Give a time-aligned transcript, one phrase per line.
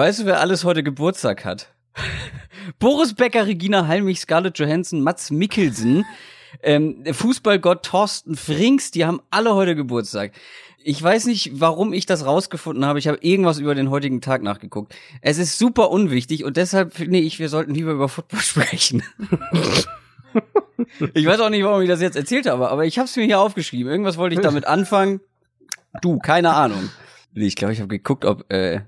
[0.00, 1.74] Weißt du, wer alles heute Geburtstag hat?
[2.78, 6.06] Boris Becker, Regina Halmich, Scarlett Johansson, Mats Mikkelsen,
[6.62, 10.32] ähm, Fußballgott Thorsten Frings, die haben alle heute Geburtstag.
[10.82, 12.98] Ich weiß nicht, warum ich das rausgefunden habe.
[12.98, 14.94] Ich habe irgendwas über den heutigen Tag nachgeguckt.
[15.20, 19.02] Es ist super unwichtig und deshalb finde ich, wir sollten lieber über Football sprechen.
[21.12, 23.26] ich weiß auch nicht, warum ich das jetzt erzählt habe, aber ich habe es mir
[23.26, 23.92] hier aufgeschrieben.
[23.92, 25.20] Irgendwas wollte ich damit anfangen.
[26.00, 26.88] Du, keine Ahnung.
[27.34, 28.80] Ich glaube, ich habe geguckt, ob äh,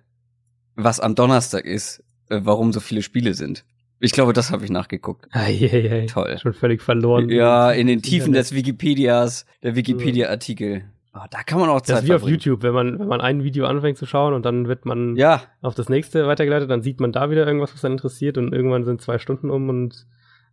[0.77, 3.64] was am Donnerstag ist, äh, warum so viele Spiele sind.
[4.00, 5.29] Ich glaube, das habe ich nachgeguckt.
[5.30, 6.07] Ei, ei, ei.
[6.07, 6.36] Toll.
[6.39, 7.29] Schon völlig verloren.
[7.29, 10.85] Ja, in den Tiefen des Wikipedias, der Wikipedia-Artikel.
[11.14, 12.40] Oh, da kann man auch Zeit Das ist wie auf verbringen.
[12.40, 15.43] YouTube, wenn man, wenn man ein Video anfängt zu schauen und dann wird man Ja,
[15.61, 18.85] auf das nächste weitergeleitet, dann sieht man da wieder irgendwas, was dann interessiert und irgendwann
[18.85, 20.07] sind zwei Stunden um und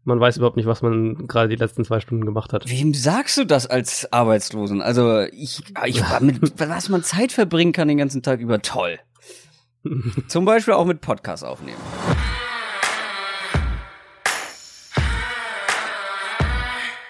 [0.04, 2.70] man weiß überhaupt nicht, was man gerade die letzten zwei Stunden gemacht hat.
[2.70, 4.82] wem sagst du das als Arbeitslosen?
[4.82, 9.00] Also ich, ich mit was man Zeit verbringen kann den ganzen Tag über, toll.
[10.28, 11.82] Zum Beispiel auch mit Podcast aufnehmen.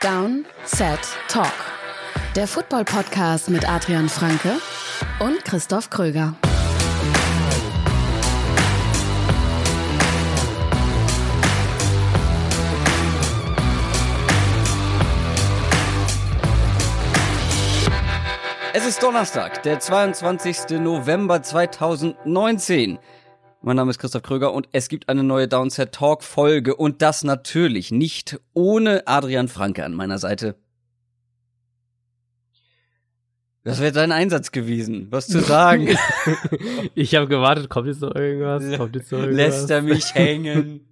[0.02, 1.52] Down, Set, Talk.
[2.36, 4.54] Der Football-Podcast mit Adrian Franke
[5.20, 6.36] und Christoph Kröger.
[18.82, 20.80] Es ist Donnerstag, der 22.
[20.80, 22.98] November 2019.
[23.62, 27.26] Mein Name ist Christoph Kröger und es gibt eine neue Downset Talk Folge und das
[27.26, 30.56] natürlich nicht ohne Adrian Franke an meiner Seite.
[33.66, 35.98] Das wäre dein Einsatz gewesen, was zu sagen.
[36.96, 38.78] Ich habe gewartet, kommt jetzt noch irgendwas?
[38.78, 39.58] Kommt jetzt noch irgendwas?
[39.58, 40.89] Lässt er mich hängen?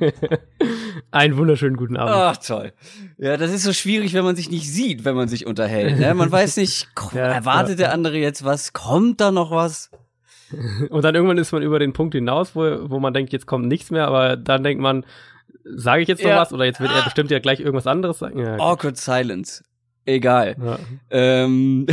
[1.10, 2.14] Einen wunderschönen guten Abend.
[2.14, 2.72] Ach toll.
[3.18, 5.98] Ja, das ist so schwierig, wenn man sich nicht sieht, wenn man sich unterhält.
[5.98, 6.14] Ne?
[6.14, 7.86] Man weiß nicht, Ja, erwartet ja.
[7.86, 8.72] der andere jetzt was?
[8.72, 9.90] Kommt da noch was?
[10.90, 13.66] Und dann irgendwann ist man über den Punkt hinaus, wo, wo man denkt, jetzt kommt
[13.66, 15.04] nichts mehr, aber dann denkt man,
[15.64, 16.36] sage ich jetzt noch Ja.
[16.40, 18.38] was oder jetzt wird er bestimmt ja gleich irgendwas anderes sagen.
[18.38, 19.64] Ja, Awkward Silence.
[20.04, 20.54] Egal.
[21.10, 21.86] Ähm,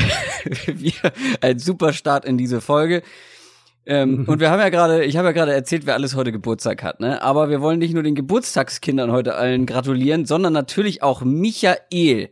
[1.41, 3.01] ein super Start in diese Folge.
[3.85, 6.83] Ähm, und wir haben ja gerade, ich habe ja gerade erzählt, wer alles heute Geburtstag
[6.83, 7.21] hat, ne?
[7.21, 12.29] Aber wir wollen nicht nur den Geburtstagskindern heute allen gratulieren, sondern natürlich auch Michael.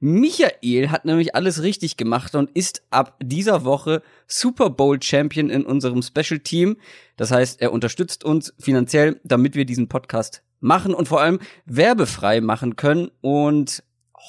[0.00, 5.64] Michael hat nämlich alles richtig gemacht und ist ab dieser Woche Super Bowl Champion in
[5.64, 6.76] unserem Special Team.
[7.16, 12.40] Das heißt, er unterstützt uns finanziell, damit wir diesen Podcast machen und vor allem werbefrei
[12.40, 13.82] machen können und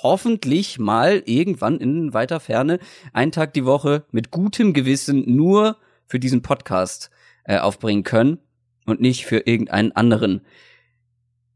[0.03, 2.79] hoffentlich mal irgendwann in weiter Ferne
[3.13, 5.77] einen Tag die Woche mit gutem Gewissen nur
[6.07, 7.09] für diesen Podcast
[7.43, 8.39] äh, aufbringen können
[8.85, 10.45] und nicht für irgendeinen anderen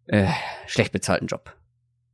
[0.06, 0.28] äh,
[0.68, 1.56] schlecht bezahlten Job.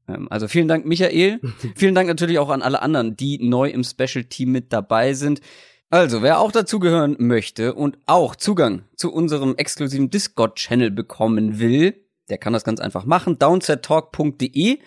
[0.07, 1.39] Ähm, also vielen Dank, Michael.
[1.75, 5.41] vielen Dank natürlich auch an alle anderen, die neu im Special Team mit dabei sind.
[5.89, 12.37] Also, wer auch dazugehören möchte und auch Zugang zu unserem exklusiven Discord-Channel bekommen will, der
[12.37, 13.37] kann das ganz einfach machen.
[13.37, 14.79] downsettalk.de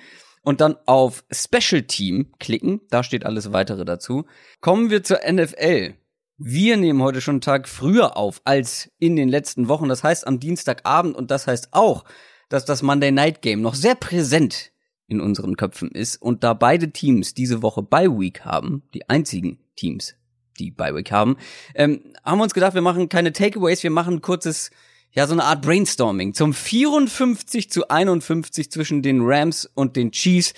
[0.43, 2.81] und dann auf Special Team klicken.
[2.91, 4.27] Da steht alles weitere dazu.
[4.61, 5.95] Kommen wir zur NFL.
[6.41, 9.89] Wir nehmen heute schon einen Tag früher auf als in den letzten Wochen.
[9.89, 12.05] Das heißt am Dienstagabend und das heißt auch,
[12.49, 14.71] dass das Monday Night Game noch sehr präsent
[15.09, 16.23] in unseren Köpfen ist.
[16.23, 20.15] Und da beide Teams diese Woche Bye Week haben, die einzigen Teams,
[20.61, 21.37] die Bye Week haben,
[21.75, 24.71] ähm, haben wir uns gedacht, wir machen keine Takeaways, wir machen ein kurzes,
[25.11, 30.55] ja, so eine Art Brainstorming zum 54 zu 51 zwischen den Rams und den Chiefs.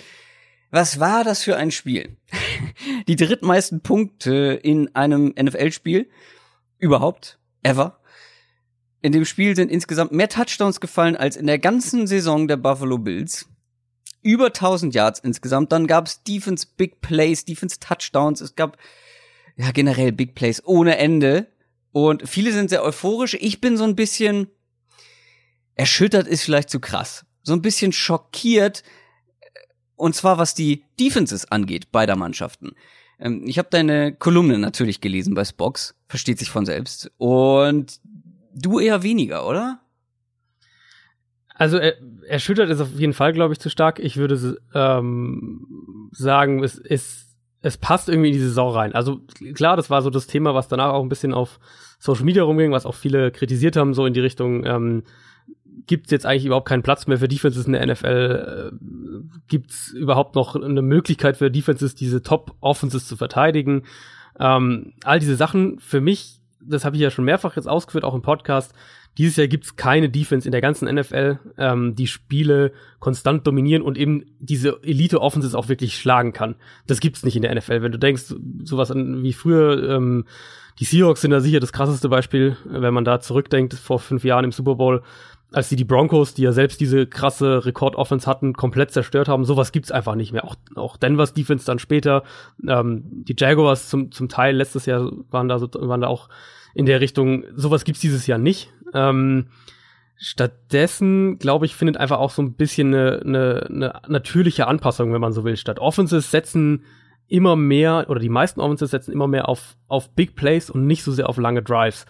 [0.71, 2.17] Was war das für ein Spiel?
[3.07, 6.09] Die drittmeisten Punkte in einem NFL-Spiel
[6.79, 7.99] überhaupt, ever.
[9.01, 12.97] In dem Spiel sind insgesamt mehr Touchdowns gefallen als in der ganzen Saison der Buffalo
[12.97, 13.47] Bills.
[14.21, 15.71] Über 1000 Yards insgesamt.
[15.71, 18.39] Dann gab es Defense Big Plays, Defense Touchdowns.
[18.39, 18.77] Es gab
[19.57, 21.47] ja generell Big Plays ohne Ende.
[21.91, 23.35] Und viele sind sehr euphorisch.
[23.39, 24.47] Ich bin so ein bisschen
[25.75, 27.25] erschüttert, ist vielleicht zu krass.
[27.43, 28.83] So ein bisschen schockiert.
[30.01, 32.71] Und zwar was die Defenses angeht beider Mannschaften.
[33.19, 35.95] Ähm, Ich habe deine Kolumne natürlich gelesen bei Spox.
[36.07, 37.11] Versteht sich von selbst.
[37.17, 37.99] Und
[38.53, 39.79] du eher weniger, oder?
[41.53, 41.97] Also er,
[42.27, 43.99] erschüttert ist auf jeden Fall, glaube ich, zu stark.
[43.99, 47.27] Ich würde ähm, sagen, es ist
[47.61, 48.95] es passt irgendwie in die Saison rein.
[48.95, 49.21] Also
[49.53, 51.59] klar, das war so das Thema, was danach auch ein bisschen auf
[51.99, 55.03] Social Media rumging, was auch viele kritisiert haben, so in die Richtung, ähm,
[55.87, 58.71] gibt es jetzt eigentlich überhaupt keinen Platz mehr für Defenses in der NFL?
[58.71, 63.83] Äh, gibt es überhaupt noch eine Möglichkeit für Defenses, diese Top-Offenses zu verteidigen?
[64.39, 68.15] Ähm, all diese Sachen für mich, das habe ich ja schon mehrfach jetzt ausgeführt, auch
[68.15, 68.73] im Podcast,
[69.17, 73.97] Dieses Jahr gibt's keine Defense in der ganzen NFL, ähm, die Spiele konstant dominieren und
[73.97, 76.55] eben diese Elite-Offenses auch wirklich schlagen kann.
[76.87, 77.81] Das gibt's nicht in der NFL.
[77.81, 78.33] Wenn du denkst,
[78.63, 80.25] sowas an, wie früher, ähm,
[80.79, 84.45] die Seahawks sind da sicher das krasseste Beispiel, wenn man da zurückdenkt, vor fünf Jahren
[84.45, 85.03] im Super Bowl,
[85.51, 89.43] als die die Broncos, die ja selbst diese krasse Rekord-Offense hatten, komplett zerstört haben.
[89.43, 90.45] Sowas gibt's einfach nicht mehr.
[90.45, 92.23] Auch, auch Denvers Defense dann später.
[92.65, 96.29] Ähm, die Jaguars zum, zum Teil letztes Jahr waren da, so, waren da auch
[96.73, 97.43] in der Richtung.
[97.53, 98.71] Sowas gibt's dieses Jahr nicht.
[98.93, 99.47] Ähm,
[100.15, 105.21] stattdessen, glaube ich, findet einfach auch so ein bisschen eine, eine, eine natürliche Anpassung, wenn
[105.21, 105.79] man so will, statt.
[105.79, 106.85] Offenses setzen
[107.27, 111.03] immer mehr, oder die meisten Offenses setzen immer mehr auf, auf Big Plays und nicht
[111.03, 112.05] so sehr auf lange Drives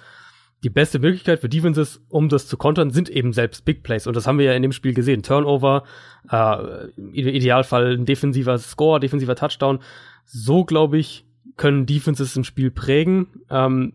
[0.63, 4.05] die beste Möglichkeit für Defenses, um das zu kontern, sind eben selbst Big Plays.
[4.05, 5.23] Und das haben wir ja in dem Spiel gesehen.
[5.23, 5.83] Turnover,
[6.31, 9.79] äh, im Idealfall ein defensiver Score, defensiver Touchdown.
[10.25, 11.25] So, glaube ich,
[11.57, 13.27] können Defenses ein Spiel prägen.
[13.49, 13.93] Ähm,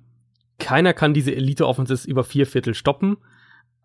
[0.59, 3.19] keiner kann diese Elite-Offenses über vier Viertel stoppen.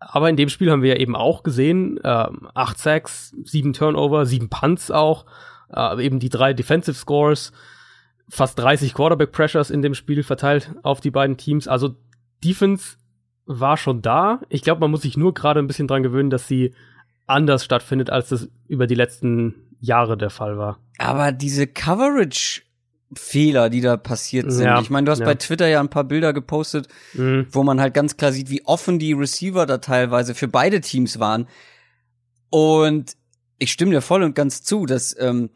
[0.00, 4.26] Aber in dem Spiel haben wir ja eben auch gesehen, äh, acht Sacks, sieben Turnover,
[4.26, 5.26] sieben Punts auch,
[5.72, 7.52] äh, eben die drei Defensive Scores,
[8.28, 11.68] fast 30 Quarterback Pressures in dem Spiel verteilt auf die beiden Teams.
[11.68, 11.94] Also
[12.44, 12.96] Defense
[13.46, 14.40] war schon da.
[14.48, 16.74] Ich glaube, man muss sich nur gerade ein bisschen dran gewöhnen, dass sie
[17.26, 20.78] anders stattfindet, als das über die letzten Jahre der Fall war.
[20.98, 22.62] Aber diese Coverage
[23.14, 24.64] Fehler, die da passiert sind.
[24.64, 25.26] Ja, ich meine, du hast ja.
[25.26, 27.46] bei Twitter ja ein paar Bilder gepostet, mhm.
[27.50, 31.18] wo man halt ganz klar sieht, wie offen die Receiver da teilweise für beide Teams
[31.18, 31.46] waren.
[32.48, 33.16] Und
[33.58, 35.50] ich stimme dir voll und ganz zu, dass, ähm,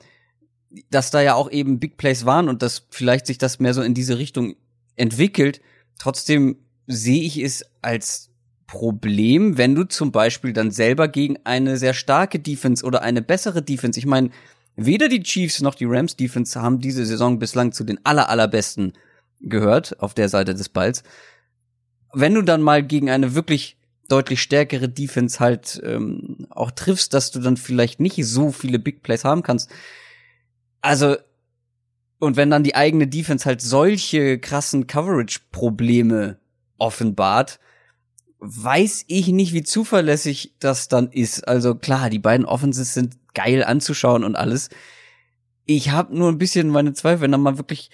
[0.90, 3.82] dass da ja auch eben Big Plays waren und dass vielleicht sich das mehr so
[3.82, 4.56] in diese Richtung
[4.96, 5.60] entwickelt.
[5.98, 8.30] Trotzdem sehe ich es als
[8.66, 13.62] Problem, wenn du zum Beispiel dann selber gegen eine sehr starke Defense oder eine bessere
[13.62, 14.30] Defense, ich meine,
[14.74, 18.92] weder die Chiefs noch die Rams Defense haben diese Saison bislang zu den aller, allerbesten
[19.40, 21.02] gehört auf der Seite des Balls.
[22.12, 23.76] Wenn du dann mal gegen eine wirklich
[24.08, 29.02] deutlich stärkere Defense halt ähm, auch triffst, dass du dann vielleicht nicht so viele Big
[29.02, 29.70] Plays haben kannst.
[30.80, 31.16] Also
[32.18, 36.38] und wenn dann die eigene Defense halt solche krassen Coverage-Probleme
[36.78, 37.58] offenbart,
[38.38, 41.46] weiß ich nicht, wie zuverlässig das dann ist.
[41.48, 44.68] Also klar, die beiden Offenses sind geil anzuschauen und alles.
[45.64, 47.90] Ich habe nur ein bisschen meine Zweifel, wenn dann mal wirklich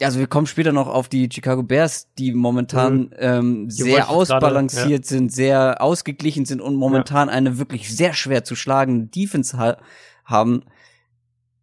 [0.00, 3.10] also wir kommen später noch auf die Chicago Bears, die momentan mhm.
[3.18, 5.02] ähm, sehr ausbalanciert grade, ja.
[5.04, 7.34] sind, sehr ausgeglichen sind und momentan ja.
[7.34, 9.76] eine wirklich sehr schwer zu schlagende Defense ha
[10.24, 10.64] haben.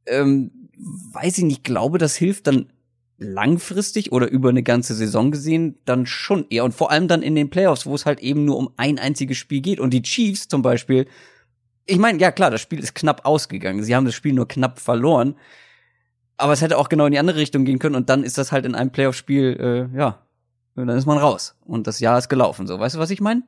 [0.05, 0.69] Ähm,
[1.13, 2.71] weiß ich nicht, glaube, das hilft dann
[3.21, 6.65] langfristig oder über eine ganze Saison gesehen dann schon eher.
[6.65, 9.37] Und vor allem dann in den Playoffs, wo es halt eben nur um ein einziges
[9.37, 9.79] Spiel geht.
[9.79, 11.07] Und die Chiefs zum Beispiel,
[11.85, 13.83] ich meine, ja klar, das Spiel ist knapp ausgegangen.
[13.83, 15.35] Sie haben das Spiel nur knapp verloren.
[16.37, 17.95] Aber es hätte auch genau in die andere Richtung gehen können.
[17.95, 20.25] Und dann ist das halt in einem Playoff-Spiel, äh, ja,
[20.75, 21.55] dann ist man raus.
[21.63, 22.65] Und das Jahr ist gelaufen.
[22.65, 23.43] So, weißt du, was ich meine?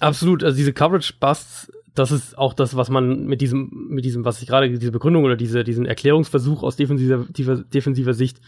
[0.00, 0.42] Absolut.
[0.42, 4.48] Also diese Coverage-Busts, das ist auch das, was man mit diesem, mit diesem, was ich
[4.48, 8.40] gerade, diese Begründung oder diese, diesen Erklärungsversuch aus defensiver, defensiver Sicht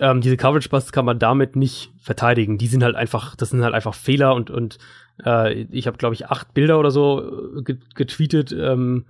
[0.00, 2.58] ähm, diese Coverage Busts kann man damit nicht verteidigen.
[2.58, 4.78] Die sind halt einfach, das sind halt einfach Fehler und und
[5.24, 8.52] äh, ich habe glaube ich acht Bilder oder so äh, getweetet.
[8.52, 9.06] Ähm,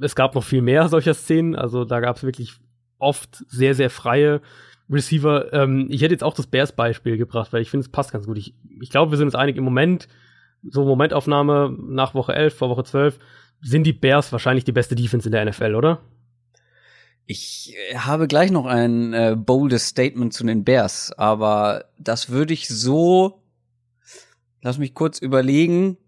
[0.00, 2.54] es gab noch viel mehr solcher Szenen, also da gab es wirklich
[2.98, 4.40] oft sehr sehr freie
[4.90, 5.52] Receiver.
[5.52, 8.26] Ähm, ich hätte jetzt auch das Bears Beispiel gebracht, weil ich finde es passt ganz
[8.26, 8.38] gut.
[8.38, 10.08] Ich, ich glaube, wir sind uns einig im Moment
[10.62, 13.18] so Momentaufnahme nach Woche 11 vor Woche 12
[13.60, 16.00] sind die Bears wahrscheinlich die beste Defense in der NFL, oder?
[17.30, 22.54] Ich äh, habe gleich noch ein äh, boldes Statement zu den Bears, aber das würde
[22.54, 23.42] ich so.
[24.62, 25.98] Lass mich kurz überlegen.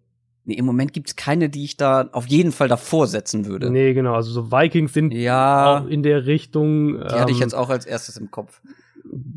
[0.47, 3.71] Nee, im Moment gibt's keine, die ich da auf jeden Fall davor setzen würde.
[3.71, 4.15] Nee, genau.
[4.15, 6.95] Also so Vikings sind ja, auch in der Richtung.
[6.95, 8.63] Die ähm, hatte ich ähm, jetzt auch als erstes im Kopf.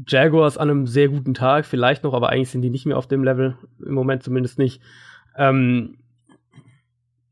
[0.08, 3.08] Jaguars an einem sehr guten Tag, vielleicht noch, aber eigentlich sind die nicht mehr auf
[3.08, 3.58] dem Level.
[3.86, 4.82] Im Moment zumindest nicht.
[5.36, 5.98] Ähm,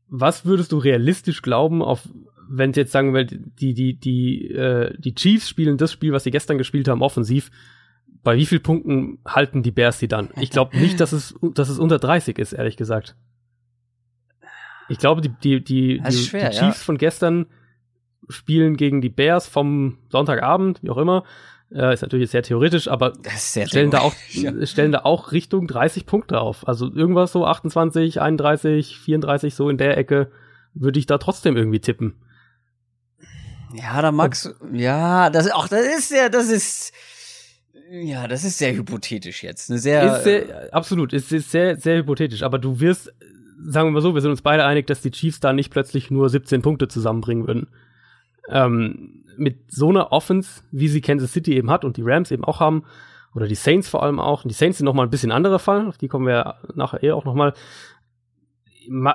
[0.08, 2.06] was würdest du realistisch glauben, auf
[2.48, 6.30] wenn jetzt sagen wir, die, die, die, äh, die Chiefs spielen das Spiel, was sie
[6.30, 7.50] gestern gespielt haben, offensiv,
[8.22, 10.30] bei wie vielen Punkten halten die Bears sie dann?
[10.40, 13.16] Ich glaube nicht, dass es, dass es unter 30 ist, ehrlich gesagt.
[14.88, 16.84] Ich glaube, die, die, die, die, schwer, die Chiefs ja.
[16.84, 17.46] von gestern
[18.28, 21.24] spielen gegen die Bears vom Sonntagabend, wie auch immer.
[21.74, 24.66] Äh, ist natürlich sehr theoretisch, aber stellen da auch, ja.
[24.66, 26.68] stellen da auch Richtung 30 Punkte auf.
[26.68, 30.30] Also irgendwas so 28, 31, 34, so in der Ecke
[30.74, 32.14] würde ich da trotzdem irgendwie tippen.
[33.74, 36.92] Ja, da magst du, ja, das, auch, das ist ja, das ist,
[37.90, 39.70] ja, das ist sehr hypothetisch jetzt.
[39.70, 42.42] Eine sehr, ist sehr absolut, ist, ist sehr, sehr hypothetisch.
[42.42, 43.12] Aber du wirst,
[43.64, 46.10] sagen wir mal so, wir sind uns beide einig, dass die Chiefs da nicht plötzlich
[46.10, 47.68] nur 17 Punkte zusammenbringen würden.
[48.48, 52.44] Ähm, mit so einer Offense, wie sie Kansas City eben hat und die Rams eben
[52.44, 52.84] auch haben,
[53.34, 54.42] oder die Saints vor allem auch.
[54.42, 57.16] Die Saints sind noch mal ein bisschen anderer Fall, auf die kommen wir nachher eher
[57.16, 57.54] auch noch mal.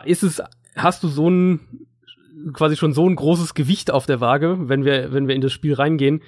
[0.06, 0.42] Ist es,
[0.76, 1.87] hast du so ein
[2.54, 5.54] quasi schon so ein großes Gewicht auf der Waage, wenn wir, wenn wir in das
[5.54, 6.22] Spiel reingehen,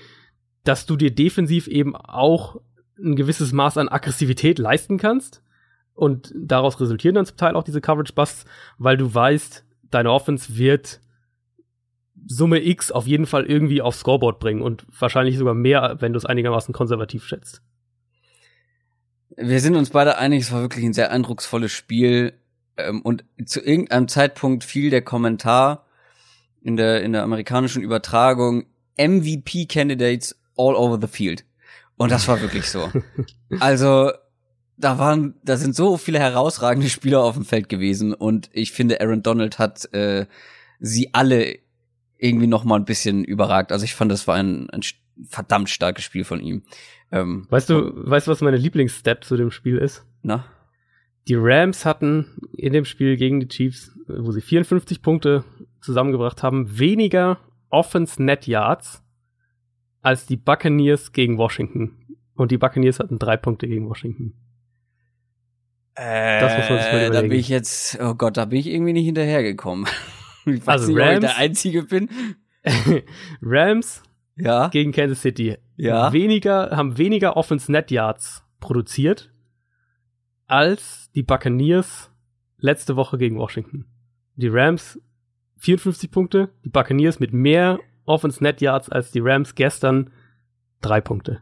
[0.64, 2.62] dass du dir defensiv eben auch
[2.98, 5.42] ein gewisses Maß an Aggressivität leisten kannst.
[5.94, 8.46] Und daraus resultieren dann zum Teil auch diese Coverage-Busts,
[8.78, 11.02] weil du weißt, deine Offense wird
[12.28, 16.18] Summe X auf jeden Fall irgendwie aufs Scoreboard bringen und wahrscheinlich sogar mehr, wenn du
[16.18, 17.62] es einigermaßen konservativ schätzt.
[19.36, 22.34] Wir sind uns beide einig, es war wirklich ein sehr eindrucksvolles Spiel.
[22.78, 25.86] Ähm, und zu irgendeinem Zeitpunkt fiel der Kommentar
[26.62, 28.66] in der, in der amerikanischen Übertragung
[28.98, 31.46] MVP-Candidates all over the field.
[31.98, 32.90] Und das war wirklich so.
[33.60, 34.12] Also,
[34.78, 39.02] da waren, da sind so viele herausragende Spieler auf dem Feld gewesen und ich finde,
[39.02, 40.26] Aaron Donald hat äh,
[40.80, 41.58] sie alle
[42.18, 43.72] irgendwie noch mal ein bisschen überragt.
[43.72, 44.82] Also ich fand, das war ein, ein
[45.28, 46.64] verdammt starkes Spiel von ihm.
[47.12, 50.06] Ähm, weißt du, weißt du, was meine Lieblingsstep zu dem Spiel ist?
[50.22, 50.46] Na?
[51.28, 55.44] Die Rams hatten in dem Spiel gegen die Chiefs, wo sie 54 Punkte
[55.82, 59.04] zusammengebracht haben, weniger Offense Net Yards
[60.02, 62.18] als die Buccaneers gegen Washington.
[62.36, 64.34] Und die Buccaneers hatten drei Punkte gegen Washington.
[65.96, 67.14] Äh, das muss man sich mal überlegen.
[67.14, 69.86] Da bin ich jetzt, oh Gott, da bin ich irgendwie nicht hinterhergekommen.
[70.46, 72.10] Ich weiß also nicht, Rams, ich der Einzige bin.
[73.42, 74.02] Rams
[74.38, 74.70] ja.
[74.70, 75.58] gegen Kansas City.
[75.76, 76.12] Ja.
[76.14, 79.32] Weniger, haben weniger Offense Net Yards produziert
[80.48, 82.10] als die Buccaneers
[82.58, 83.86] letzte Woche gegen Washington.
[84.36, 85.00] Die Rams
[85.60, 90.12] 54 Punkte, die Buccaneers mit mehr Offense Net Yards als die Rams gestern
[90.82, 91.42] drei Punkte.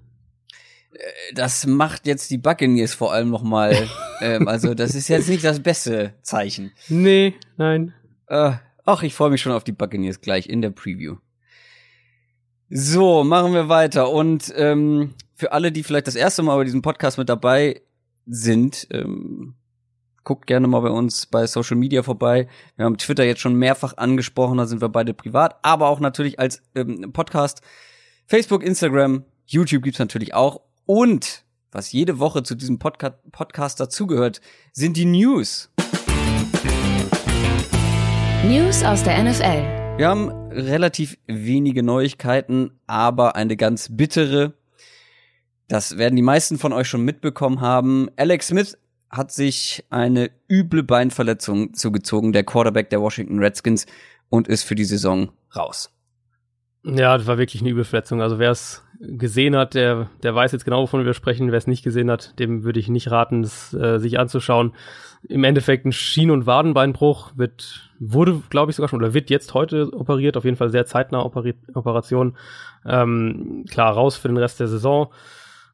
[0.92, 3.88] Äh, das macht jetzt die Buccaneers vor allem noch mal.
[4.22, 6.72] ähm, also das ist jetzt nicht das beste Zeichen.
[6.90, 7.94] Nee, nein.
[8.28, 8.54] Äh,
[8.86, 11.18] ach, ich freue mich schon auf die Buccaneers gleich in der Preview.
[12.70, 14.10] So, machen wir weiter.
[14.12, 17.82] Und ähm, für alle, die vielleicht das erste Mal bei diesem Podcast mit dabei
[18.26, 19.56] sind, ähm,
[20.28, 22.50] guckt gerne mal bei uns bei Social Media vorbei.
[22.76, 26.38] Wir haben Twitter jetzt schon mehrfach angesprochen, da sind wir beide privat, aber auch natürlich
[26.38, 27.62] als ähm, Podcast.
[28.26, 30.60] Facebook, Instagram, YouTube gibt's natürlich auch.
[30.86, 34.42] Und was jede Woche zu diesem Podca Podcast dazugehört,
[34.74, 35.72] sind die News.
[38.44, 39.98] News aus der NFL.
[39.98, 44.56] Wir haben relativ wenige Neuigkeiten, aber eine ganz bittere.
[45.70, 48.10] Das werden die meisten von euch schon mitbekommen haben.
[48.18, 48.78] Alex Smith
[49.10, 53.86] hat sich eine üble Beinverletzung zugezogen, der Quarterback der Washington Redskins,
[54.30, 55.94] und ist für die Saison raus.
[56.84, 58.22] Ja, das war wirklich eine üble Verletzung.
[58.22, 61.52] Also wer es gesehen hat, der, der weiß jetzt genau, wovon wir sprechen.
[61.52, 64.74] Wer es nicht gesehen hat, dem würde ich nicht raten, das äh, sich anzuschauen.
[65.28, 69.54] Im Endeffekt ein Schien- und Wadenbeinbruch wird, wurde, glaube ich, sogar schon, oder wird jetzt
[69.54, 72.38] heute operiert, auf jeden Fall sehr zeitnah Operi Operation.
[72.86, 75.10] Ähm, klar, raus für den Rest der Saison.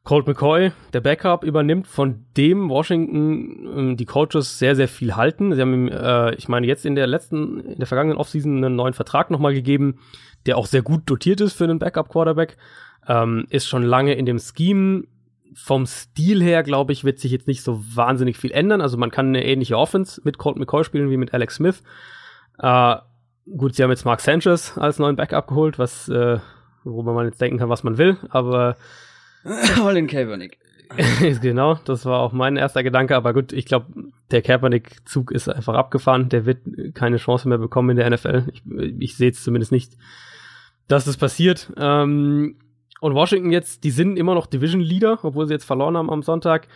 [0.04, 5.54] Colt McCoy, der Backup, übernimmt, von dem Washington äh, die Coaches sehr, sehr viel halten.
[5.54, 8.76] Sie haben ihm, äh, ich meine, jetzt in der letzten, in der vergangenen Offseason einen
[8.76, 9.98] neuen Vertrag nochmal gegeben,
[10.44, 12.58] der auch sehr gut dotiert ist für einen Backup-Quarterback.
[13.08, 15.04] Ähm, ist schon lange in dem Scheme.
[15.54, 18.82] Vom Stil her, glaube ich, wird sich jetzt nicht so wahnsinnig viel ändern.
[18.82, 21.82] Also man kann eine ähnliche Offense mit Colt McCoy spielen wie mit Alex Smith.
[22.58, 22.96] Äh,
[23.56, 26.40] gut, sie haben jetzt Mark Sanchez als neuen Backup geholt, was, äh,
[26.82, 28.76] worüber man jetzt denken kann, was man will, aber
[29.74, 30.58] Colin Kaepernick.
[31.42, 33.86] genau, das war auch mein erster Gedanke, aber gut, ich glaube,
[34.30, 36.58] der Kaepernick-Zug ist einfach abgefahren, der wird
[36.94, 38.44] keine Chance mehr bekommen in der NFL.
[38.52, 38.62] Ich,
[38.98, 39.96] ich sehe es zumindest nicht,
[40.88, 41.72] dass das passiert.
[41.76, 42.56] Ähm,
[43.00, 46.22] und Washington jetzt, die sind immer noch Division Leader, obwohl sie jetzt verloren haben am
[46.22, 46.68] Sonntag.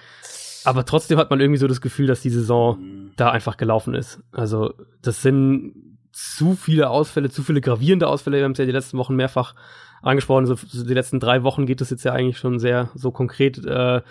[0.65, 4.21] Aber trotzdem hat man irgendwie so das Gefühl, dass die Saison da einfach gelaufen ist.
[4.33, 5.75] Also, das sind
[6.13, 8.39] zu viele Ausfälle, zu viele gravierende Ausfälle.
[8.39, 9.55] Wir haben es ja die letzten Wochen mehrfach
[10.03, 10.47] angesprochen.
[10.47, 13.65] So, so die letzten drei Wochen geht es jetzt ja eigentlich schon sehr so konkret,
[13.65, 14.03] äh,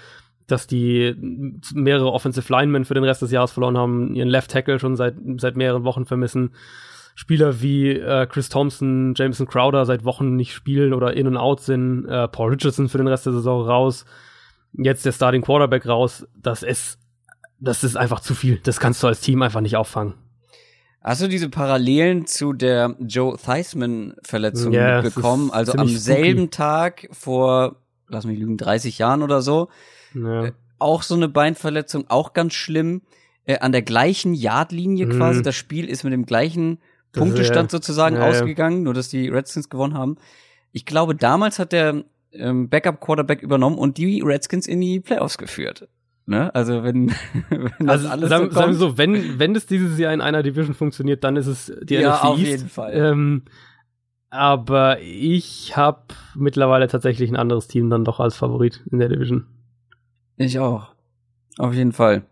[0.48, 1.16] dass die
[1.74, 5.16] mehrere Offensive Linemen für den Rest des Jahres verloren haben, ihren Left Tackle schon seit,
[5.38, 6.52] seit mehreren Wochen vermissen.
[7.16, 11.62] Spieler wie äh, Chris Thompson, Jameson Crowder seit Wochen nicht spielen oder in und out
[11.62, 14.06] sind, äh, Paul Richardson für den Rest der Saison raus,
[14.74, 17.00] jetzt der Starting Quarterback raus, das ist,
[17.60, 18.60] das ist einfach zu viel.
[18.64, 20.14] Das kannst du als Team einfach nicht auffangen.
[21.08, 25.52] Hast du diese Parallelen zu der Joe Theismann-Verletzung yeah, bekommen?
[25.52, 26.50] Also am selben spooky.
[26.50, 27.78] Tag vor,
[28.10, 29.70] lass mich lügen, 30 Jahren oder so.
[30.14, 30.48] Ja.
[30.48, 33.04] Äh, auch so eine Beinverletzung, auch ganz schlimm.
[33.46, 35.12] Äh, an der gleichen Yardlinie mhm.
[35.12, 35.42] quasi.
[35.42, 36.80] Das Spiel ist mit dem gleichen
[37.14, 40.18] Punktestand sozusagen ja, ausgegangen, nur dass die Redskins gewonnen haben.
[40.74, 45.88] Ich glaube, damals hat der ähm, Backup-Quarterback übernommen und die Redskins in die Playoffs geführt.
[46.30, 46.54] Ne?
[46.54, 47.10] Also wenn,
[47.50, 50.20] wenn das also, alles sagen, so, sagen wir so, wenn wenn das dieses Jahr in
[50.20, 52.52] einer Division funktioniert, dann ist es die ja, NFC auf East.
[52.52, 52.94] jeden Fall.
[52.94, 53.44] Ähm,
[54.30, 56.04] aber ich habe
[56.36, 59.48] mittlerweile tatsächlich ein anderes Team dann doch als Favorit in der Division.
[60.36, 60.94] Ich auch.
[61.58, 62.24] Auf jeden Fall.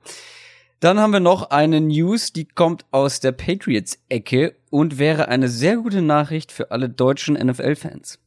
[0.81, 5.77] Dann haben wir noch eine News, die kommt aus der Patriots-Ecke und wäre eine sehr
[5.77, 8.19] gute Nachricht für alle deutschen NFL-Fans.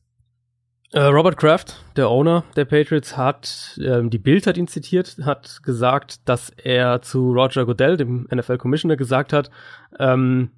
[0.93, 5.63] Äh, Robert Kraft, der Owner der Patriots, hat, ähm, die Bild hat ihn zitiert, hat
[5.63, 9.51] gesagt, dass er zu Roger Goodell, dem NFL-Commissioner, gesagt hat,
[9.99, 10.51] ähm,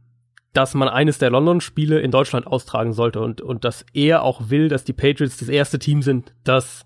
[0.52, 4.68] dass man eines der London-Spiele in Deutschland austragen sollte und, und dass er auch will,
[4.68, 6.84] dass die Patriots das erste Team sind, das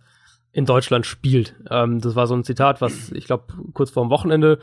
[0.52, 1.54] in Deutschland spielt.
[1.70, 4.58] Ähm, das war so ein Zitat, was ich glaube kurz vor dem Wochenende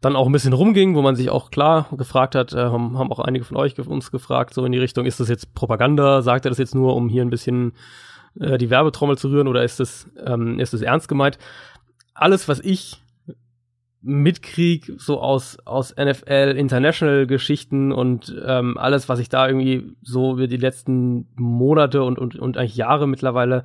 [0.00, 3.12] dann auch ein bisschen rumging, wo man sich auch klar gefragt hat, äh, haben, haben
[3.12, 6.22] auch einige von euch uns gefragt, so in die Richtung, ist das jetzt Propaganda?
[6.22, 7.72] Sagt er das jetzt nur, um hier ein bisschen
[8.40, 11.38] äh, die Werbetrommel zu rühren oder ist das, ähm, ist das ernst gemeint?
[12.14, 13.00] Alles, was ich
[14.04, 20.34] mitkrieg, so aus, aus NFL International Geschichten und ähm, alles, was ich da irgendwie so
[20.34, 23.64] über die letzten Monate und, und, und eigentlich Jahre mittlerweile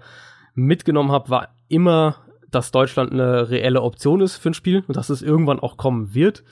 [0.56, 2.16] mitgenommen habe, war immer,
[2.50, 6.14] dass Deutschland eine reelle Option ist für ein Spiel und dass es irgendwann auch kommen
[6.14, 6.44] wird.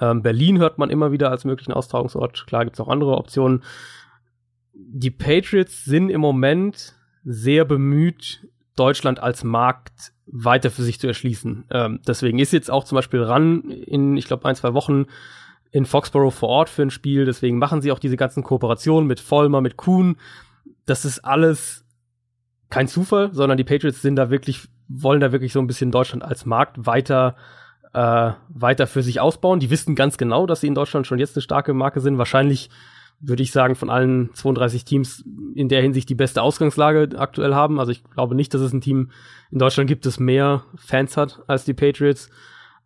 [0.00, 2.46] Ähm, Berlin hört man immer wieder als möglichen Austragungsort.
[2.46, 3.64] Klar gibt es auch andere Optionen.
[4.72, 6.94] Die Patriots sind im Moment
[7.24, 11.64] sehr bemüht, Deutschland als Markt weiter für sich zu erschließen.
[11.70, 15.06] Ähm, deswegen ist jetzt auch zum Beispiel ran in, ich glaube, ein, zwei Wochen
[15.70, 17.24] in Foxborough vor Ort für ein Spiel.
[17.24, 20.16] Deswegen machen sie auch diese ganzen Kooperationen mit Vollmer, mit Kuhn.
[20.86, 21.84] Das ist alles
[22.70, 26.24] kein Zufall, sondern die Patriots sind da wirklich, wollen da wirklich so ein bisschen Deutschland
[26.24, 27.36] als Markt weiter
[27.94, 29.60] äh, weiter für sich ausbauen.
[29.60, 32.18] Die wissen ganz genau, dass sie in Deutschland schon jetzt eine starke Marke sind.
[32.18, 32.68] Wahrscheinlich
[33.20, 37.80] würde ich sagen, von allen 32 Teams in der Hinsicht die beste Ausgangslage aktuell haben.
[37.80, 39.10] Also ich glaube nicht, dass es ein Team
[39.50, 42.30] in Deutschland gibt, das mehr Fans hat als die Patriots.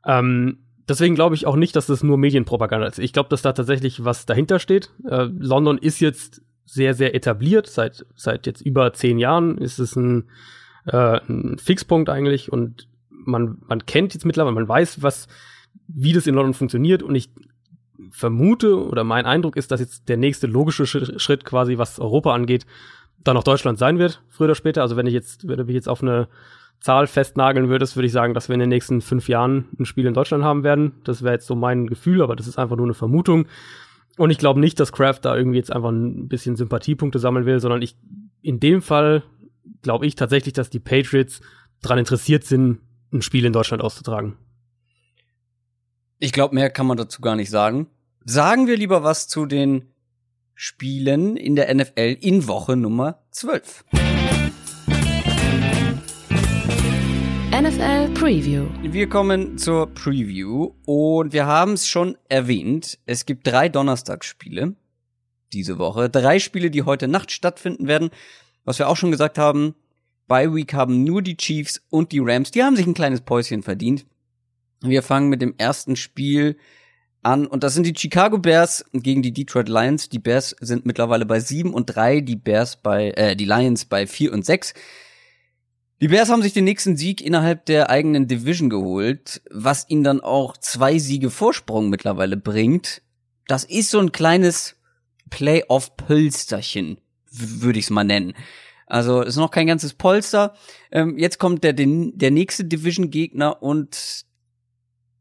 [0.06, 0.58] Ähm,
[0.88, 2.98] deswegen glaube ich auch nicht, dass das nur Medienpropaganda ist.
[2.98, 4.90] Ich glaube, dass da tatsächlich was dahinter steht.
[5.08, 7.66] Äh, London ist jetzt sehr, sehr etabliert.
[7.66, 10.28] Seit, seit jetzt über zehn Jahren ist es ein,
[10.86, 15.28] äh, ein Fixpunkt eigentlich und man, man kennt jetzt mittlerweile, man weiß, was,
[15.86, 17.30] wie das in London funktioniert und ich
[18.10, 22.66] vermute oder mein Eindruck ist, dass jetzt der nächste logische Schritt quasi, was Europa angeht,
[23.24, 24.82] dann auch Deutschland sein wird, früher oder später.
[24.82, 26.28] Also wenn ich jetzt, wenn du mich jetzt auf eine
[26.80, 30.06] Zahl festnageln würdest, würde ich sagen, dass wir in den nächsten fünf Jahren ein Spiel
[30.06, 30.92] in Deutschland haben werden.
[31.04, 33.46] Das wäre jetzt so mein Gefühl, aber das ist einfach nur eine Vermutung.
[34.16, 37.60] Und ich glaube nicht, dass Kraft da irgendwie jetzt einfach ein bisschen Sympathiepunkte sammeln will,
[37.60, 37.96] sondern ich,
[38.42, 39.22] in dem Fall
[39.82, 41.40] glaube ich tatsächlich, dass die Patriots
[41.82, 42.78] daran interessiert sind,
[43.12, 44.36] ein Spiel in Deutschland auszutragen.
[46.20, 47.86] Ich glaube, mehr kann man dazu gar nicht sagen.
[48.24, 49.92] Sagen wir lieber was zu den
[50.56, 53.84] Spielen in der NFL in Woche Nummer 12.
[57.52, 58.66] NFL Preview.
[58.82, 62.98] Wir kommen zur Preview und wir haben es schon erwähnt.
[63.06, 64.74] Es gibt drei Donnerstagsspiele
[65.52, 66.10] diese Woche.
[66.10, 68.10] Drei Spiele, die heute Nacht stattfinden werden.
[68.64, 69.76] Was wir auch schon gesagt haben,
[70.26, 72.50] bei Week haben nur die Chiefs und die Rams.
[72.50, 74.04] Die haben sich ein kleines Päuschen verdient.
[74.80, 76.56] Wir fangen mit dem ersten Spiel
[77.22, 80.08] an und das sind die Chicago Bears gegen die Detroit Lions.
[80.08, 84.06] Die Bears sind mittlerweile bei sieben und drei, die Bears bei äh, die Lions bei
[84.06, 84.74] vier und sechs.
[86.00, 90.20] Die Bears haben sich den nächsten Sieg innerhalb der eigenen Division geholt, was ihnen dann
[90.20, 93.02] auch zwei Siege Vorsprung mittlerweile bringt.
[93.48, 94.76] Das ist so ein kleines
[95.30, 96.98] Playoff-Pölsterchen,
[97.30, 98.34] würde ich es mal nennen.
[98.86, 100.54] Also ist noch kein ganzes Polster.
[100.92, 104.24] Ähm, jetzt kommt der, den, der nächste Division-Gegner und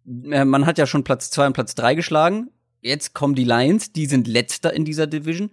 [0.07, 2.49] man hat ja schon Platz zwei und Platz drei geschlagen.
[2.81, 5.51] Jetzt kommen die Lions, die sind letzter in dieser Division.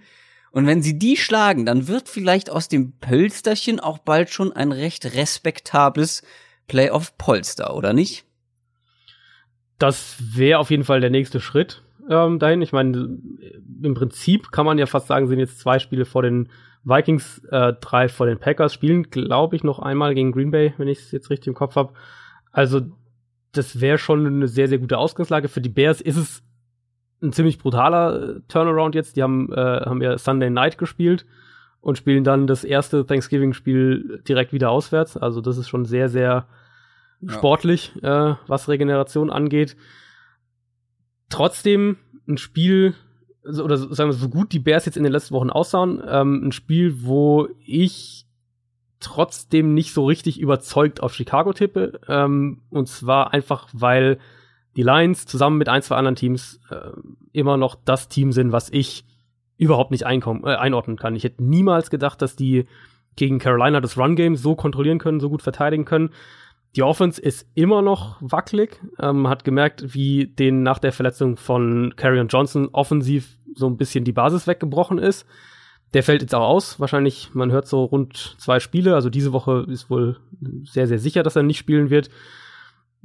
[0.52, 4.70] Und wenn sie die schlagen, dann wird vielleicht aus dem Pölsterchen auch bald schon ein
[4.70, 6.22] recht respektables
[6.68, 8.24] Playoff-Polster, oder nicht?
[9.80, 12.62] Das wäre auf jeden Fall der nächste Schritt ähm, dahin.
[12.62, 13.18] Ich meine,
[13.82, 16.48] im Prinzip kann man ja fast sagen, sind jetzt zwei Spiele vor den
[16.84, 20.86] Vikings, äh, drei vor den Packers, spielen, glaube ich, noch einmal gegen Green Bay, wenn
[20.86, 21.94] ich es jetzt richtig im Kopf habe.
[22.52, 22.82] Also
[23.56, 25.48] das wäre schon eine sehr, sehr gute Ausgangslage.
[25.48, 26.42] Für die Bears ist es
[27.22, 29.16] ein ziemlich brutaler äh, Turnaround jetzt.
[29.16, 31.24] Die haben, äh, haben ja Sunday Night gespielt
[31.80, 35.16] und spielen dann das erste Thanksgiving-Spiel direkt wieder auswärts.
[35.16, 36.46] Also das ist schon sehr, sehr
[37.20, 37.32] ja.
[37.32, 39.76] sportlich, äh, was Regeneration angeht.
[41.28, 41.96] Trotzdem
[42.28, 42.94] ein Spiel,
[43.44, 46.52] oder sagen wir so gut die Bears jetzt in den letzten Wochen aussahen, ähm, ein
[46.52, 48.23] Spiel, wo ich
[49.04, 52.00] trotzdem nicht so richtig überzeugt auf Chicago tippe.
[52.08, 54.18] Ähm, und zwar einfach, weil
[54.76, 56.90] die Lions zusammen mit ein, zwei anderen Teams äh,
[57.32, 59.04] immer noch das Team sind, was ich
[59.56, 61.14] überhaupt nicht einkommen, äh, einordnen kann.
[61.14, 62.64] Ich hätte niemals gedacht, dass die
[63.16, 66.10] gegen Carolina das Run-Game so kontrollieren können, so gut verteidigen können.
[66.74, 68.80] Die Offense ist immer noch wackelig.
[68.98, 74.04] Ähm, hat gemerkt, wie denen nach der Verletzung von Carrion Johnson offensiv so ein bisschen
[74.04, 75.26] die Basis weggebrochen ist.
[75.94, 76.80] Der fällt jetzt auch aus.
[76.80, 78.94] Wahrscheinlich, man hört so rund zwei Spiele.
[78.94, 80.18] Also diese Woche ist wohl
[80.64, 82.10] sehr, sehr sicher, dass er nicht spielen wird.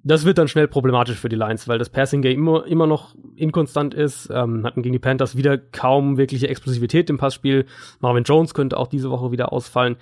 [0.02, 3.13] das wird dann schnell problematisch für die Lions, weil das Passing Game immer, immer noch
[3.36, 4.30] inkonstant ist.
[4.34, 7.65] Ähm, hatten gegen die Panthers wieder kaum wirkliche Explosivität im Passspiel.
[7.99, 9.97] Marvin Jones könnte auch diese Woche wieder ausfallen.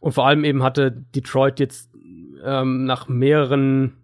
[0.00, 1.90] Und vor allem eben hatte Detroit jetzt
[2.44, 3.94] ähm, nach mehreren,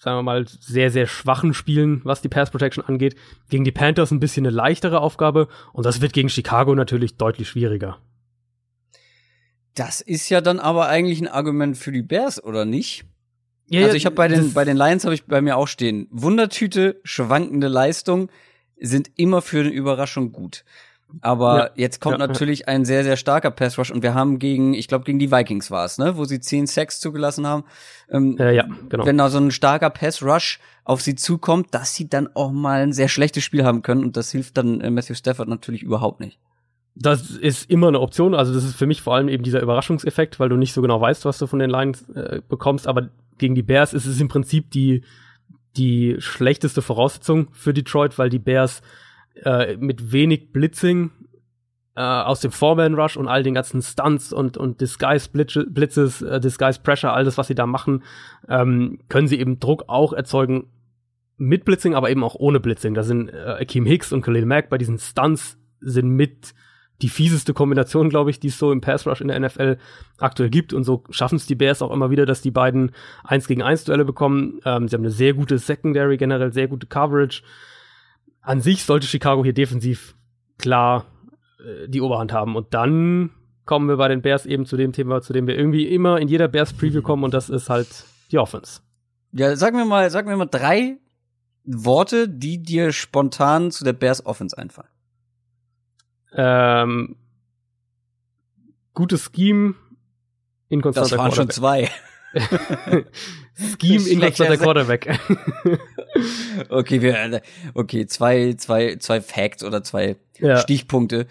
[0.00, 3.16] sagen wir mal, sehr, sehr schwachen Spielen, was die Pass Protection angeht,
[3.48, 5.48] gegen die Panthers ein bisschen eine leichtere Aufgabe.
[5.72, 7.98] Und das wird gegen Chicago natürlich deutlich schwieriger.
[9.74, 13.04] Das ist ja dann aber eigentlich ein Argument für die Bears, oder nicht?
[13.68, 16.08] Ja, also ich habe bei den bei den Lions habe ich bei mir auch stehen.
[16.10, 18.30] Wundertüte, schwankende Leistung
[18.80, 20.64] sind immer für eine Überraschung gut.
[21.20, 22.66] Aber ja, jetzt kommt ja, natürlich ja.
[22.68, 25.70] ein sehr sehr starker Pass Rush und wir haben gegen, ich glaube gegen die Vikings
[25.70, 27.64] war es, ne, wo sie zehn Sacks zugelassen haben.
[28.10, 29.06] Ähm, äh, ja, genau.
[29.06, 32.82] Wenn da so ein starker Pass Rush auf sie zukommt, dass sie dann auch mal
[32.82, 36.20] ein sehr schlechtes Spiel haben können und das hilft dann äh, Matthew Stafford natürlich überhaupt
[36.20, 36.38] nicht.
[36.94, 38.34] Das ist immer eine Option.
[38.34, 41.00] Also das ist für mich vor allem eben dieser Überraschungseffekt, weil du nicht so genau
[41.00, 42.88] weißt, was du von den Lions äh, bekommst.
[42.88, 45.04] Aber gegen die Bears ist es im Prinzip die,
[45.76, 48.82] die schlechteste Voraussetzung für Detroit, weil die Bears
[49.44, 51.10] äh, mit wenig Blitzing
[51.96, 56.40] äh, aus dem Foreman Rush und all den ganzen Stunts und, und Disguise Blitzes, äh,
[56.40, 58.04] Disguise Pressure, all das, was sie da machen,
[58.48, 60.70] ähm, können sie eben Druck auch erzeugen
[61.36, 62.94] mit Blitzing, aber eben auch ohne Blitzing.
[62.94, 66.54] Da sind äh, Akeem Hicks und Khalil Mack bei diesen Stunts sind mit
[67.02, 69.78] die fieseste Kombination, glaube ich, die es so im Pass Rush in der NFL
[70.18, 70.72] aktuell gibt.
[70.72, 73.84] Und so schaffen es die Bears auch immer wieder, dass die beiden eins gegen eins
[73.84, 74.60] Duelle bekommen.
[74.64, 77.42] Ähm, sie haben eine sehr gute Secondary, generell sehr gute Coverage.
[78.48, 80.16] An sich sollte Chicago hier defensiv
[80.56, 81.04] klar
[81.60, 82.56] äh, die Oberhand haben.
[82.56, 83.28] Und dann
[83.66, 86.28] kommen wir bei den Bears eben zu dem Thema, zu dem wir irgendwie immer in
[86.28, 87.24] jeder Bears Preview kommen.
[87.24, 88.80] Und das ist halt die Offense.
[89.32, 90.96] Ja, sagen wir mal, sagen wir mal drei
[91.64, 94.88] Worte, die dir spontan zu der Bears Offense einfallen.
[96.32, 97.16] Ähm,
[98.94, 99.74] gutes Scheme,
[100.70, 101.90] inkonstanter Das waren schon zwei.
[103.80, 105.18] Scheme, inkonstanter Quarterback.
[106.68, 107.42] okay, wir,
[107.74, 110.58] okay, zwei, zwei, zwei Facts oder zwei ja.
[110.58, 111.26] Stichpunkte.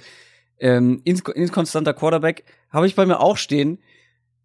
[0.60, 3.80] Ähm, inkonstanter Quarterback habe ich bei mir auch stehen.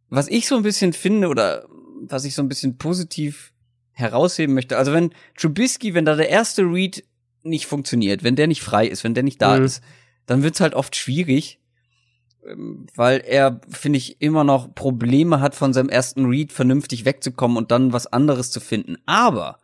[0.09, 1.67] Was ich so ein bisschen finde oder
[2.07, 3.53] was ich so ein bisschen positiv
[3.93, 4.77] herausheben möchte.
[4.77, 7.05] Also wenn Trubisky, wenn da der erste Read
[7.43, 9.65] nicht funktioniert, wenn der nicht frei ist, wenn der nicht da mhm.
[9.65, 9.83] ist,
[10.27, 11.59] dann wird's halt oft schwierig,
[12.97, 17.71] weil er, finde ich, immer noch Probleme hat, von seinem ersten Read vernünftig wegzukommen und
[17.71, 18.97] dann was anderes zu finden.
[19.07, 19.59] Aber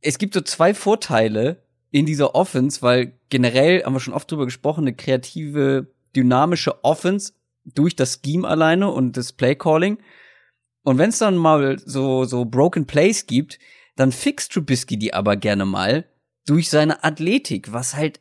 [0.00, 4.44] es gibt so zwei Vorteile in dieser Offense, weil generell haben wir schon oft drüber
[4.44, 7.32] gesprochen, eine kreative, dynamische Offense
[7.64, 9.98] durch das Scheme alleine und das Playcalling.
[10.82, 13.58] Und wenn es dann mal so, so Broken Plays gibt,
[13.96, 16.06] dann fixt Trubisky die aber gerne mal
[16.46, 18.20] durch seine Athletik, was halt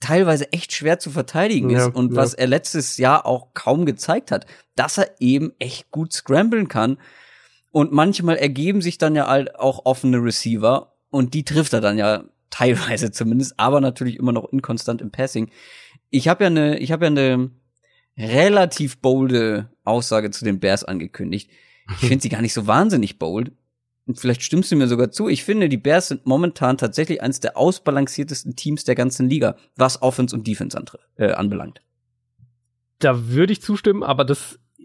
[0.00, 2.16] teilweise echt schwer zu verteidigen ja, ist und ja.
[2.16, 6.98] was er letztes Jahr auch kaum gezeigt hat, dass er eben echt gut scramblen kann.
[7.70, 12.24] Und manchmal ergeben sich dann ja auch offene Receiver und die trifft er dann ja
[12.50, 15.50] teilweise zumindest, aber natürlich immer noch inkonstant im Passing.
[16.10, 17.50] Ich habe ja eine, ich habe ja eine
[18.16, 21.50] relativ bolde Aussage zu den Bears angekündigt.
[21.90, 23.52] Ich finde sie gar nicht so wahnsinnig bold
[24.08, 27.40] und vielleicht stimmst du mir sogar zu, ich finde, die Bears sind momentan tatsächlich eines
[27.40, 30.80] der ausbalanciertesten Teams der ganzen Liga, was Offense und Defense
[31.16, 31.82] äh, anbelangt.
[33.00, 34.82] Da würde ich zustimmen, aber das äh,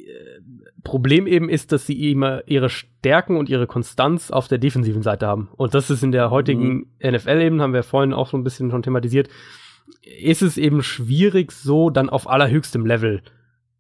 [0.83, 5.25] Problem eben ist, dass sie immer ihre Stärken und ihre Konstanz auf der defensiven Seite
[5.25, 5.49] haben.
[5.55, 7.11] Und das ist in der heutigen mhm.
[7.11, 9.29] NFL eben, haben wir vorhin auch so ein bisschen schon thematisiert,
[10.01, 13.21] ist es eben schwierig, so dann auf allerhöchstem Level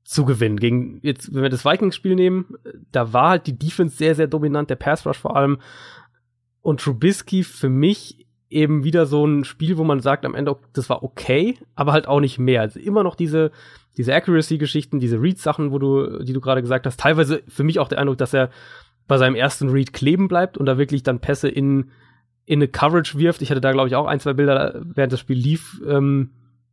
[0.03, 0.57] zu gewinnen.
[0.57, 2.55] Gegen, jetzt, wenn wir das Vikings-Spiel nehmen,
[2.91, 5.59] da war halt die Defense sehr, sehr dominant, der Pass Rush vor allem.
[6.61, 10.89] Und Trubisky für mich eben wieder so ein Spiel, wo man sagt am Ende, das
[10.89, 12.61] war okay, aber halt auch nicht mehr.
[12.61, 13.51] Also immer noch diese,
[13.97, 16.99] diese Accuracy-Geschichten, diese Read-Sachen, wo du, die du gerade gesagt hast.
[16.99, 18.49] Teilweise für mich auch der Eindruck, dass er
[19.07, 21.91] bei seinem ersten Read kleben bleibt und da wirklich dann Pässe in,
[22.45, 23.41] in eine Coverage wirft.
[23.41, 26.31] Ich hatte da, glaube ich, auch ein, zwei Bilder, während das Spiel lief, ähm,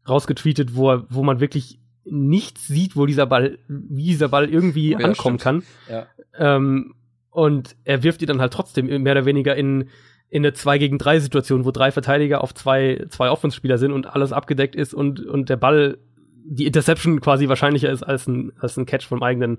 [0.09, 4.93] rausgetweetet, wo, er, wo man wirklich nichts sieht, wo dieser Ball, wie dieser Ball irgendwie
[4.93, 5.65] ja, ankommen stimmt.
[5.89, 6.07] kann.
[6.39, 6.57] Ja.
[6.57, 6.95] Ähm,
[7.31, 9.89] und er wirft die dann halt trotzdem mehr oder weniger in,
[10.29, 14.07] in eine 2 gegen 3 Situation, wo drei Verteidiger auf zwei, zwei Offenspieler sind und
[14.07, 15.99] alles abgedeckt ist und, und der Ball,
[16.45, 19.59] die Interception quasi wahrscheinlicher ist als ein, als ein Catch vom eigenen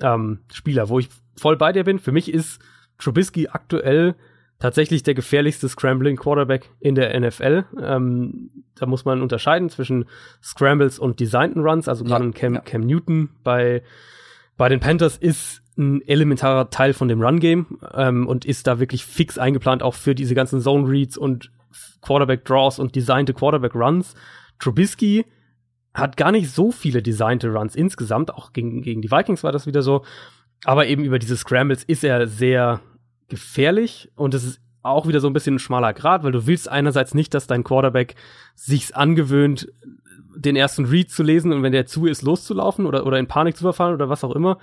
[0.00, 1.98] ähm, Spieler, wo ich voll bei dir bin.
[1.98, 2.60] Für mich ist
[2.98, 4.14] Trubisky aktuell
[4.60, 7.64] tatsächlich der gefährlichste Scrambling Quarterback in der NFL.
[7.82, 10.04] Ähm, da muss man unterscheiden zwischen
[10.42, 12.60] Scrambles und designten Runs, also gerade ja, Cam, ja.
[12.60, 13.82] Cam Newton bei,
[14.56, 19.04] bei den Panthers ist ein elementarer Teil von dem Run-Game ähm, und ist da wirklich
[19.04, 21.50] fix eingeplant, auch für diese ganzen Zone-Reads und
[22.02, 24.14] Quarterback-Draws und designte Quarterback-Runs.
[24.58, 25.24] Trubisky
[25.94, 29.66] hat gar nicht so viele designte Runs insgesamt, auch gegen, gegen die Vikings war das
[29.66, 30.04] wieder so.
[30.64, 32.80] Aber eben über diese Scrambles ist er sehr
[33.30, 36.68] gefährlich und es ist auch wieder so ein bisschen ein schmaler Grad, weil du willst
[36.68, 38.14] einerseits nicht, dass dein Quarterback
[38.54, 39.68] sich's angewöhnt,
[40.34, 43.56] den ersten Read zu lesen und wenn der zu ist, loszulaufen oder, oder in Panik
[43.56, 44.58] zu verfallen oder was auch immer.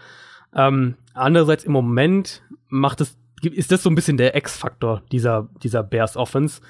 [0.55, 5.83] Ähm, andererseits im Moment macht es, ist das so ein bisschen der X-Faktor dieser, dieser
[5.83, 6.61] Bears Offense.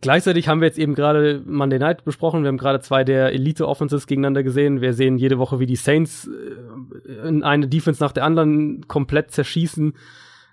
[0.00, 2.42] Gleichzeitig haben wir jetzt eben gerade Monday Night besprochen.
[2.42, 4.80] Wir haben gerade zwei der Elite Offenses gegeneinander gesehen.
[4.80, 9.32] Wir sehen jede Woche, wie die Saints äh, in eine Defense nach der anderen komplett
[9.32, 9.94] zerschießen.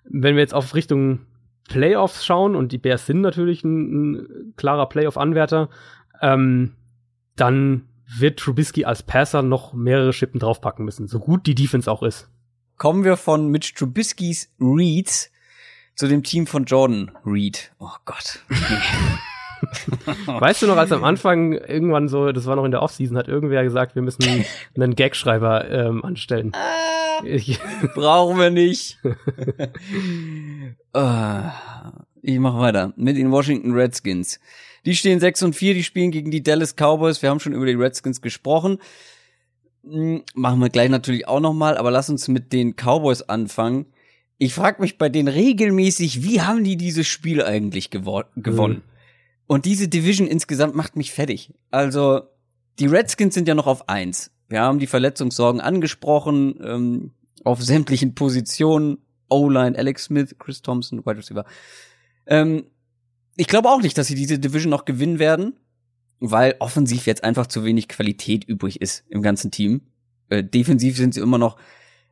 [0.10, 1.20] Wenn wir jetzt auf Richtung
[1.68, 5.70] Playoffs schauen, und die Bears sind natürlich ein, ein klarer Playoff-Anwärter,
[6.22, 6.74] ähm,
[7.36, 12.04] dann wird Trubisky als Passer noch mehrere Schippen draufpacken müssen, so gut die Defense auch
[12.04, 12.30] ist.
[12.78, 15.32] Kommen wir von Mitch Trubiskys Reads
[15.96, 17.72] zu dem Team von Jordan Reed.
[17.80, 18.40] Oh Gott.
[20.26, 23.28] weißt du noch, als am Anfang irgendwann so, das war noch in der Offseason, hat
[23.28, 26.52] irgendwer gesagt, wir müssen einen Gagschreiber ähm, anstellen.
[26.54, 27.22] Ah,
[27.96, 29.00] brauchen wir nicht.
[30.94, 31.42] oh,
[32.22, 34.40] ich mache weiter mit den Washington Redskins.
[34.86, 37.22] Die stehen 6 und 4, die spielen gegen die Dallas Cowboys.
[37.22, 38.78] Wir haben schon über die Redskins gesprochen.
[39.84, 43.88] Hm, machen wir gleich natürlich auch nochmal, aber lass uns mit den Cowboys anfangen.
[44.38, 48.84] Ich frage mich bei denen regelmäßig, wie haben die dieses Spiel eigentlich gewo gewonnen?
[48.86, 48.97] Mhm.
[49.48, 51.54] Und diese Division insgesamt macht mich fertig.
[51.72, 52.22] Also,
[52.80, 54.32] die Redskins sind ja noch auf eins.
[54.50, 57.12] Wir haben die Verletzungssorgen angesprochen, ähm,
[57.44, 59.00] auf sämtlichen Positionen.
[59.30, 61.46] O-Line, Alex Smith, Chris Thompson, Wide Receiver.
[62.28, 62.66] Ähm,
[63.36, 65.60] ich glaube auch nicht, dass sie diese Division noch gewinnen werden,
[66.20, 69.82] weil offensiv jetzt einfach zu wenig Qualität übrig ist im ganzen Team.
[70.30, 71.58] Äh, defensiv sind sie immer noch,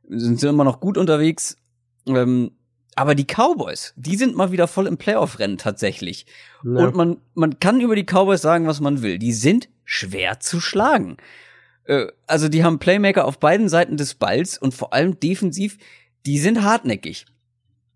[0.07, 1.57] sind sie immer noch gut unterwegs.
[2.05, 2.51] Ähm,
[2.95, 6.25] aber die Cowboys, die sind mal wieder voll im Playoff-Rennen tatsächlich.
[6.63, 6.85] Ja.
[6.85, 9.19] Und man, man kann über die Cowboys sagen, was man will.
[9.19, 11.17] Die sind schwer zu schlagen.
[11.83, 15.77] Äh, also die haben Playmaker auf beiden Seiten des Balls und vor allem defensiv,
[16.25, 17.25] die sind hartnäckig.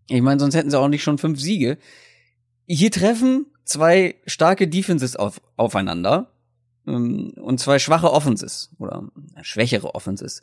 [0.09, 1.77] Ich meine, sonst hätten sie auch nicht schon fünf Siege.
[2.67, 6.31] Hier treffen zwei starke Defenses auf, aufeinander
[6.87, 9.07] ähm, und zwei schwache Offenses oder
[9.41, 10.41] schwächere Offenses.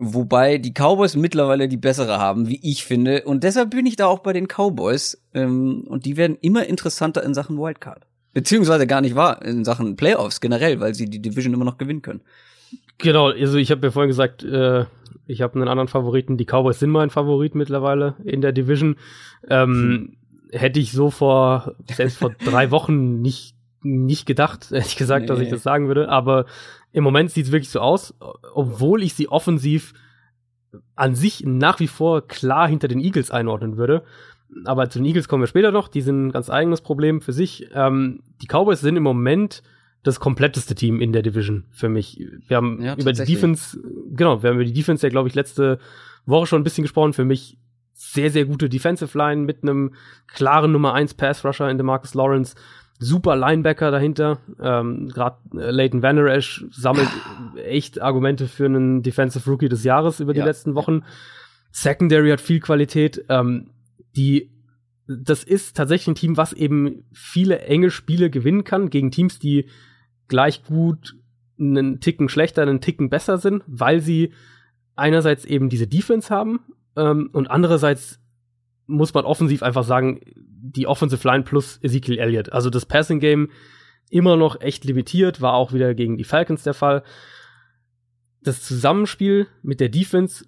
[0.00, 3.24] Wobei die Cowboys mittlerweile die bessere haben, wie ich finde.
[3.24, 5.20] Und deshalb bin ich da auch bei den Cowboys.
[5.34, 8.06] Ähm, und die werden immer interessanter in Sachen Wildcard.
[8.32, 12.02] Beziehungsweise gar nicht wahr, in Sachen Playoffs generell, weil sie die Division immer noch gewinnen
[12.02, 12.20] können.
[12.98, 14.84] Genau, also ich habe ja vorhin gesagt, äh,
[15.26, 16.36] ich habe einen anderen Favoriten.
[16.36, 18.96] Die Cowboys sind mein Favorit mittlerweile in der Division.
[19.48, 20.16] Ähm, hm.
[20.52, 23.57] Hätte ich so vor, selbst vor drei Wochen nicht
[23.88, 25.26] nicht gedacht, ehrlich gesagt, nee.
[25.26, 26.08] dass ich das sagen würde.
[26.08, 26.46] Aber
[26.92, 28.14] im Moment sieht es wirklich so aus,
[28.54, 29.94] obwohl ich sie offensiv
[30.94, 34.04] an sich nach wie vor klar hinter den Eagles einordnen würde.
[34.64, 35.88] Aber zu den Eagles kommen wir später noch.
[35.88, 37.68] Die sind ein ganz eigenes Problem für sich.
[37.74, 39.62] Ähm, die Cowboys sind im Moment
[40.02, 42.24] das kompletteste Team in der Division für mich.
[42.46, 43.78] Wir haben ja, über die Defense,
[44.10, 45.78] genau, wir haben über die Defense ja, glaube ich, letzte
[46.24, 47.12] Woche schon ein bisschen gesprochen.
[47.12, 47.58] Für mich
[47.92, 49.94] sehr, sehr gute Defensive Line mit einem
[50.28, 52.54] klaren Nummer 1 Pass Rusher in DeMarcus Lawrence
[52.98, 54.38] super Linebacker dahinter.
[54.60, 57.08] Ähm, Gerade äh, Leighton Van Esch sammelt
[57.56, 60.44] echt Argumente für einen Defensive Rookie des Jahres über die ja.
[60.44, 61.02] letzten Wochen.
[61.70, 63.24] Secondary hat viel Qualität.
[63.28, 63.70] Ähm,
[64.16, 64.50] die,
[65.06, 69.68] das ist tatsächlich ein Team, was eben viele enge Spiele gewinnen kann gegen Teams, die
[70.26, 71.14] gleich gut
[71.58, 74.32] einen Ticken schlechter, einen Ticken besser sind, weil sie
[74.96, 76.60] einerseits eben diese Defense haben
[76.96, 78.20] ähm, und andererseits
[78.88, 82.52] muss man offensiv einfach sagen, die Offensive Line plus Ezekiel Elliott.
[82.52, 83.50] Also das Passing Game
[84.10, 87.04] immer noch echt limitiert, war auch wieder gegen die Falcons der Fall.
[88.42, 90.46] Das Zusammenspiel mit der Defense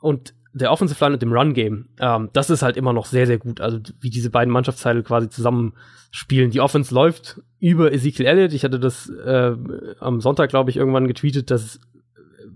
[0.00, 3.26] und der Offensive Line und dem Run Game, ähm, das ist halt immer noch sehr,
[3.26, 3.60] sehr gut.
[3.60, 6.50] Also wie diese beiden Mannschaftsteile quasi zusammenspielen.
[6.50, 8.52] Die Offense läuft über Ezekiel Elliott.
[8.52, 9.56] Ich hatte das äh,
[10.00, 11.78] am Sonntag, glaube ich, irgendwann getweetet, dass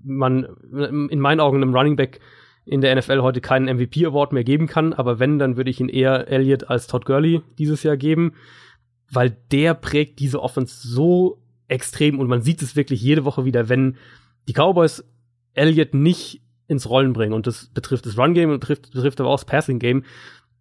[0.02, 0.44] man
[1.10, 2.18] in meinen Augen einem Running Back
[2.64, 5.80] in der NFL heute keinen MVP Award mehr geben kann, aber wenn, dann würde ich
[5.80, 8.34] ihn eher Elliott als Todd Gurley dieses Jahr geben,
[9.10, 13.68] weil der prägt diese Offense so extrem und man sieht es wirklich jede Woche wieder,
[13.68, 13.96] wenn
[14.48, 15.04] die Cowboys
[15.54, 19.30] Elliott nicht ins Rollen bringen und das betrifft das Run Game und betrifft, betrifft aber
[19.30, 20.04] auch das Passing Game,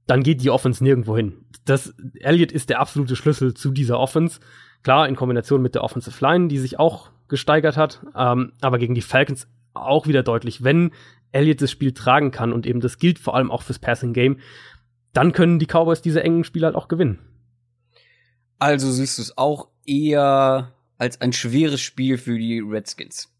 [0.07, 1.33] dann geht die Offense nirgendwo hin.
[1.65, 4.39] Das Elliott ist der absolute Schlüssel zu dieser Offense.
[4.83, 8.95] Klar, in Kombination mit der Offensive Line, die sich auch gesteigert hat, ähm, aber gegen
[8.95, 10.63] die Falcons auch wieder deutlich.
[10.63, 10.91] Wenn
[11.31, 14.39] Elliott das Spiel tragen kann und eben das gilt vor allem auch fürs Passing Game,
[15.13, 17.19] dann können die Cowboys diese engen Spiele halt auch gewinnen.
[18.59, 23.33] Also siehst du es auch eher als ein schweres Spiel für die Redskins.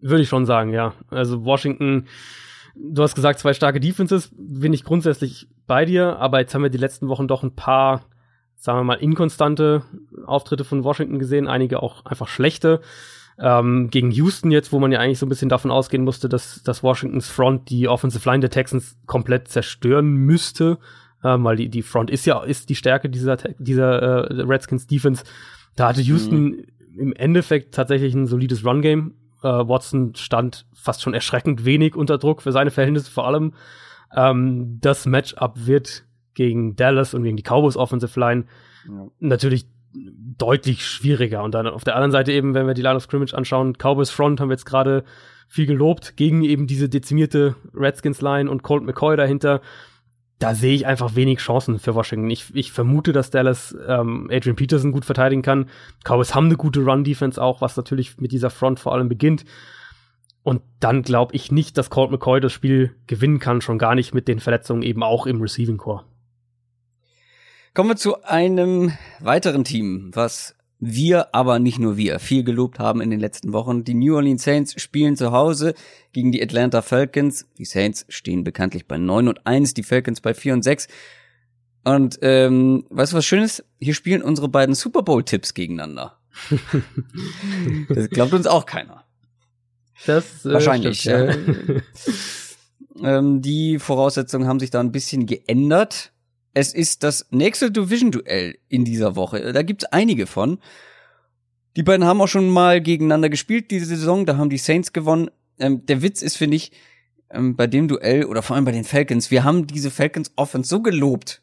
[0.00, 0.94] Würde ich schon sagen, ja.
[1.08, 2.08] Also Washington,
[2.74, 6.70] du hast gesagt, zwei starke Defenses, bin ich grundsätzlich bei dir, aber jetzt haben wir
[6.70, 8.06] die letzten Wochen doch ein paar,
[8.56, 9.84] sagen wir mal, inkonstante
[10.26, 12.80] Auftritte von Washington gesehen, einige auch einfach schlechte.
[13.42, 16.62] Ähm, gegen Houston jetzt, wo man ja eigentlich so ein bisschen davon ausgehen musste, dass,
[16.62, 20.78] dass Washingtons Front die Offensive Line der Texans komplett zerstören müsste,
[21.24, 25.24] ähm, weil die, die Front ist ja ist die Stärke dieser, dieser äh, Redskins Defense.
[25.74, 26.64] Da hatte Houston mhm.
[26.98, 29.14] im Endeffekt tatsächlich ein solides Run-Game.
[29.42, 33.54] Äh, Watson stand fast schon erschreckend wenig unter Druck für seine Verhältnisse vor allem.
[34.14, 38.44] Ähm, das Matchup wird gegen Dallas und gegen die Cowboys Offensive Line
[38.86, 39.06] ja.
[39.18, 41.42] natürlich deutlich schwieriger.
[41.42, 44.10] Und dann auf der anderen Seite eben, wenn wir die Line of Scrimmage anschauen, Cowboys
[44.10, 45.04] Front haben wir jetzt gerade
[45.48, 49.60] viel gelobt gegen eben diese dezimierte Redskins Line und Colt McCoy dahinter.
[50.38, 52.30] Da sehe ich einfach wenig Chancen für Washington.
[52.30, 55.68] Ich, ich vermute, dass Dallas ähm, Adrian Peterson gut verteidigen kann.
[56.04, 59.44] Cowboys haben eine gute Run-Defense auch, was natürlich mit dieser Front vor allem beginnt.
[60.42, 64.14] Und dann glaube ich nicht, dass Colt McCoy das Spiel gewinnen kann, schon gar nicht
[64.14, 66.04] mit den Verletzungen eben auch im Receiving Core.
[67.72, 73.00] Kommen wir zu einem weiteren Team, was wir, aber nicht nur wir, viel gelobt haben
[73.00, 73.84] in den letzten Wochen.
[73.84, 75.74] Die New Orleans Saints spielen zu Hause
[76.12, 77.46] gegen die Atlanta Falcons.
[77.58, 80.88] Die Saints stehen bekanntlich bei 9 und 1, die Falcons bei 4 und 6.
[81.84, 83.64] Und ähm, weißt du was Schönes?
[83.78, 86.18] Hier spielen unsere beiden Super Bowl-Tipps gegeneinander.
[87.88, 89.04] das glaubt uns auch keiner.
[90.06, 91.02] Das äh, wahrscheinlich.
[91.02, 91.84] Stimmt,
[92.98, 93.08] ja.
[93.18, 96.12] ähm, die Voraussetzungen haben sich da ein bisschen geändert.
[96.52, 99.52] Es ist das nächste Division-Duell in dieser Woche.
[99.52, 100.58] Da gibt's einige von.
[101.76, 104.26] Die beiden haben auch schon mal gegeneinander gespielt diese Saison.
[104.26, 105.30] Da haben die Saints gewonnen.
[105.58, 106.72] Ähm, der Witz ist, finde ich,
[107.30, 110.68] ähm, bei dem Duell oder vor allem bei den Falcons, wir haben diese Falcons Offense
[110.68, 111.42] so gelobt,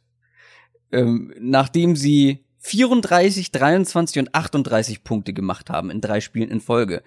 [0.92, 7.02] ähm, nachdem sie 34, 23 und 38 Punkte gemacht haben in drei Spielen in Folge.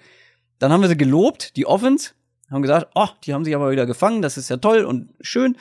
[0.59, 2.13] Dann haben wir sie gelobt, die Offense,
[2.51, 5.57] haben gesagt, oh, die haben sich aber wieder gefangen, das ist ja toll und schön.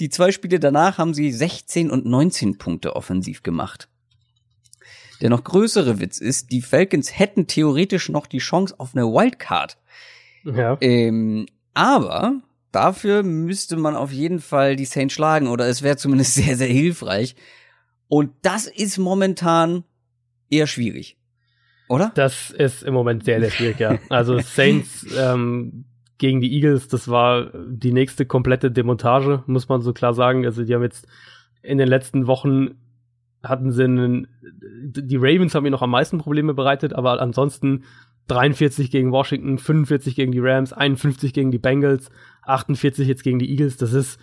[0.00, 3.88] Die zwei Spiele danach haben sie 16 und 19 Punkte offensiv gemacht.
[5.20, 9.78] Der noch größere Witz ist, die Falcons hätten theoretisch noch die Chance auf eine Wildcard.
[10.44, 10.76] Ja.
[10.80, 12.40] Ähm, aber
[12.72, 16.68] dafür müsste man auf jeden Fall die Saints schlagen oder es wäre zumindest sehr, sehr
[16.68, 17.36] hilfreich.
[18.08, 19.84] Und das ist momentan
[20.50, 21.16] eher schwierig.
[21.88, 22.10] Oder?
[22.14, 23.98] Das ist im Moment sehr, sehr schwierig, ja.
[24.08, 25.84] Also Saints ähm,
[26.22, 30.46] gegen die Eagles, das war die nächste komplette Demontage, muss man so klar sagen.
[30.46, 31.08] Also die haben jetzt
[31.62, 32.76] in den letzten Wochen
[33.42, 37.82] hatten sie einen, die Ravens haben ihnen noch am meisten Probleme bereitet, aber ansonsten
[38.28, 42.08] 43 gegen Washington, 45 gegen die Rams, 51 gegen die Bengals,
[42.42, 43.76] 48 jetzt gegen die Eagles.
[43.76, 44.20] Das ist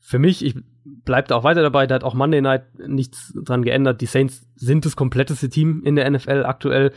[0.00, 3.62] für mich, ich bleib da auch weiter dabei, da hat auch Monday Night nichts dran
[3.62, 4.00] geändert.
[4.00, 6.92] Die Saints sind das kompletteste Team in der NFL aktuell.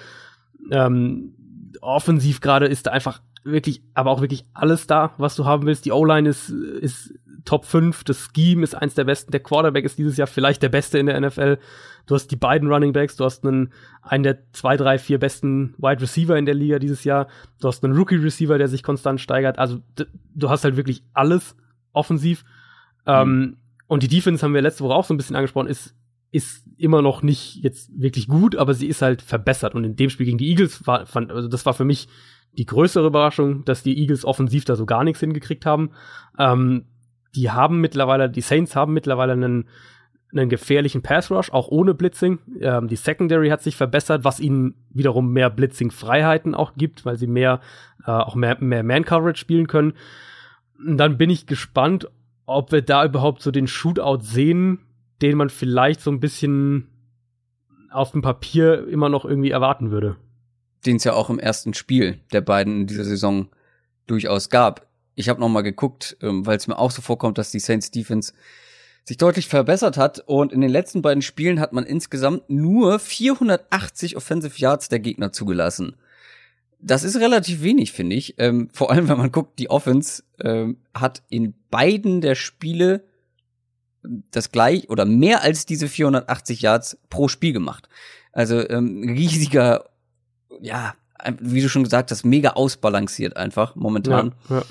[0.72, 1.34] Ähm,
[1.82, 5.86] offensiv gerade ist da einfach wirklich, aber auch wirklich alles da, was du haben willst.
[5.86, 7.14] Die O-Line ist, ist
[7.46, 10.70] Top 5, das Scheme ist eins der besten, der Quarterback ist dieses Jahr vielleicht der
[10.70, 11.60] beste in der NFL.
[12.08, 15.76] Du hast die beiden Running Backs, du hast einen, einen der zwei, drei, vier besten
[15.78, 17.28] Wide Receiver in der Liga dieses Jahr.
[17.62, 19.60] Du hast einen Rookie Receiver, der sich konstant steigert.
[19.60, 19.80] Also
[20.34, 21.56] du hast halt wirklich alles
[21.94, 22.44] offensiv.
[23.06, 23.14] Mhm.
[23.14, 25.96] Ähm, und die Defense haben wir letzte Woche auch so ein bisschen angesprochen, ist,
[26.32, 29.76] ist immer noch nicht jetzt wirklich gut, aber sie ist halt verbessert.
[29.76, 32.08] Und in dem Spiel gegen die Eagles war, fand, also das war für mich
[32.58, 35.91] die größere Überraschung, dass die Eagles offensiv da so gar nichts hingekriegt haben.
[36.39, 36.86] Ähm,
[37.36, 39.65] die haben mittlerweile, die Saints haben mittlerweile einen,
[40.32, 42.39] einen gefährlichen Pass Rush, auch ohne Blitzing.
[42.60, 47.28] Ähm, die Secondary hat sich verbessert, was ihnen wiederum mehr Blitzing-Freiheiten auch gibt, weil sie
[47.28, 47.60] mehr,
[48.06, 49.94] äh, auch mehr, mehr Man-Coverage spielen können.
[50.78, 52.10] Und dann bin ich gespannt,
[52.46, 54.80] ob wir da überhaupt so den Shootout sehen,
[55.22, 56.89] den man vielleicht so ein bisschen
[57.89, 60.18] auf dem Papier immer noch irgendwie erwarten würde
[60.86, 63.50] den es ja auch im ersten Spiel der beiden in dieser Saison
[64.08, 64.88] durchaus gab.
[65.15, 67.91] Ich habe noch mal geguckt, ähm, weil es mir auch so vorkommt, dass die Saints
[67.91, 68.34] Defense
[69.04, 74.17] sich deutlich verbessert hat und in den letzten beiden Spielen hat man insgesamt nur 480
[74.17, 75.95] Offensive Yards der Gegner zugelassen.
[76.80, 78.36] Das ist relativ wenig, finde ich.
[78.38, 83.04] Ähm, vor allem, wenn man guckt, die Offense ähm, hat in beiden der Spiele
[84.32, 87.89] das gleich oder mehr als diese 480 Yards pro Spiel gemacht.
[88.32, 89.86] Also ähm, riesiger
[90.62, 90.94] ja,
[91.39, 94.34] wie du schon gesagt hast, mega ausbalanciert einfach momentan.
[94.50, 94.63] Ja, ja.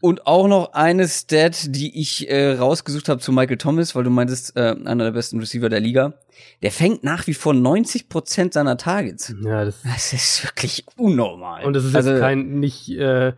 [0.00, 4.10] Und auch noch eine Stat, die ich äh, rausgesucht habe zu Michael Thomas, weil du
[4.10, 6.12] meintest, äh, einer der besten Receiver der Liga.
[6.60, 9.34] Der fängt nach wie vor 90 Prozent seiner Targets.
[9.42, 11.64] Ja, das, das ist wirklich unnormal.
[11.64, 13.32] Und das ist also, jetzt kein nicht äh,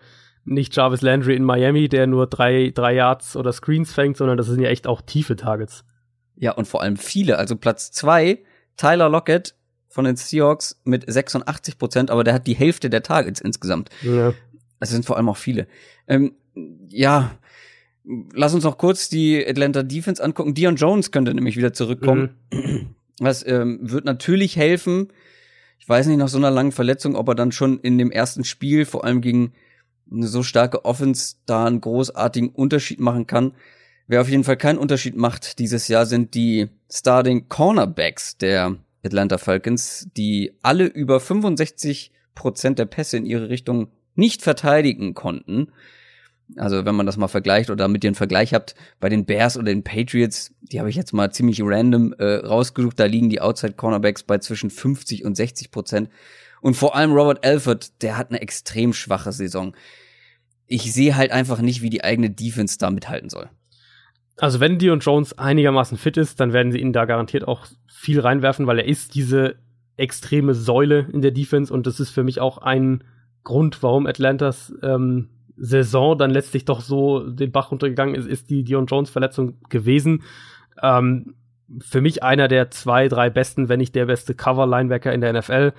[0.44, 4.46] nicht Jarvis Landry in Miami, der nur drei drei Yards oder Screens fängt, sondern das
[4.46, 5.84] sind ja echt auch tiefe Targets.
[6.34, 7.38] Ja, und vor allem viele.
[7.38, 8.42] Also Platz zwei,
[8.76, 9.54] Tyler Lockett
[9.96, 13.88] von den Seahawks mit 86 Prozent, aber der hat die Hälfte der Targets insgesamt.
[14.02, 14.34] Ja.
[14.78, 15.66] Es sind vor allem auch viele.
[16.06, 16.34] Ähm,
[16.90, 17.30] ja,
[18.04, 20.52] lass uns noch kurz die Atlanta Defense angucken.
[20.52, 22.36] Dion Jones könnte nämlich wieder zurückkommen.
[22.52, 22.90] Mhm.
[23.18, 25.08] Das ähm, wird natürlich helfen.
[25.78, 28.44] Ich weiß nicht, nach so einer langen Verletzung, ob er dann schon in dem ersten
[28.44, 29.54] Spiel, vor allem gegen
[30.12, 33.54] eine so starke Offense, da einen großartigen Unterschied machen kann.
[34.06, 38.76] Wer auf jeden Fall keinen Unterschied macht dieses Jahr, sind die Starting Cornerbacks der
[39.06, 45.72] Atlanta Falcons, die alle über 65 Prozent der Pässe in ihre Richtung nicht verteidigen konnten.
[46.56, 49.66] Also wenn man das mal vergleicht oder mit einen Vergleich habt, bei den Bears oder
[49.66, 53.72] den Patriots, die habe ich jetzt mal ziemlich random äh, rausgesucht, da liegen die Outside
[53.72, 56.08] Cornerbacks bei zwischen 50 und 60 Prozent.
[56.60, 59.74] Und vor allem Robert Alford, der hat eine extrem schwache Saison.
[60.66, 63.50] Ich sehe halt einfach nicht, wie die eigene Defense da mithalten soll.
[64.38, 68.20] Also wenn Dion Jones einigermaßen fit ist, dann werden sie ihn da garantiert auch viel
[68.20, 69.56] reinwerfen, weil er ist diese
[69.96, 73.02] extreme Säule in der Defense und das ist für mich auch ein
[73.44, 78.62] Grund, warum Atlantas ähm, Saison dann letztlich doch so den Bach runtergegangen ist, ist die
[78.62, 80.22] Dion Jones Verletzung gewesen.
[80.82, 81.34] Ähm,
[81.80, 85.72] für mich einer der zwei, drei besten, wenn nicht der beste Cover-Linebacker in der NFL.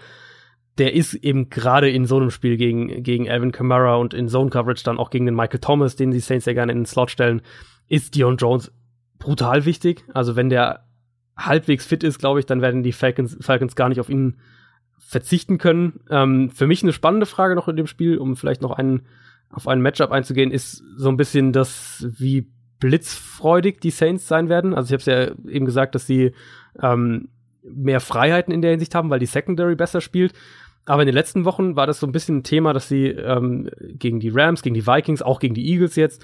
[0.78, 4.50] Der ist eben gerade in so einem Spiel gegen, gegen Alvin Kamara und in Zone
[4.50, 7.12] Coverage dann auch gegen den Michael Thomas, den die Saints ja gerne in den Slot
[7.12, 7.42] stellen,
[7.88, 8.72] ist Dion Jones
[9.20, 10.04] brutal wichtig.
[10.14, 10.86] Also wenn der
[11.38, 14.38] halbwegs fit ist, glaube ich, dann werden die Falcons, Falcons gar nicht auf ihn
[14.98, 16.02] verzichten können.
[16.10, 19.06] Ähm, für mich eine spannende Frage noch in dem Spiel, um vielleicht noch einen,
[19.50, 22.48] auf ein Matchup einzugehen, ist so ein bisschen das, wie
[22.80, 24.74] blitzfreudig die Saints sein werden.
[24.74, 26.34] Also ich habe es ja eben gesagt, dass sie
[26.82, 27.30] ähm,
[27.64, 30.34] mehr Freiheiten in der Hinsicht haben, weil die Secondary besser spielt.
[30.86, 33.70] Aber in den letzten Wochen war das so ein bisschen ein Thema, dass sie ähm,
[33.80, 36.24] gegen die Rams, gegen die Vikings, auch gegen die Eagles jetzt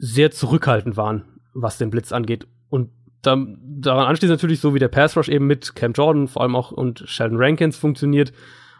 [0.00, 2.48] sehr zurückhaltend waren, was den Blitz angeht.
[2.70, 2.90] Und
[3.22, 6.56] da, daran anschließend natürlich, so wie der Pass Rush eben mit Cam Jordan, vor allem
[6.56, 8.32] auch und Sheldon Rankins funktioniert,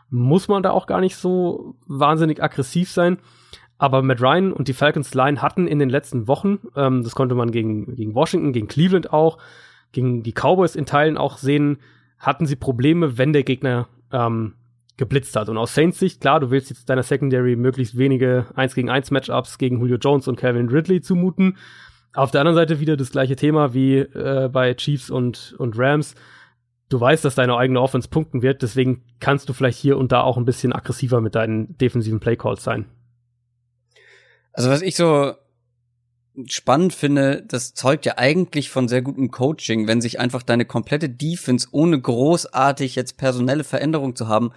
[0.09, 3.19] muss man da auch gar nicht so wahnsinnig aggressiv sein.
[3.79, 7.35] Aber Matt Ryan und die Falcons Line hatten in den letzten Wochen, ähm, das konnte
[7.35, 9.39] man gegen, gegen Washington, gegen Cleveland auch,
[9.93, 11.79] gegen die Cowboys in Teilen auch sehen,
[12.19, 14.55] hatten sie Probleme, wenn der Gegner ähm,
[15.01, 15.49] geblitzt hat.
[15.49, 19.11] Und aus Saints Sicht, klar, du willst jetzt deiner Secondary möglichst wenige 1 gegen 1
[19.11, 21.57] Matchups gegen Julio Jones und Calvin Ridley zumuten.
[22.13, 26.15] Auf der anderen Seite wieder das gleiche Thema wie äh, bei Chiefs und, und Rams.
[26.91, 30.23] Du weißt, dass deine eigene Offense punkten wird, deswegen kannst du vielleicht hier und da
[30.23, 32.87] auch ein bisschen aggressiver mit deinen defensiven Playcalls sein.
[34.53, 35.33] Also was ich so
[36.47, 41.09] spannend finde, das zeugt ja eigentlich von sehr gutem Coaching, wenn sich einfach deine komplette
[41.09, 44.53] Defense ohne großartig jetzt personelle Veränderung zu haben,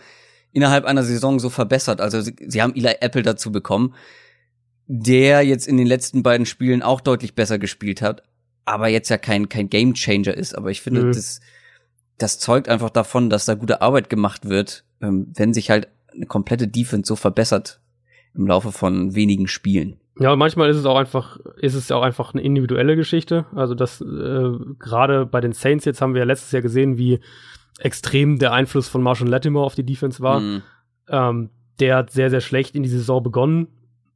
[0.53, 1.99] innerhalb einer Saison so verbessert.
[1.99, 3.93] Also sie, sie haben Eli Apple dazu bekommen
[4.87, 8.23] der jetzt in den letzten beiden Spielen auch deutlich besser gespielt hat,
[8.65, 10.57] aber jetzt ja kein, kein Game Changer ist.
[10.57, 11.13] Aber ich finde, mhm.
[11.13, 11.41] das,
[12.17, 16.25] das zeugt einfach davon, dass da gute Arbeit gemacht wird, ähm, wenn sich halt eine
[16.25, 17.79] komplette Defense so verbessert
[18.35, 19.99] im Laufe von wenigen Spielen.
[20.19, 23.47] Ja, manchmal ist es auch einfach, ist es auch einfach eine individuelle Geschichte.
[23.55, 27.19] Also das äh, gerade bei den Saints jetzt haben wir ja letztes Jahr gesehen, wie
[27.79, 30.39] extrem der Einfluss von Marshall Latimer auf die Defense war.
[30.39, 30.61] Mhm.
[31.07, 31.49] Ähm,
[31.79, 33.67] der hat sehr, sehr schlecht in die Saison begonnen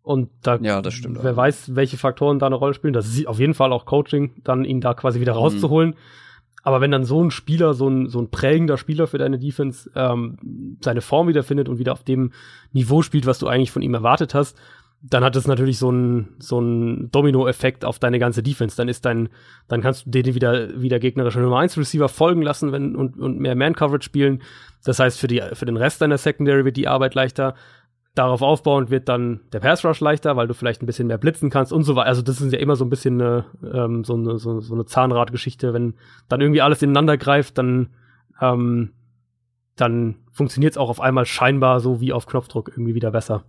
[0.07, 1.19] und da, ja, das stimmt.
[1.21, 1.37] Wer auch.
[1.37, 2.93] weiß, welche Faktoren da eine Rolle spielen.
[2.93, 5.39] Das ist auf jeden Fall auch Coaching, dann ihn da quasi wieder mhm.
[5.39, 5.89] rauszuholen.
[5.89, 5.95] Mhm.
[6.63, 9.89] Aber wenn dann so ein Spieler, so ein, so ein prägender Spieler für deine Defense
[9.95, 12.31] ähm, seine Form wiederfindet und wieder auf dem
[12.71, 14.57] Niveau spielt, was du eigentlich von ihm erwartet hast,
[15.01, 18.75] dann hat das natürlich so ein so Domino-Effekt auf deine ganze Defense.
[18.75, 19.29] Dann ist dein,
[19.67, 23.39] dann kannst du den wieder, wieder gegnerische Nummer 1 Receiver folgen lassen wenn, und, und
[23.39, 24.41] mehr Man-Coverage spielen.
[24.83, 27.53] Das heißt, für, die, für den Rest deiner Secondary wird die Arbeit leichter
[28.17, 31.49] darauf aufbauend wird dann der Pass Rush leichter, weil du vielleicht ein bisschen mehr blitzen
[31.49, 32.07] kannst und so weiter.
[32.07, 34.85] Also das ist ja immer so ein bisschen eine, ähm, so eine, so, so eine
[34.85, 35.73] Zahnradgeschichte.
[35.73, 35.93] Wenn
[36.27, 37.89] dann irgendwie alles ineinander greift, dann,
[38.41, 38.93] ähm,
[39.75, 43.43] dann funktioniert es auch auf einmal scheinbar so wie auf Knopfdruck irgendwie wieder besser.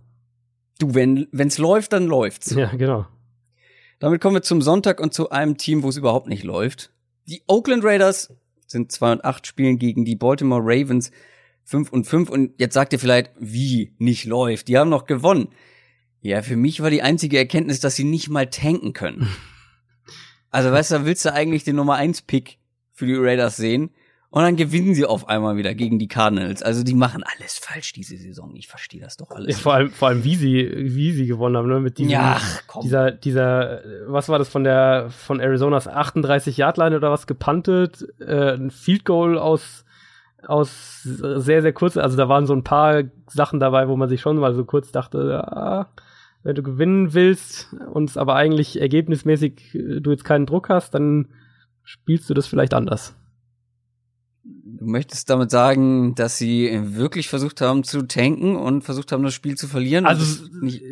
[0.79, 2.51] Du, wenn wenn's läuft, dann läuft's.
[2.55, 3.05] Ja, genau.
[3.99, 6.91] Damit kommen wir zum Sonntag und zu einem Team, wo es überhaupt nicht läuft.
[7.27, 8.33] Die Oakland Raiders
[8.65, 11.11] sind 2 und 8 spielen gegen die Baltimore Ravens
[11.65, 14.69] 5 und 5 und jetzt sagt ihr vielleicht, wie nicht läuft.
[14.69, 15.49] Die haben noch gewonnen.
[16.21, 19.27] Ja, für mich war die einzige Erkenntnis, dass sie nicht mal tanken können.
[20.51, 22.57] Also, weißt du, willst du eigentlich den Nummer 1 Pick
[22.91, 23.91] für die Raiders sehen?
[24.31, 26.61] Und dann gewinnen sie auf einmal wieder gegen die Cardinals.
[26.61, 28.55] Also die machen alles falsch diese Saison.
[28.55, 29.55] Ich verstehe das doch alles.
[29.55, 31.79] Ja, vor allem, vor allem wie sie, wie sie gewonnen haben, ne?
[31.79, 32.83] Mit diesem, ja, komm.
[32.83, 38.05] dieser, dieser, was war das von der, von Arizonas 38 Yard Line oder was gepantet,
[38.19, 39.83] äh, ein Field Goal aus
[40.47, 44.21] aus sehr, sehr kurz, also da waren so ein paar Sachen dabei, wo man sich
[44.21, 45.87] schon mal so kurz dachte, ja,
[46.43, 50.93] wenn du gewinnen willst und es aber eigentlich ergebnismäßig äh, du jetzt keinen Druck hast,
[50.93, 51.27] dann
[51.83, 53.15] spielst du das vielleicht anders.
[54.77, 59.33] Du möchtest damit sagen, dass sie wirklich versucht haben zu tanken und versucht haben, das
[59.33, 60.05] Spiel zu verlieren?
[60.05, 60.45] Also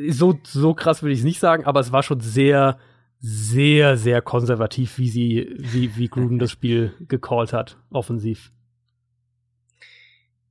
[0.09, 2.77] so, so krass würde ich es nicht sagen, aber es war schon sehr,
[3.19, 8.51] sehr, sehr konservativ, wie sie, wie, wie Gruden das Spiel gecallt hat, offensiv.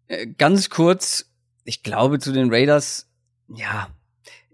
[0.09, 1.31] Äh, ganz kurz,
[1.65, 3.09] ich glaube zu den Raiders,
[3.49, 3.89] ja,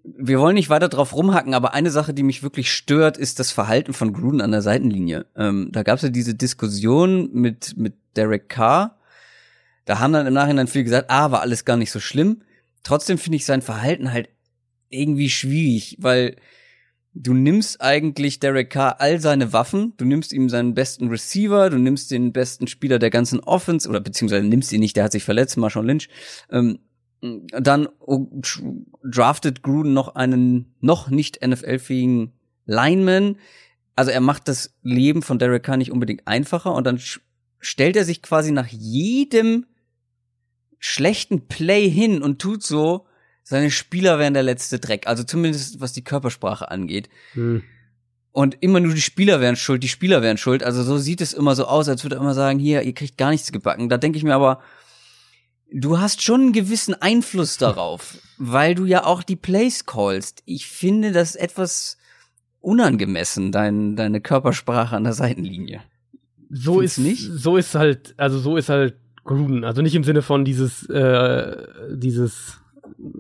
[0.05, 3.53] wir wollen nicht weiter drauf rumhacken, aber eine Sache, die mich wirklich stört, ist das
[3.53, 5.27] Verhalten von Gruden an der Seitenlinie.
[5.37, 8.99] Ähm, da gab es ja diese Diskussion mit, mit Derek Carr.
[9.85, 12.43] Da haben dann im Nachhinein viele gesagt, ah, war alles gar nicht so schlimm.
[12.83, 14.29] Trotzdem finde ich sein Verhalten halt
[14.89, 16.37] irgendwie schwierig, weil
[17.15, 21.79] du nimmst eigentlich Derek Carr all seine Waffen, du nimmst ihm seinen besten Receiver, du
[21.79, 25.25] nimmst den besten Spieler der ganzen Offense, oder beziehungsweise nimmst ihn nicht, der hat sich
[25.25, 26.09] verletzt, Marshawn Lynch,
[26.51, 26.79] ähm,
[27.23, 27.89] dann
[29.05, 32.33] draftet Gruden noch einen noch nicht NFL-fähigen
[32.67, 33.37] Lineman.
[33.95, 37.01] Also er macht das Leben von Derek Carr nicht unbedingt einfacher und dann
[37.61, 39.67] stellt er sich quasi nach jedem
[40.79, 43.07] schlechten Play hin und tut so,
[43.45, 45.07] seine Spieler wären der letzte Dreck.
[45.07, 47.09] Also zumindest was die Körpersprache angeht.
[47.35, 47.63] Hm.
[48.33, 50.65] Und immer nur die Spieler wären schuld, die Spieler wären schuld.
[50.65, 53.19] Also so sieht es immer so aus, als würde er immer sagen, hier, ihr kriegt
[53.19, 53.89] gar nichts gebacken.
[53.89, 54.61] Da denke ich mir aber,
[55.73, 60.43] du hast schon einen gewissen Einfluss darauf, weil du ja auch die Plays callst.
[60.45, 61.99] Ich finde das etwas
[62.61, 65.81] unangemessen, dein, deine Körpersprache an der Seitenlinie.
[66.51, 67.31] So Find's ist nicht.
[67.33, 69.65] So ist halt, also so ist halt Gruden.
[69.65, 71.57] Also nicht im Sinne von dieses, äh,
[71.91, 72.61] dieses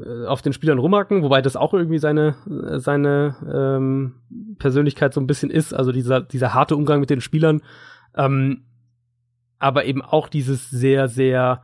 [0.04, 2.36] äh, auf den Spielern rumhacken, wobei das auch irgendwie seine,
[2.78, 4.14] seine ähm,
[4.58, 7.62] Persönlichkeit so ein bisschen ist, also dieser, dieser harte Umgang mit den Spielern.
[8.16, 8.64] Ähm,
[9.58, 11.62] aber eben auch dieses sehr, sehr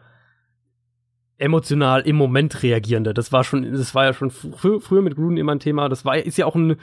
[1.38, 3.14] emotional im Moment reagierende.
[3.14, 5.88] Das war schon, das war ja schon fr früher mit Gruden immer ein Thema.
[5.88, 6.76] Das war, ist ja auch ein,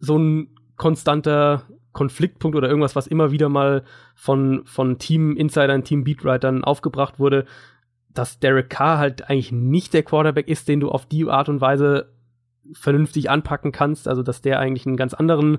[0.00, 3.84] so ein konstanter Konfliktpunkt oder irgendwas, was immer wieder mal
[4.14, 7.44] von, von Team-Insidern, Team-Beatwritern aufgebracht wurde,
[8.14, 11.60] dass Derek Carr halt eigentlich nicht der Quarterback ist, den du auf die Art und
[11.60, 12.12] Weise
[12.72, 14.08] vernünftig anpacken kannst.
[14.08, 15.58] Also, dass der eigentlich einen ganz anderen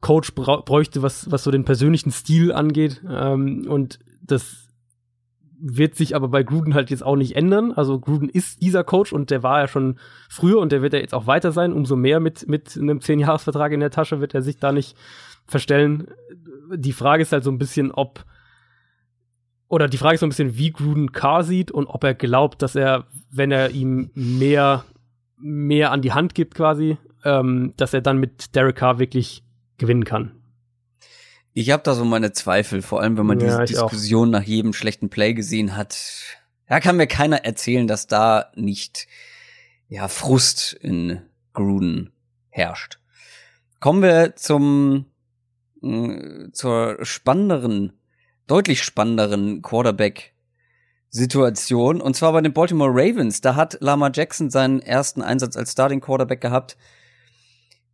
[0.00, 3.02] Coach bräuchte, was, was so den persönlichen Stil angeht.
[3.08, 4.61] Ähm, und das
[5.64, 7.70] wird sich aber bei Gruden halt jetzt auch nicht ändern.
[7.72, 9.98] Also Gruden ist dieser Coach und der war ja schon
[10.28, 11.72] früher und der wird ja jetzt auch weiter sein.
[11.72, 14.96] Umso mehr mit, mit einem Zehn-Jahres-Vertrag in der Tasche wird er sich da nicht
[15.46, 16.08] verstellen.
[16.74, 18.24] Die Frage ist halt so ein bisschen, ob
[19.68, 22.60] oder die Frage ist so ein bisschen, wie Gruden Carr sieht und ob er glaubt,
[22.60, 24.84] dass er, wenn er ihm mehr,
[25.38, 29.44] mehr an die Hand gibt quasi, ähm, dass er dann mit Derek Carr wirklich
[29.78, 30.32] gewinnen kann.
[31.54, 34.40] Ich habe da so meine Zweifel, vor allem wenn man ja, diese Diskussion auch.
[34.40, 35.98] nach jedem schlechten Play gesehen hat.
[36.66, 39.06] Da kann mir keiner erzählen, dass da nicht
[39.88, 41.20] ja Frust in
[41.52, 42.12] Gruden
[42.48, 42.98] herrscht.
[43.80, 45.06] Kommen wir zum
[45.82, 47.92] äh, zur spannenderen,
[48.46, 50.32] deutlich spannenderen Quarterback
[51.10, 53.42] Situation und zwar bei den Baltimore Ravens.
[53.42, 56.78] Da hat Lama Jackson seinen ersten Einsatz als Starting Quarterback gehabt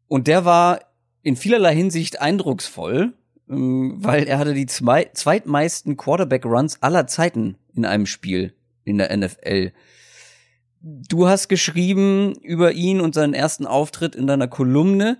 [0.07, 0.81] und der war
[1.23, 3.18] in vielerlei Hinsicht eindrucksvoll
[3.49, 9.73] weil er hatte die zwei, zweitmeisten Quarterback-Runs aller Zeiten in einem Spiel in der NFL.
[10.81, 15.19] Du hast geschrieben über ihn und seinen ersten Auftritt in deiner Kolumne.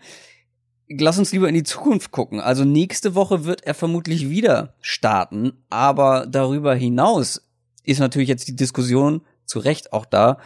[0.89, 2.41] Lass uns lieber in die Zukunft gucken.
[2.41, 7.43] Also nächste Woche wird er vermutlich wieder starten, aber darüber hinaus
[7.85, 10.39] ist natürlich jetzt die Diskussion zu Recht auch da,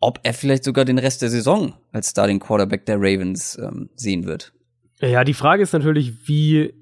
[0.00, 4.24] ob er vielleicht sogar den Rest der Saison als Starting Quarterback der Ravens ähm, sehen
[4.24, 4.54] wird.
[5.00, 6.74] Ja, die Frage ist natürlich, wie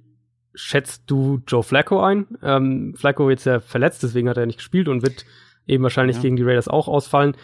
[0.55, 2.27] schätzt du Joe Flacco ein?
[2.43, 5.25] Ähm, Flacco jetzt ja verletzt, deswegen hat er nicht gespielt und wird
[5.67, 6.23] eben wahrscheinlich ja.
[6.23, 7.37] gegen die Raiders auch ausfallen.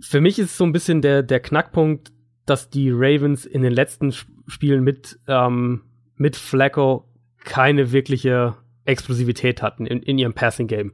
[0.00, 2.12] Für mich ist so ein bisschen der, der Knackpunkt,
[2.44, 4.12] dass die Ravens in den letzten
[4.46, 5.82] Spielen mit, ähm,
[6.16, 7.08] mit Flacco
[7.42, 10.92] keine wirkliche Explosivität hatten in, in ihrem Passing Game.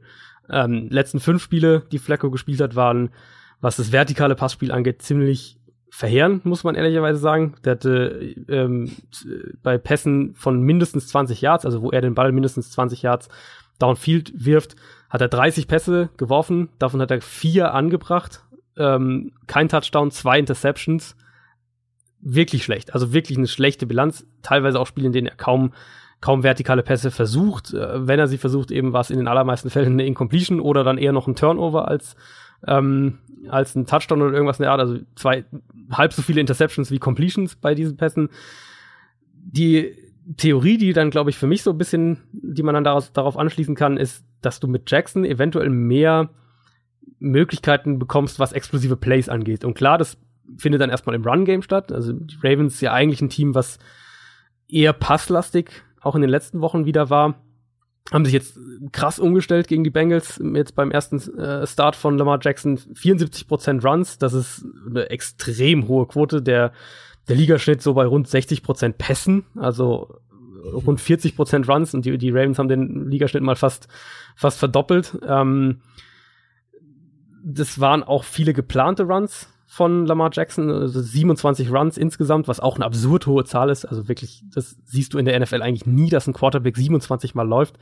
[0.49, 3.09] Ähm, letzten fünf Spiele, die Flacco gespielt hat, waren,
[3.59, 5.59] was das vertikale Passspiel angeht, ziemlich
[5.91, 7.53] verheerend, muss man ehrlicherweise sagen.
[7.65, 8.91] Der hatte ähm,
[9.61, 13.27] bei Pässen von mindestens 20 Yards, also wo er den Ball mindestens 20 Yards
[13.77, 14.75] downfield wirft,
[15.09, 18.43] hat er 30 Pässe geworfen, davon hat er vier angebracht,
[18.77, 21.15] ähm, kein Touchdown, zwei Interceptions.
[22.23, 24.25] Wirklich schlecht, also wirklich eine schlechte Bilanz.
[24.43, 25.73] Teilweise auch Spiele, in denen er kaum
[26.21, 27.73] kaum vertikale Pässe versucht.
[27.73, 30.83] Äh, wenn er sie versucht, eben war es in den allermeisten Fällen eine Incompletion oder
[30.83, 32.15] dann eher noch ein Turnover als
[32.67, 35.45] ähm, als ein Touchdown oder irgendwas in der Art, also zwei,
[35.91, 38.29] halb so viele Interceptions wie Completions bei diesen Pässen.
[39.33, 39.95] Die
[40.37, 43.37] Theorie, die dann, glaube ich, für mich so ein bisschen, die man dann daraus, darauf
[43.37, 46.29] anschließen kann, ist, dass du mit Jackson eventuell mehr
[47.19, 49.65] Möglichkeiten bekommst, was explosive Plays angeht.
[49.65, 50.17] Und klar, das
[50.57, 51.91] findet dann erstmal im Run-Game statt.
[51.91, 53.79] Also die Ravens ja eigentlich ein Team, was
[54.67, 57.35] eher passlastig auch in den letzten Wochen wieder war
[58.11, 58.57] haben sich jetzt
[58.91, 60.41] krass umgestellt gegen die Bengals.
[60.53, 64.17] Jetzt beim ersten äh, Start von Lamar Jackson 74% Runs.
[64.17, 66.41] Das ist eine extrem hohe Quote.
[66.41, 66.73] Der,
[67.27, 70.19] der Ligaschnitt so bei rund 60% Pässen, also
[70.73, 71.93] rund 40% Runs.
[71.93, 73.87] Und die, die Ravens haben den Ligaschnitt mal fast,
[74.35, 75.17] fast verdoppelt.
[75.25, 75.81] Ähm,
[77.43, 82.75] das waren auch viele geplante Runs von Lamar Jackson, also 27 Runs insgesamt, was auch
[82.75, 83.85] eine absurd hohe Zahl ist.
[83.85, 87.47] Also wirklich, das siehst du in der NFL eigentlich nie, dass ein Quarterback 27 Mal
[87.47, 87.77] läuft.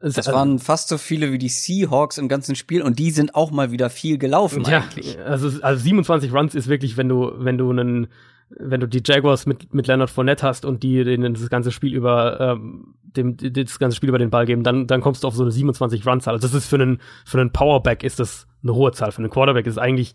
[0.00, 3.52] Das waren fast so viele wie die Seahawks im ganzen Spiel und die sind auch
[3.52, 5.16] mal wieder viel gelaufen ja, eigentlich.
[5.20, 8.08] Also, also 27 Runs ist wirklich, wenn du, wenn du einen,
[8.48, 11.94] wenn du die Jaguars mit, mit Leonard Fournette hast und die denen das ganze Spiel
[11.94, 15.36] über ähm, dem, das ganze Spiel über den Ball geben, dann, dann kommst du auf
[15.36, 16.34] so eine 27 Run-Zahl.
[16.34, 19.12] Also das ist für einen, für einen Powerback ist das eine hohe Zahl.
[19.12, 20.12] Für einen Quarterback ist es eigentlich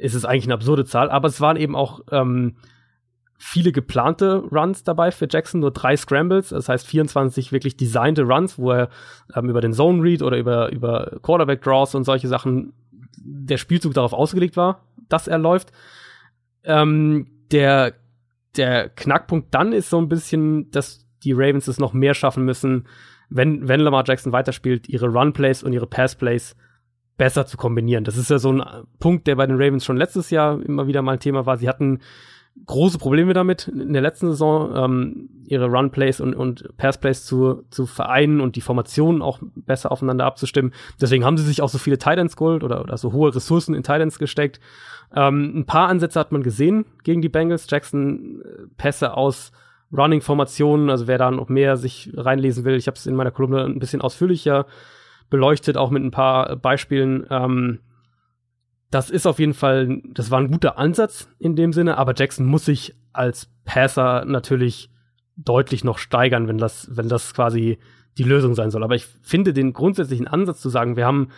[0.00, 2.56] ist es eigentlich eine absurde Zahl, aber es waren eben auch ähm,
[3.36, 8.58] viele geplante Runs dabei für Jackson, nur drei Scrambles, das heißt 24 wirklich designte Runs,
[8.58, 8.88] wo er
[9.34, 12.72] ähm, über den Zone Read oder über, über Quarterback Draws und solche Sachen
[13.16, 15.72] der Spielzug darauf ausgelegt war, dass er läuft.
[16.64, 17.94] Ähm, der,
[18.56, 22.86] der Knackpunkt dann ist so ein bisschen, dass die Ravens es noch mehr schaffen müssen,
[23.28, 26.56] wenn, wenn Lamar Jackson weiterspielt, ihre Run Plays und ihre Pass Plays
[27.20, 28.04] besser zu kombinieren.
[28.04, 28.62] Das ist ja so ein
[28.98, 31.58] Punkt, der bei den Ravens schon letztes Jahr immer wieder mal ein Thema war.
[31.58, 31.98] Sie hatten
[32.64, 37.84] große Probleme damit in der letzten Saison, ähm, ihre Run-Plays und, und Pass-Plays zu, zu
[37.84, 40.72] vereinen und die Formationen auch besser aufeinander abzustimmen.
[40.98, 43.82] Deswegen haben sie sich auch so viele Titans geholt oder, oder so hohe Ressourcen in
[43.82, 44.58] Titans gesteckt.
[45.14, 47.66] Ähm, ein paar Ansätze hat man gesehen gegen die Bengals.
[47.68, 49.52] Jackson äh, Pässe aus
[49.94, 53.66] Running-Formationen, also wer da noch mehr sich reinlesen will, ich habe es in meiner Kolumne
[53.66, 54.64] ein bisschen ausführlicher
[55.30, 57.26] beleuchtet, auch mit ein paar Beispielen.
[57.30, 57.80] Ähm,
[58.90, 62.44] das ist auf jeden Fall, das war ein guter Ansatz in dem Sinne, aber Jackson
[62.44, 64.90] muss sich als Passer natürlich
[65.36, 67.78] deutlich noch steigern, wenn das, wenn das quasi
[68.18, 68.82] die Lösung sein soll.
[68.82, 71.28] Aber ich finde den grundsätzlichen Ansatz zu sagen, wir haben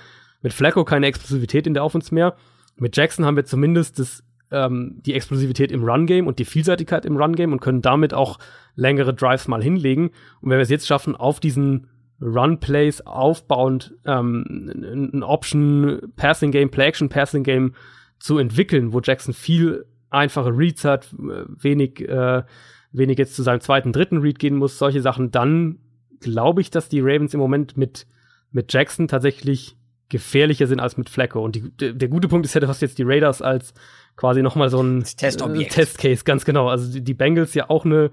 [0.40, 2.34] mit Flacco keine Explosivität in der Offense mehr.
[2.76, 7.16] Mit Jackson haben wir zumindest das, ähm, die Explosivität im Run-Game und die Vielseitigkeit im
[7.16, 8.38] Run-Game und können damit auch
[8.74, 10.08] längere Drives mal hinlegen.
[10.40, 11.88] Und wenn wir es jetzt schaffen, auf diesen
[12.22, 14.70] Run-Plays aufbauend ähm,
[15.12, 17.74] ein Option-Passing-Game, Play-Action-Passing-Game
[18.18, 22.44] zu entwickeln, wo Jackson viel einfache Reads hat, wenig, äh,
[22.92, 25.78] wenig jetzt zu seinem zweiten, dritten Read gehen muss, solche Sachen, dann
[26.20, 28.06] glaube ich, dass die Ravens im Moment mit,
[28.52, 29.76] mit Jackson tatsächlich
[30.08, 31.42] gefährlicher sind als mit Flacco.
[31.42, 33.72] Und die, der, der gute Punkt ist ja, du hast jetzt die Raiders als
[34.14, 36.68] quasi noch mal so ein äh, Testcase, ganz genau.
[36.68, 38.10] Also die, die Bengals ja auch eine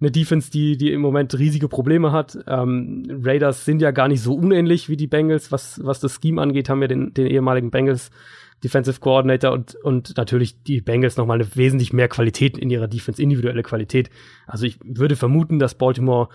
[0.00, 2.38] eine Defense, die, die im Moment riesige Probleme hat.
[2.46, 6.40] Ähm, Raiders sind ja gar nicht so unähnlich wie die Bengals, was, was das Scheme
[6.40, 8.10] angeht, haben wir den, den ehemaligen Bengals
[8.62, 13.22] Defensive Coordinator und, und natürlich die Bengals nochmal eine wesentlich mehr Qualität in ihrer Defense,
[13.22, 14.10] individuelle Qualität.
[14.46, 16.28] Also ich würde vermuten, dass Baltimore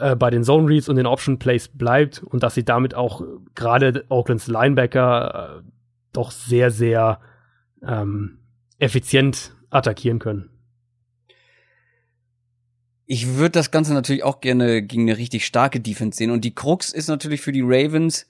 [0.00, 3.22] äh, bei den Zone Reads und den Option Plays bleibt und dass sie damit auch
[3.54, 5.70] gerade Oaklands Linebacker äh,
[6.12, 7.20] doch sehr, sehr
[7.86, 8.38] ähm,
[8.78, 10.51] effizient attackieren können.
[13.06, 16.30] Ich würde das Ganze natürlich auch gerne gegen eine richtig starke Defense sehen.
[16.30, 18.26] Und die Krux ist natürlich für die Ravens,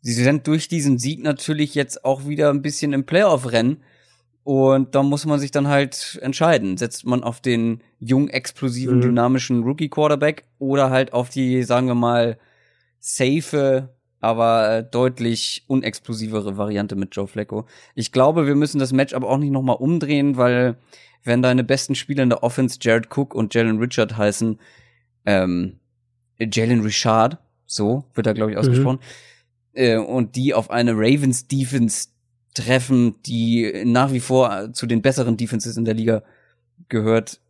[0.00, 3.82] sie sind durch diesen Sieg natürlich jetzt auch wieder ein bisschen im Playoff-Rennen.
[4.44, 6.76] Und da muss man sich dann halt entscheiden.
[6.76, 9.02] Setzt man auf den jung, explosiven, mhm.
[9.02, 12.38] dynamischen Rookie-Quarterback oder halt auf die, sagen wir mal,
[12.98, 13.88] safe,
[14.22, 17.66] aber deutlich unexplosivere Variante mit Joe Flacco.
[17.96, 20.76] Ich glaube, wir müssen das Match aber auch nicht nochmal umdrehen, weil
[21.24, 24.60] wenn deine besten Spieler in der Offense Jared Cook und Jalen Richard heißen,
[25.26, 25.80] ähm,
[26.38, 29.00] Jalen Richard, so wird er, glaube ich, ausgesprochen,
[29.74, 29.82] mhm.
[29.82, 32.06] äh, und die auf eine Ravens Defense
[32.54, 36.22] treffen, die nach wie vor zu den besseren Defenses in der Liga
[36.88, 37.40] gehört.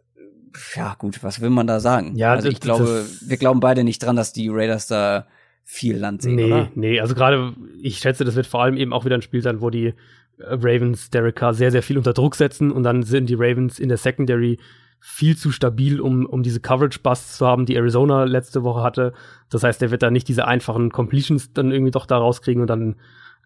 [0.75, 2.17] Ja, gut, was will man da sagen?
[2.17, 5.27] Ja, also ich glaube, wir glauben beide nicht dran, dass die Raiders da
[5.65, 6.71] viel Land sehen, nee, oder?
[6.75, 9.61] Nee, also gerade, ich schätze, das wird vor allem eben auch wieder ein Spiel sein,
[9.61, 9.95] wo die
[10.39, 13.89] Ravens Derek Carr sehr, sehr viel unter Druck setzen und dann sind die Ravens in
[13.89, 14.59] der Secondary
[15.05, 19.13] viel zu stabil, um, um diese Coverage-Busts zu haben, die Arizona letzte Woche hatte.
[19.51, 22.69] Das heißt, er wird da nicht diese einfachen Completions dann irgendwie doch da rauskriegen und
[22.69, 22.97] dann,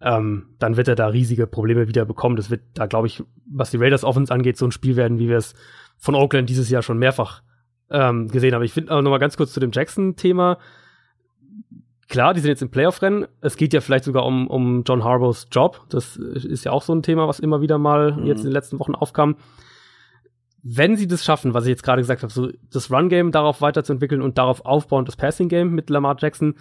[0.02, 2.36] ähm, dann wird er da riesige Probleme wieder bekommen.
[2.36, 5.30] Das wird da, glaube ich, was die Raiders Offense angeht, so ein Spiel werden, wie
[5.30, 5.54] wir es
[5.96, 7.42] von Oakland dieses Jahr schon mehrfach
[7.88, 8.62] ähm, gesehen haben.
[8.62, 10.58] Ich finde aber noch mal ganz kurz zu dem Jackson-Thema
[12.08, 13.26] klar, die sind jetzt im Playoff-Rennen.
[13.40, 15.86] Es geht ja vielleicht sogar um, um John Harbaughs Job.
[15.88, 18.26] Das ist ja auch so ein Thema, was immer wieder mal mhm.
[18.26, 19.36] jetzt in den letzten Wochen aufkam.
[20.62, 24.20] Wenn sie das schaffen, was ich jetzt gerade gesagt habe, so das Run-Game darauf weiterzuentwickeln
[24.20, 26.54] und darauf aufbauen, das Passing-Game mit Lamar Jackson,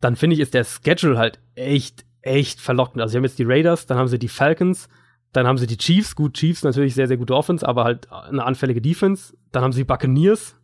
[0.00, 3.00] dann finde ich, ist der Schedule halt echt, echt verlockend.
[3.00, 4.88] Also sie haben jetzt die Raiders, dann haben sie die Falcons,
[5.32, 8.44] dann haben sie die Chiefs, gut, Chiefs natürlich sehr, sehr gute Offense, aber halt eine
[8.44, 9.34] anfällige Defense.
[9.50, 10.57] Dann haben sie Buccaneers,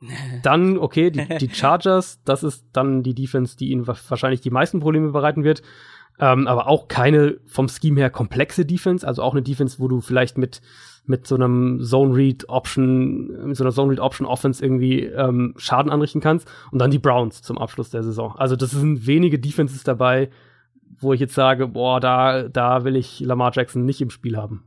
[0.42, 4.80] dann, okay, die, die Chargers, das ist dann die Defense, die ihnen wahrscheinlich die meisten
[4.80, 5.62] Probleme bereiten wird.
[6.18, 10.02] Ähm, aber auch keine vom Scheme her komplexe Defense, also auch eine Defense, wo du
[10.02, 10.60] vielleicht mit,
[11.06, 15.54] mit so einem Zone Read Option, mit so einer Zone Read Option Offense irgendwie ähm,
[15.56, 16.50] Schaden anrichten kannst.
[16.72, 18.34] Und dann die Browns zum Abschluss der Saison.
[18.36, 20.28] Also das sind wenige Defenses dabei,
[21.00, 24.64] wo ich jetzt sage, boah, da, da will ich Lamar Jackson nicht im Spiel haben.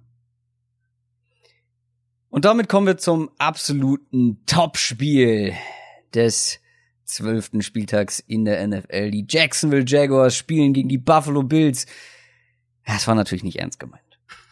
[2.33, 5.53] Und damit kommen wir zum absoluten Topspiel
[6.15, 6.59] des
[7.03, 9.11] zwölften Spieltags in der NFL.
[9.11, 11.85] Die Jacksonville Jaguars spielen gegen die Buffalo Bills.
[12.87, 14.01] Das war natürlich nicht ernst gemeint.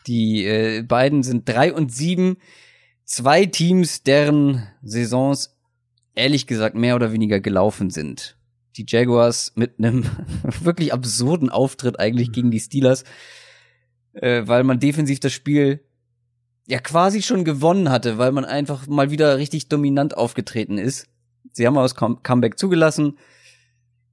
[0.06, 2.38] Die äh, beiden sind drei und sieben.
[3.04, 5.58] Zwei Teams, deren Saisons
[6.14, 8.38] ehrlich gesagt mehr oder weniger gelaufen sind.
[8.78, 10.06] Die Jaguars mit einem
[10.62, 13.06] wirklich absurden Auftritt eigentlich gegen die Steelers,
[14.14, 15.84] äh, weil man defensiv das Spiel
[16.72, 21.10] ja quasi schon gewonnen hatte, weil man einfach mal wieder richtig dominant aufgetreten ist.
[21.52, 23.18] Sie haben aus Comeback zugelassen.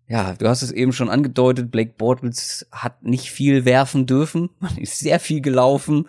[0.09, 4.51] Ja, du hast es eben schon angedeutet, Blake Bortles hat nicht viel werfen dürfen.
[4.59, 6.09] Man ist sehr viel gelaufen.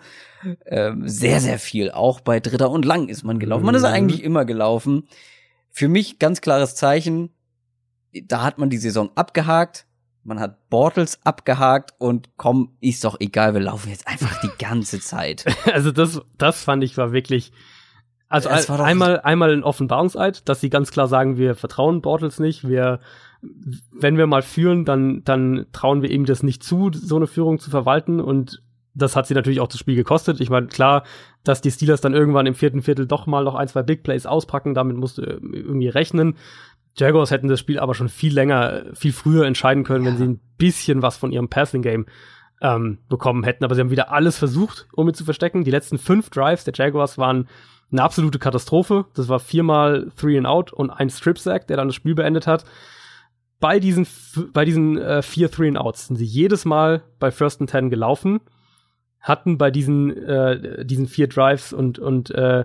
[0.66, 1.92] Ähm, sehr, sehr viel.
[1.92, 3.66] Auch bei Dritter und Lang ist man gelaufen.
[3.66, 3.88] Man ist mhm.
[3.88, 5.06] eigentlich immer gelaufen.
[5.68, 7.30] Für mich ganz klares Zeichen.
[8.24, 9.86] Da hat man die Saison abgehakt.
[10.22, 15.00] Man hat Bortles abgehakt und komm, ist doch egal, wir laufen jetzt einfach die ganze
[15.00, 15.44] Zeit.
[15.72, 17.52] Also das, das fand ich war wirklich,
[18.28, 22.68] also ein, einmal, einmal ein Offenbarungseid, dass sie ganz klar sagen, wir vertrauen Bortles nicht,
[22.68, 23.00] wir,
[23.92, 27.58] wenn wir mal führen, dann, dann trauen wir ihm das nicht zu, so eine Führung
[27.58, 28.62] zu verwalten und
[28.94, 30.40] das hat sie natürlich auch das Spiel gekostet.
[30.40, 31.04] Ich meine, klar,
[31.44, 34.26] dass die Steelers dann irgendwann im vierten Viertel doch mal noch ein, zwei Big Plays
[34.26, 36.36] auspacken, damit musst du irgendwie rechnen.
[36.96, 40.10] Jaguars hätten das Spiel aber schon viel länger, viel früher entscheiden können, ja.
[40.10, 42.06] wenn sie ein bisschen was von ihrem Passing Game
[42.60, 43.64] ähm, bekommen hätten.
[43.64, 45.64] Aber sie haben wieder alles versucht, um ihn zu verstecken.
[45.64, 47.48] Die letzten fünf Drives der Jaguars waren
[47.90, 49.06] eine absolute Katastrophe.
[49.14, 52.46] Das war viermal Three and Out und ein Strip Sack, der dann das Spiel beendet
[52.46, 52.64] hat.
[53.58, 54.06] Bei diesen,
[54.52, 57.90] bei diesen äh, vier Three and Outs sind sie jedes Mal bei First and Ten
[57.90, 58.40] gelaufen,
[59.20, 62.64] hatten bei diesen, äh, diesen vier Drives und, und äh,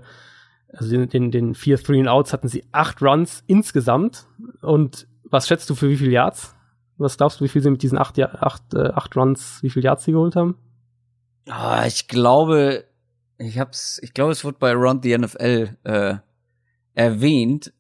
[0.78, 4.28] also den, den, den vier Three and Outs hatten sie acht Runs insgesamt.
[4.62, 6.56] Und was schätzt du für wie viele Yards?
[6.98, 9.86] Was glaubst du, wie viel sie mit diesen acht, acht, äh, acht Runs, wie viele
[9.86, 10.58] Yards sie geholt haben?
[11.50, 12.86] Ah, ich glaube,
[13.38, 16.16] ich hab's, ich glaube, es wird bei Around the NFL äh,
[16.94, 17.74] erwähnt,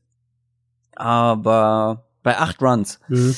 [0.95, 2.99] aber bei acht Runs.
[3.07, 3.35] Mhm.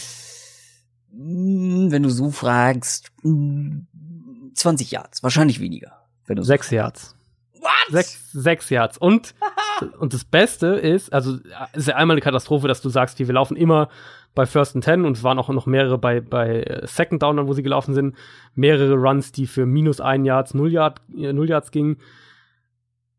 [1.11, 6.03] Hm, wenn du so fragst, 20 Yards, wahrscheinlich weniger.
[6.25, 7.16] Wenn du sechs so Yards.
[7.61, 7.91] What?
[7.91, 8.97] Sechs, sechs Yards.
[8.97, 9.35] Und,
[9.99, 11.37] und das Beste ist, also
[11.73, 13.89] es ist ja einmal eine Katastrophe, dass du sagst, wir laufen immer
[14.35, 17.47] bei First and Ten und es waren auch noch mehrere bei, bei äh, Second Down,
[17.47, 18.15] wo sie gelaufen sind,
[18.53, 21.97] mehrere Runs, die für minus ein Yards, null, Yard, äh, null Yards gingen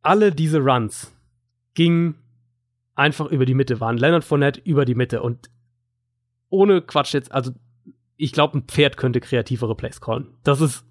[0.02, 1.14] alle diese Runs
[1.74, 2.16] gingen
[2.94, 5.50] einfach über die Mitte, waren Leonard Fournette über die Mitte und
[6.48, 7.52] ohne Quatsch jetzt, also
[8.16, 10.28] ich glaube, ein Pferd könnte kreativere Plays callen.
[10.42, 10.84] Das ist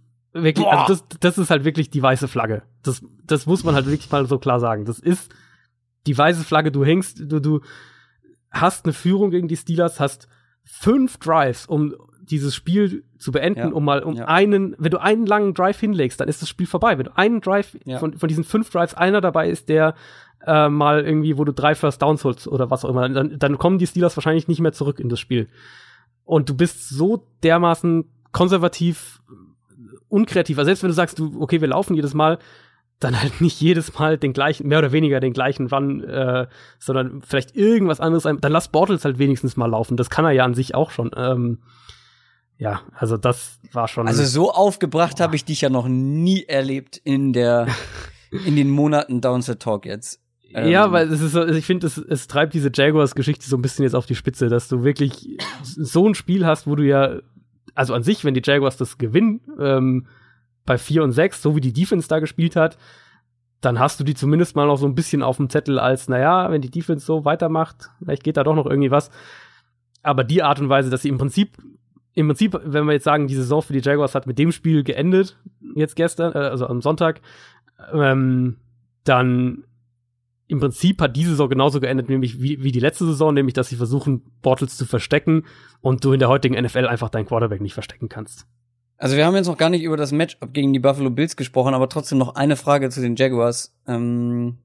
[0.44, 2.64] wirklich, also das, das ist halt wirklich die weiße Flagge.
[2.84, 4.86] Das, das muss man halt wirklich mal so klar sagen.
[4.86, 5.34] Das ist
[6.06, 7.62] die weiße Flagge, du hängst, du, du
[8.52, 10.28] hast eine Führung gegen die Steelers, hast
[10.64, 13.68] fünf Drives, um dieses Spiel zu beenden, ja.
[13.70, 14.26] um mal um ja.
[14.26, 16.98] einen, wenn du einen langen Drive hinlegst, dann ist das Spiel vorbei.
[16.98, 18.00] Wenn du einen Drive ja.
[18.00, 19.96] von, von diesen fünf Drives einer dabei ist, der
[20.46, 23.58] äh, mal irgendwie, wo du drei First Downs holst oder was auch immer, dann, dann
[23.58, 25.48] kommen die Steelers wahrscheinlich nicht mehr zurück in das Spiel.
[26.26, 29.22] Und du bist so dermaßen konservativ,
[30.10, 30.58] unkreativ.
[30.58, 32.40] Also selbst wenn du sagst, du, okay, wir laufen jedes Mal,
[33.00, 36.48] dann halt nicht jedes Mal den gleichen, mehr oder weniger den gleichen Run, äh,
[36.80, 38.24] sondern vielleicht irgendwas anderes.
[38.24, 39.98] Dann lass Bortles halt wenigstens mal laufen.
[39.98, 41.12] Das kann er ja an sich auch schon.
[41.16, 41.60] Ähm,
[42.58, 44.08] ja, also das war schon.
[44.08, 47.68] Also so aufgebracht habe ich dich ja noch nie erlebt in der
[48.46, 50.20] in den Monaten Downset Talk jetzt.
[50.54, 53.62] Ähm, ja, weil es ist so, ich finde, es, es treibt diese Jaguars-Geschichte so ein
[53.62, 57.20] bisschen jetzt auf die Spitze, dass du wirklich so ein Spiel hast, wo du ja,
[57.78, 60.08] also an sich, wenn die Jaguars das gewinnen, ähm,
[60.66, 62.78] bei 4 und 6, so wie die Defense da gespielt hat,
[63.62, 66.52] dann hast du die zumindest mal noch so ein bisschen auf dem Zettel als, naja,
[66.52, 69.12] wenn die Defense so weitermacht, vielleicht geht da doch noch irgendwie was.
[70.04, 71.58] Aber die Art und Weise, dass sie im Prinzip
[72.14, 74.84] im Prinzip, wenn wir jetzt sagen, die Saison für die Jaguars hat mit dem Spiel
[74.84, 75.38] geendet,
[75.76, 77.22] jetzt gestern, äh, also am Sonntag,
[77.94, 78.56] ähm,
[79.04, 79.66] dann
[80.48, 83.70] im Prinzip hat diese Saison genauso geendet, nämlich wie, wie die letzte Saison, nämlich dass
[83.70, 85.46] sie versuchen, Bortles zu verstecken
[85.82, 88.46] und du in der heutigen NFL einfach deinen Quarterback nicht verstecken kannst.
[88.98, 91.74] Also wir haben jetzt noch gar nicht über das Matchup gegen die Buffalo Bills gesprochen,
[91.74, 93.76] aber trotzdem noch eine Frage zu den Jaguars.
[93.88, 94.58] Ähm,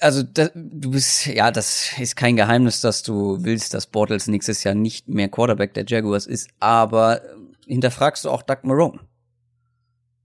[0.00, 4.64] also da, du bist, ja, das ist kein Geheimnis, dass du willst, dass Bortles nächstes
[4.64, 7.20] Jahr nicht mehr Quarterback der Jaguars ist, aber
[7.66, 9.00] hinterfragst du auch Doug Marone?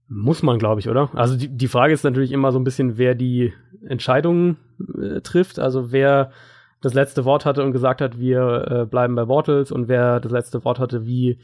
[0.08, 1.10] Muss man, glaube ich, oder?
[1.14, 3.52] Also die, die Frage ist natürlich immer so ein bisschen, wer die
[3.86, 4.58] Entscheidungen
[5.00, 6.30] äh, trifft, also wer
[6.80, 10.30] das letzte Wort hatte und gesagt hat, wir äh, bleiben bei Bortles und wer das
[10.30, 11.38] letzte Wort hatte, wie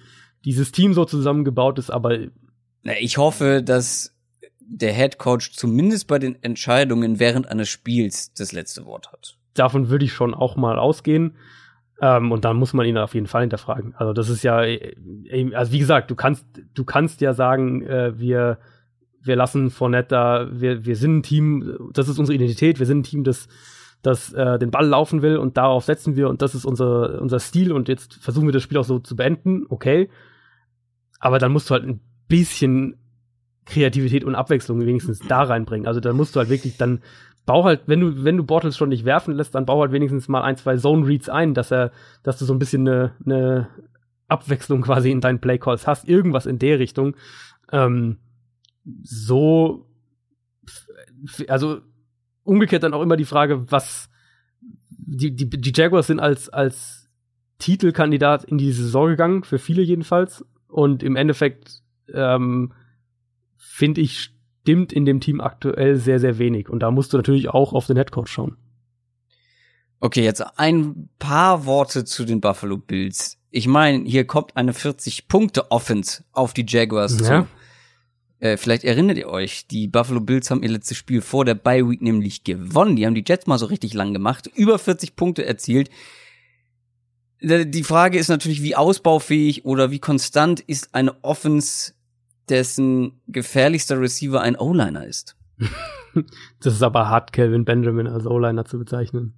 [0.45, 2.19] dieses Team so zusammengebaut ist, aber
[3.01, 4.15] ich hoffe, dass
[4.61, 9.37] der Head Coach zumindest bei den Entscheidungen während eines Spiels das letzte Wort hat.
[9.55, 11.37] Davon würde ich schon auch mal ausgehen.
[12.01, 13.95] Ähm, und dann muss man ihn auf jeden Fall hinterfragen.
[13.95, 14.95] Also das ist ja, äh,
[15.55, 18.59] also wie gesagt, du kannst, du kannst ja sagen, äh, wir,
[19.23, 23.01] wir lassen Fournette da, wir, wir sind ein Team, das ist unsere Identität, wir sind
[23.01, 23.49] ein Team, das,
[24.01, 27.39] das äh, den Ball laufen will und darauf setzen wir und das ist unser, unser
[27.39, 30.09] Stil und jetzt versuchen wir das Spiel auch so zu beenden, okay.
[31.19, 32.97] Aber dann musst du halt ein bisschen
[33.67, 35.87] Kreativität und Abwechslung wenigstens da reinbringen.
[35.87, 37.01] Also da musst du halt wirklich dann
[37.47, 40.29] bau halt, wenn du, wenn du Bortles schon nicht werfen lässt, dann bau halt wenigstens
[40.29, 43.69] mal ein, zwei Zone Reads ein, dass er, dass du so ein bisschen eine, eine
[44.29, 47.17] Abwechslung quasi in deinen Play Calls hast, irgendwas in der Richtung.
[47.73, 48.19] Ähm,
[49.03, 49.87] so,
[51.49, 51.81] also
[52.45, 54.09] umgekehrt dann auch immer die Frage, was
[54.91, 57.09] die, die, die Jaguars sind als, als
[57.59, 60.45] Titelkandidat in die Saison gegangen, für viele jedenfalls.
[60.69, 61.83] Und im Endeffekt
[62.13, 62.73] ähm,
[63.57, 66.69] finde ich, stimmt in dem Team aktuell sehr, sehr wenig.
[66.69, 68.57] Und da musst du natürlich auch auf den Headcoach schauen.
[70.01, 73.39] Okay, jetzt ein paar Worte zu den Buffalo Bills.
[73.51, 77.43] Ich meine, hier kommt eine 40-Punkte-Offense auf die Jaguars ja.
[77.43, 77.49] zu.
[78.39, 81.87] Äh, vielleicht erinnert ihr euch, die Buffalo Bills haben ihr letztes Spiel vor der Bye
[81.89, 82.97] Week nämlich gewonnen.
[82.97, 85.91] Die haben die Jets mal so richtig lang gemacht, über 40 Punkte erzielt.
[87.43, 91.93] Die Frage ist natürlich, wie ausbaufähig oder wie konstant ist eine Offense
[92.51, 95.37] dessen gefährlichster Receiver ein O-Liner ist.
[96.61, 99.35] das ist aber hart, Calvin Benjamin als O-Liner zu bezeichnen.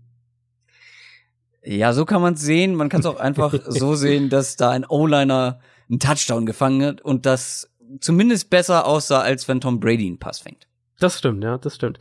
[1.64, 2.74] Ja, so kann man es sehen.
[2.74, 7.00] Man kann es auch einfach so sehen, dass da ein O-Liner einen Touchdown gefangen hat
[7.02, 10.66] und das zumindest besser aussah, als wenn Tom Brady einen Pass fängt.
[10.98, 11.98] Das stimmt, ja, das stimmt.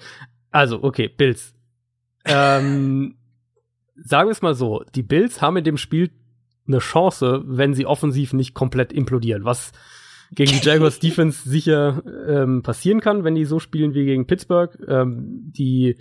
[0.51, 1.53] Also, okay, Bills.
[2.25, 3.15] Ähm,
[3.95, 6.11] sagen wir es mal so, die Bills haben in dem Spiel
[6.67, 9.71] eine Chance, wenn sie offensiv nicht komplett implodieren, was
[10.31, 14.77] gegen die Jaguars Defense sicher ähm, passieren kann, wenn die so spielen wie gegen Pittsburgh.
[14.87, 15.97] Ähm, die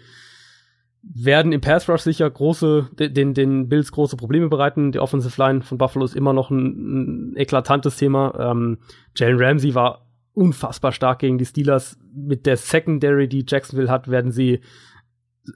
[1.02, 4.92] werden im Pass Rush sicher große, den, den Bills große Probleme bereiten.
[4.92, 8.34] Die Offensive Line von Buffalo ist immer noch ein, ein eklatantes Thema.
[8.38, 8.78] Ähm,
[9.16, 11.98] Jalen Ramsey war unfassbar stark gegen die Steelers.
[12.14, 14.60] Mit der Secondary, die Jacksonville hat, werden sie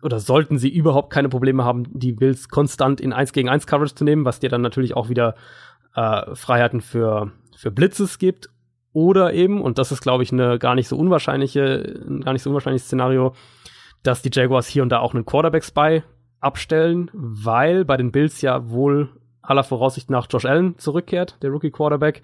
[0.03, 3.95] oder sollten sie überhaupt keine Probleme haben, die Bills konstant in 1 gegen 1 Coverage
[3.95, 5.37] zu nehmen, was dir dann natürlich auch wieder
[5.95, 8.49] äh, Freiheiten für, für Blitzes gibt.
[8.95, 12.42] Oder eben, und das ist, glaube ich, eine gar nicht so unwahrscheinliche, ein gar nicht
[12.42, 13.34] so unwahrscheinliches Szenario,
[14.05, 16.05] dass die Jaguars hier und da auch einen Quarterback-Spy
[16.38, 19.09] abstellen, weil bei den Bills ja wohl
[19.42, 22.22] aller Voraussicht nach Josh Allen zurückkehrt, der Rookie-Quarterback.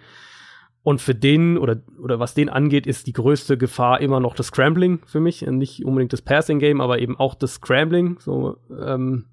[0.83, 4.47] Und für den, oder, oder was den angeht, ist die größte Gefahr immer noch das
[4.47, 5.43] Scrambling für mich.
[5.43, 8.19] Nicht unbedingt das Passing-Game, aber eben auch das Scrambling.
[8.21, 9.27] So, ähm,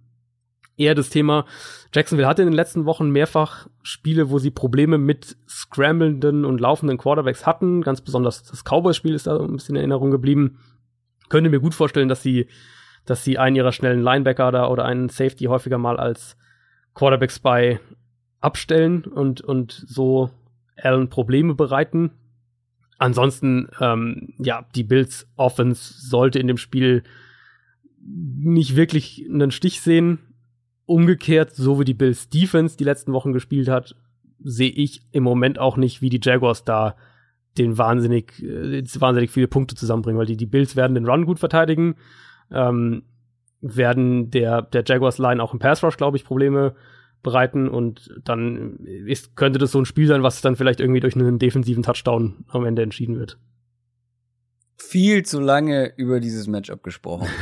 [0.78, 1.46] eher das Thema,
[1.94, 6.98] Jacksonville hatte in den letzten Wochen mehrfach Spiele, wo sie Probleme mit scramblenden und laufenden
[6.98, 7.82] Quarterbacks hatten.
[7.82, 10.60] Ganz besonders das Cowboys-Spiel ist da ein bisschen in Erinnerung geblieben.
[11.30, 12.48] Könnte mir gut vorstellen, dass sie,
[13.06, 16.38] dass sie einen ihrer schnellen Linebacker da oder einen Safety häufiger mal als
[16.94, 17.80] Quarterback-Spy
[18.40, 20.30] abstellen und, und so
[20.76, 22.12] Allen Probleme bereiten.
[23.00, 27.04] Ansonsten, ähm, ja, die Bills Offense sollte in dem Spiel
[28.00, 30.20] nicht wirklich einen Stich sehen.
[30.88, 33.96] Umgekehrt, so wie die Bills Defense die letzten Wochen gespielt hat,
[34.44, 36.96] sehe ich im Moment auch nicht, wie die Jaguars da
[37.58, 41.40] den wahnsinnig, äh, wahnsinnig viele Punkte zusammenbringen, weil die, die Bills werden den Run gut
[41.40, 41.96] verteidigen,
[42.52, 43.04] ähm,
[43.62, 46.76] werden der, der Jaguars Line auch im Pass Rush, glaube ich, Probleme
[47.24, 51.16] bereiten und dann ist, könnte das so ein Spiel sein, was dann vielleicht irgendwie durch
[51.16, 53.38] einen defensiven Touchdown am Ende entschieden wird.
[54.78, 57.28] Viel zu lange über dieses Matchup gesprochen.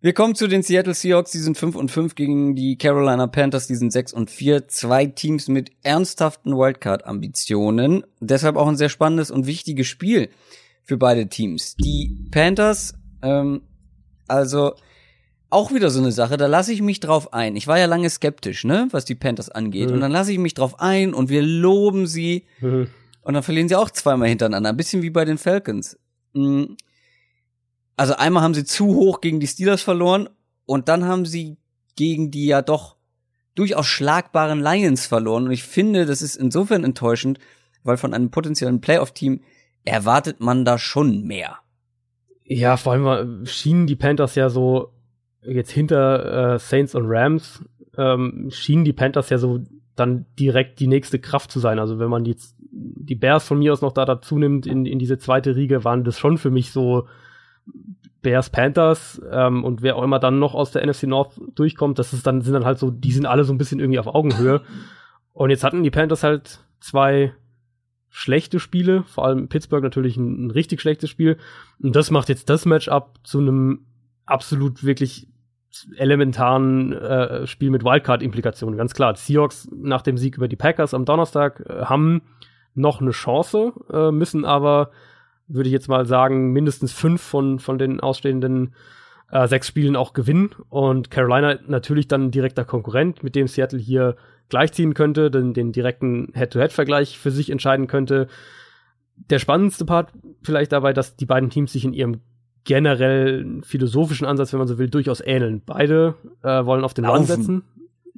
[0.00, 3.66] Wir kommen zu den Seattle Seahawks, die sind 5 und 5 gegen die Carolina Panthers,
[3.66, 4.68] die sind 6 und 4.
[4.68, 8.04] Zwei Teams mit ernsthaften Wildcard-Ambitionen.
[8.20, 10.28] Deshalb auch ein sehr spannendes und wichtiges Spiel
[10.82, 11.76] für beide Teams.
[11.76, 13.62] Die Panthers, ähm,
[14.28, 14.74] also
[15.48, 17.56] auch wieder so eine Sache, da lasse ich mich drauf ein.
[17.56, 19.88] Ich war ja lange skeptisch, ne, was die Panthers angeht.
[19.88, 19.94] Mhm.
[19.94, 22.44] Und dann lasse ich mich drauf ein und wir loben sie.
[22.60, 22.88] Mhm.
[23.22, 24.68] Und dann verlieren sie auch zweimal hintereinander.
[24.68, 25.98] Ein bisschen wie bei den Falcons.
[26.34, 26.76] Mhm
[27.96, 30.28] also einmal haben sie zu hoch gegen die Steelers verloren
[30.66, 31.56] und dann haben sie
[31.96, 32.96] gegen die ja doch
[33.54, 35.46] durchaus schlagbaren Lions verloren.
[35.46, 37.38] Und ich finde, das ist insofern enttäuschend,
[37.82, 39.40] weil von einem potenziellen Playoff-Team
[39.84, 41.56] erwartet man da schon mehr.
[42.44, 44.92] Ja, vor allem schienen die Panthers ja so
[45.42, 47.64] jetzt hinter äh, Saints und Rams
[47.96, 49.60] ähm, schienen die Panthers ja so
[49.94, 51.78] dann direkt die nächste Kraft zu sein.
[51.78, 52.36] Also wenn man die,
[52.70, 56.04] die Bears von mir aus noch da dazu nimmt in, in diese zweite Riege, waren
[56.04, 57.06] das schon für mich so
[58.22, 62.12] Bears, Panthers ähm, und wer auch immer dann noch aus der NFC North durchkommt, das
[62.12, 64.62] ist dann, sind dann halt so, die sind alle so ein bisschen irgendwie auf Augenhöhe.
[65.32, 67.32] Und jetzt hatten die Panthers halt zwei
[68.08, 71.36] schlechte Spiele, vor allem Pittsburgh natürlich ein, ein richtig schlechtes Spiel.
[71.80, 73.86] Und das macht jetzt das Matchup zu einem
[74.24, 75.28] absolut wirklich
[75.96, 79.12] elementaren äh, Spiel mit Wildcard-Implikationen, ganz klar.
[79.12, 82.22] Die Seahawks nach dem Sieg über die Packers am Donnerstag äh, haben
[82.74, 84.90] noch eine Chance, äh, müssen aber,
[85.48, 88.74] würde ich jetzt mal sagen, mindestens fünf von, von den ausstehenden
[89.30, 90.50] äh, sechs Spielen auch gewinnen.
[90.68, 94.16] Und Carolina natürlich dann ein direkter Konkurrent, mit dem Seattle hier
[94.48, 98.28] gleichziehen könnte, den, den direkten Head-to-Head-Vergleich für sich entscheiden könnte.
[99.30, 102.20] Der spannendste Part vielleicht dabei, dass die beiden Teams sich in ihrem
[102.64, 105.62] generell philosophischen Ansatz, wenn man so will, durchaus ähneln.
[105.64, 107.06] Beide äh, wollen auf den.
[107.06, 107.62] Run setzen.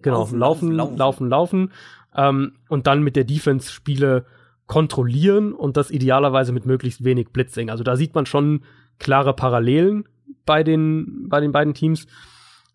[0.00, 1.28] Genau, laufen, laufen, laufen, laufen.
[1.28, 1.70] laufen
[2.16, 4.24] ähm, und dann mit der Defense Spiele
[4.68, 7.70] kontrollieren und das idealerweise mit möglichst wenig Blitzing.
[7.70, 8.62] Also da sieht man schon
[8.98, 10.04] klare Parallelen
[10.46, 12.06] bei den, bei den beiden Teams.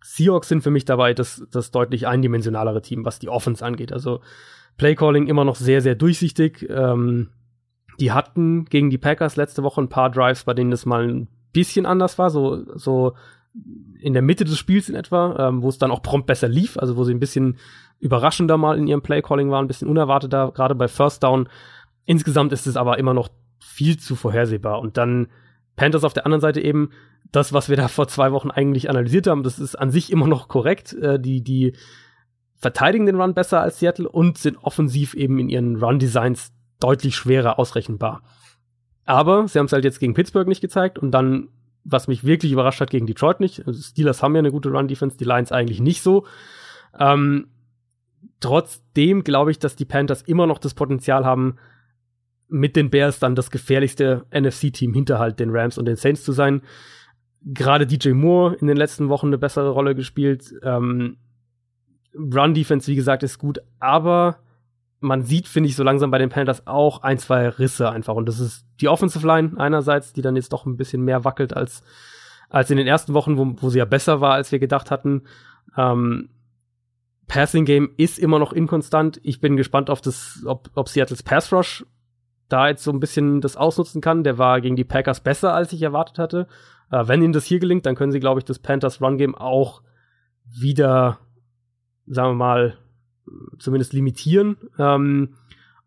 [0.04, 3.94] Seahawks sind für mich dabei das, das deutlich eindimensionalere Team, was die Offense angeht.
[3.94, 4.20] Also
[4.78, 6.68] Playcalling immer noch sehr, sehr durchsichtig.
[6.70, 7.30] Ähm,
[8.00, 11.28] die hatten gegen die Packers letzte Woche ein paar Drives, bei denen das mal ein
[11.54, 13.14] bisschen anders war, so, so
[14.00, 16.78] in der Mitte des Spiels in etwa, ähm, wo es dann auch prompt besser lief,
[16.78, 17.58] also wo sie ein bisschen
[18.00, 21.48] überraschender mal in ihrem Playcalling waren, ein bisschen unerwarteter, gerade bei First Down.
[22.06, 23.30] Insgesamt ist es aber immer noch
[23.60, 24.80] viel zu vorhersehbar.
[24.80, 25.28] Und dann
[25.76, 26.90] Panthers auf der anderen Seite eben
[27.32, 30.28] das, was wir da vor zwei Wochen eigentlich analysiert haben, das ist an sich immer
[30.28, 30.94] noch korrekt.
[30.94, 31.74] Äh, die, die
[32.58, 37.60] verteidigen den Run besser als Seattle und sind offensiv eben in ihren Run-Designs deutlich schwerer
[37.60, 38.22] ausrechenbar.
[39.06, 41.50] Aber sie haben es halt jetzt gegen Pittsburgh nicht gezeigt und dann,
[41.84, 43.68] was mich wirklich überrascht hat, gegen Detroit nicht.
[43.68, 46.26] Also Steelers haben ja eine gute Run-Defense, die Lions eigentlich nicht so.
[46.98, 47.48] Ähm,
[48.40, 51.58] trotzdem glaube ich, dass die Panthers immer noch das Potenzial haben,
[52.48, 56.32] mit den Bears dann das gefährlichste NFC-Team hinter halt den Rams und den Saints zu
[56.32, 56.62] sein.
[57.42, 60.54] Gerade DJ Moore in den letzten Wochen eine bessere Rolle gespielt.
[60.64, 61.18] Ähm,
[62.16, 64.38] Run-Defense, wie gesagt, ist gut, aber
[65.00, 68.16] man sieht, finde ich, so langsam bei den Panthers auch ein, zwei Risse einfach.
[68.16, 71.56] Und das ist die Offensive Line einerseits, die dann jetzt doch ein bisschen mehr wackelt
[71.56, 71.84] als,
[72.50, 75.24] als in den ersten Wochen, wo, wo sie ja besser war, als wir gedacht hatten.
[75.76, 76.30] Ähm,
[77.28, 79.20] Passing Game ist immer noch inkonstant.
[79.24, 81.86] Ich bin gespannt auf das, ob, ob Seattle's Pass Rush
[82.54, 84.24] da jetzt so ein bisschen das ausnutzen kann.
[84.24, 86.48] Der war gegen die Packers besser, als ich erwartet hatte.
[86.92, 89.36] Äh, wenn ihnen das hier gelingt, dann können sie, glaube ich, das Panthers Run Game
[89.36, 89.82] auch
[90.46, 91.20] wieder,
[92.06, 92.78] sagen wir mal,
[93.58, 94.58] zumindest limitieren.
[94.78, 95.36] Ähm,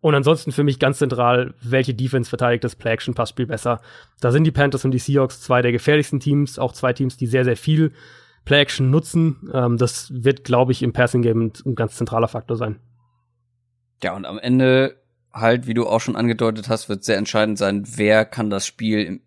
[0.01, 3.81] und ansonsten für mich ganz zentral, welche Defense verteidigt das Play-Action-Passspiel besser.
[4.21, 7.27] Da sind die Panthers und die Seahawks zwei der gefährlichsten Teams, auch zwei Teams, die
[7.27, 7.93] sehr, sehr viel
[8.45, 9.51] Play-Action nutzen.
[9.53, 12.81] Ähm, das wird, glaube ich, im Passing-Game ein, ein ganz zentraler Faktor sein.
[14.03, 14.97] Ja, und am Ende
[15.37, 19.01] halt, wie du auch schon angedeutet hast, wird sehr entscheidend sein, wer kann das Spiel
[19.01, 19.20] im,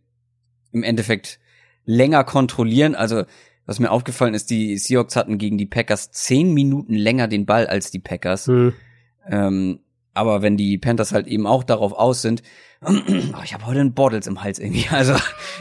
[0.71, 1.39] im Endeffekt
[1.85, 2.95] länger kontrollieren.
[2.95, 3.23] Also,
[3.65, 7.67] was mir aufgefallen ist, die Seahawks hatten gegen die Packers zehn Minuten länger den Ball
[7.67, 8.47] als die Packers.
[8.47, 8.73] Hm.
[9.29, 9.79] Ähm,
[10.13, 12.43] aber wenn die Panthers halt eben auch darauf aus sind,
[12.81, 12.91] oh,
[13.43, 15.15] ich habe heute einen Bottles im Hals irgendwie, also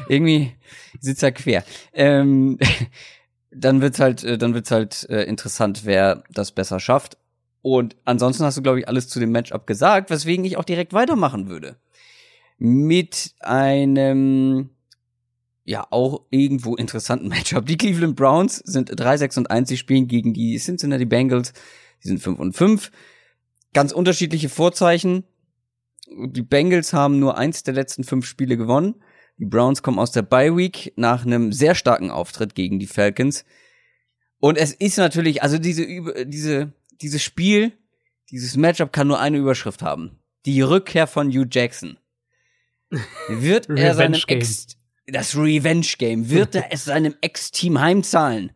[0.08, 0.52] irgendwie
[1.00, 1.64] sitzt er quer.
[1.92, 2.58] Ähm,
[3.50, 7.18] dann wird's halt, äh, dann wird's halt äh, interessant, wer das besser schafft.
[7.62, 10.92] Und ansonsten hast du, glaube ich, alles zu dem Matchup gesagt, weswegen ich auch direkt
[10.92, 11.76] weitermachen würde.
[12.58, 14.70] Mit einem,
[15.64, 17.66] ja, auch irgendwo interessanten Matchup.
[17.66, 21.52] Die Cleveland Browns sind 3-6 und 1, sie spielen gegen die Cincinnati Bengals,
[22.02, 22.90] die sind 5 und 5.
[23.74, 25.24] Ganz unterschiedliche Vorzeichen.
[26.10, 28.94] Die Bengals haben nur eins der letzten fünf Spiele gewonnen.
[29.36, 33.44] Die Browns kommen aus der Bye Week nach einem sehr starken Auftritt gegen die Falcons.
[34.40, 35.86] Und es ist natürlich, also diese,
[36.26, 37.72] diese dieses Spiel,
[38.30, 40.18] dieses Matchup kann nur eine Überschrift haben.
[40.46, 41.98] Die Rückkehr von Hugh Jackson.
[43.28, 44.66] Wird er seinem Ex,
[45.06, 48.52] das Revenge Game, wird er es seinem Ex-Team heimzahlen?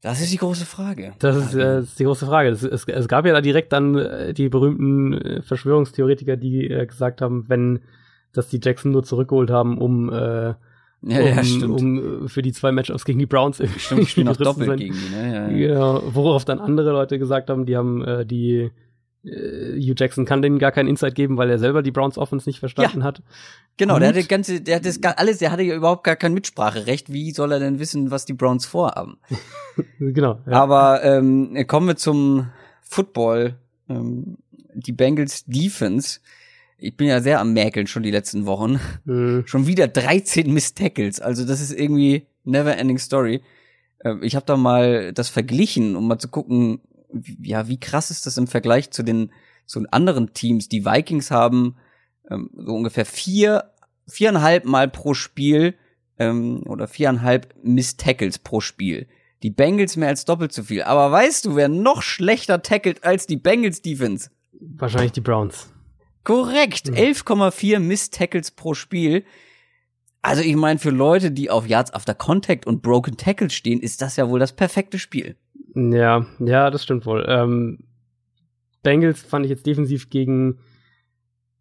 [0.00, 1.14] Das ist die große Frage.
[1.18, 2.48] Das ist, äh, ist die große Frage.
[2.48, 6.86] Es, es, es, gab ja da direkt dann äh, die berühmten äh, Verschwörungstheoretiker, die äh,
[6.86, 7.80] gesagt haben, wenn
[8.32, 10.54] dass die Jackson nur zurückgeholt haben, um äh,
[11.02, 11.80] ja, ja, stimmt.
[11.80, 15.14] um für die zwei Matchups gegen die Browns irgendwie stimmt, ich noch doppelt gegen die,
[15.14, 15.32] ne?
[15.32, 15.94] Ja, ja.
[15.94, 18.70] ja, worauf dann andere Leute gesagt haben, die haben äh, die
[19.24, 22.48] äh, Hugh Jackson kann denen gar keinen Insight geben, weil er selber die Browns Offense
[22.48, 23.22] nicht verstanden ja, hat.
[23.76, 24.00] Genau, Und?
[24.00, 27.12] der hatte ganze, der hat das alles, der hatte ja überhaupt gar kein Mitspracherecht.
[27.12, 29.18] Wie soll er denn wissen, was die Browns vorhaben?
[29.98, 30.40] genau.
[30.46, 30.52] Ja.
[30.62, 32.48] Aber ähm, kommen wir zum
[32.82, 33.56] Football.
[33.88, 34.36] Ähm,
[34.74, 36.20] die Bengals Defense
[36.80, 38.80] ich bin ja sehr am Mäkeln schon die letzten Wochen.
[39.04, 39.44] Mhm.
[39.46, 41.20] Schon wieder 13 Miss Tackles.
[41.20, 43.42] Also das ist irgendwie never ending story.
[44.04, 46.80] Ähm, ich habe da mal das verglichen, um mal zu gucken,
[47.42, 49.32] ja, wie krass ist das im Vergleich zu den
[49.66, 50.68] zu anderen Teams.
[50.68, 51.76] Die Vikings haben
[52.30, 53.70] ähm, so ungefähr vier,
[54.08, 55.74] viereinhalb Mal pro Spiel
[56.18, 59.06] ähm, oder viereinhalb Miss Tackles pro Spiel.
[59.42, 60.82] Die Bengals mehr als doppelt so viel.
[60.82, 64.30] Aber weißt du, wer noch schlechter tackelt als die Bengals Defense?
[64.52, 65.72] Wahrscheinlich die Browns.
[66.24, 69.24] Korrekt, 11,4 Miss-Tackles pro Spiel.
[70.22, 74.02] Also ich meine, für Leute, die auf Yards After Contact und Broken Tackles stehen, ist
[74.02, 75.36] das ja wohl das perfekte Spiel.
[75.74, 77.24] Ja, ja, das stimmt wohl.
[77.26, 77.84] Ähm,
[78.82, 80.58] Bengals fand ich jetzt defensiv gegen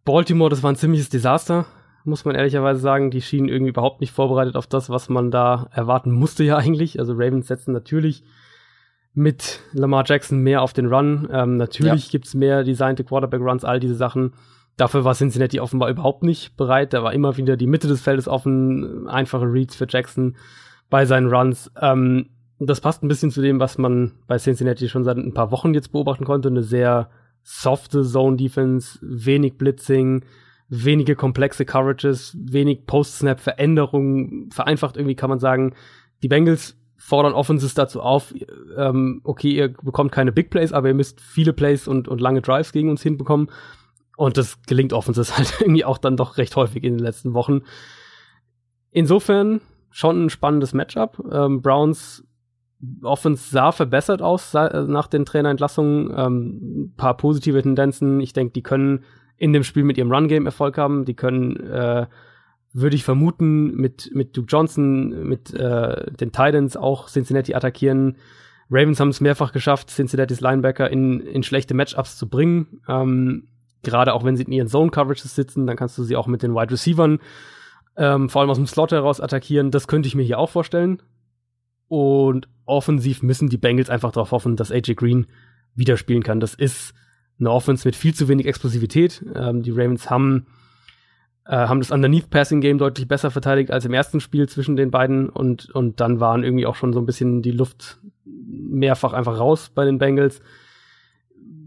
[0.03, 1.65] Baltimore, das war ein ziemliches Desaster,
[2.03, 3.11] muss man ehrlicherweise sagen.
[3.11, 6.99] Die schienen irgendwie überhaupt nicht vorbereitet auf das, was man da erwarten musste ja eigentlich.
[6.99, 8.23] Also Ravens setzen natürlich
[9.13, 11.27] mit Lamar Jackson mehr auf den Run.
[11.31, 12.11] Ähm, natürlich ja.
[12.11, 14.33] gibt's mehr designte Quarterback-Runs, all diese Sachen.
[14.77, 16.93] Dafür war Cincinnati offenbar überhaupt nicht bereit.
[16.93, 20.37] Da war immer wieder die Mitte des Feldes offen, einfache Reads für Jackson
[20.89, 21.71] bei seinen Runs.
[21.81, 22.29] Ähm,
[22.59, 25.73] das passt ein bisschen zu dem, was man bei Cincinnati schon seit ein paar Wochen
[25.73, 26.49] jetzt beobachten konnte.
[26.49, 27.09] Eine sehr
[27.43, 30.23] softe Zone-Defense, wenig Blitzing,
[30.69, 34.49] wenige komplexe Coverages, wenig Post-Snap-Veränderungen.
[34.51, 35.73] Vereinfacht irgendwie kann man sagen,
[36.21, 38.33] die Bengals fordern Offenses dazu auf,
[38.77, 42.41] ähm, okay, ihr bekommt keine Big Plays, aber ihr müsst viele Plays und, und lange
[42.41, 43.49] Drives gegen uns hinbekommen.
[44.17, 47.61] Und das gelingt Offenses halt irgendwie auch dann doch recht häufig in den letzten Wochen.
[48.91, 51.23] Insofern schon ein spannendes Matchup.
[51.31, 52.25] Ähm, Browns
[53.01, 56.13] Offense sah verbessert aus nach den Trainerentlassungen.
[56.15, 58.19] Ähm, ein paar positive Tendenzen.
[58.19, 59.03] Ich denke, die können
[59.37, 61.05] in dem Spiel mit ihrem Run-Game Erfolg haben.
[61.05, 62.07] Die können äh,
[62.73, 68.17] würde ich vermuten, mit, mit Duke Johnson, mit äh, den Titans auch Cincinnati attackieren.
[68.69, 72.81] Ravens haben es mehrfach geschafft, Cincinnati's Linebacker in, in schlechte Matchups zu bringen.
[72.87, 73.47] Ähm,
[73.81, 76.53] gerade auch wenn sie in ihren Zone-Coverages sitzen, dann kannst du sie auch mit den
[76.53, 77.19] Wide Receivern
[77.97, 79.71] ähm, vor allem aus dem Slot heraus attackieren.
[79.71, 81.01] Das könnte ich mir hier auch vorstellen.
[81.87, 85.27] Und offensiv müssen die Bengals einfach darauf hoffen, dass AJ Green
[85.73, 86.39] wieder spielen kann.
[86.39, 86.93] Das ist
[87.39, 89.25] eine Offense mit viel zu wenig Explosivität.
[89.35, 90.47] Ähm, die Ravens haben
[91.49, 94.91] äh, haben das Underneath Passing Game deutlich besser verteidigt als im ersten Spiel zwischen den
[94.91, 99.39] beiden und, und dann waren irgendwie auch schon so ein bisschen die Luft mehrfach einfach
[99.39, 100.41] raus bei den Bengals.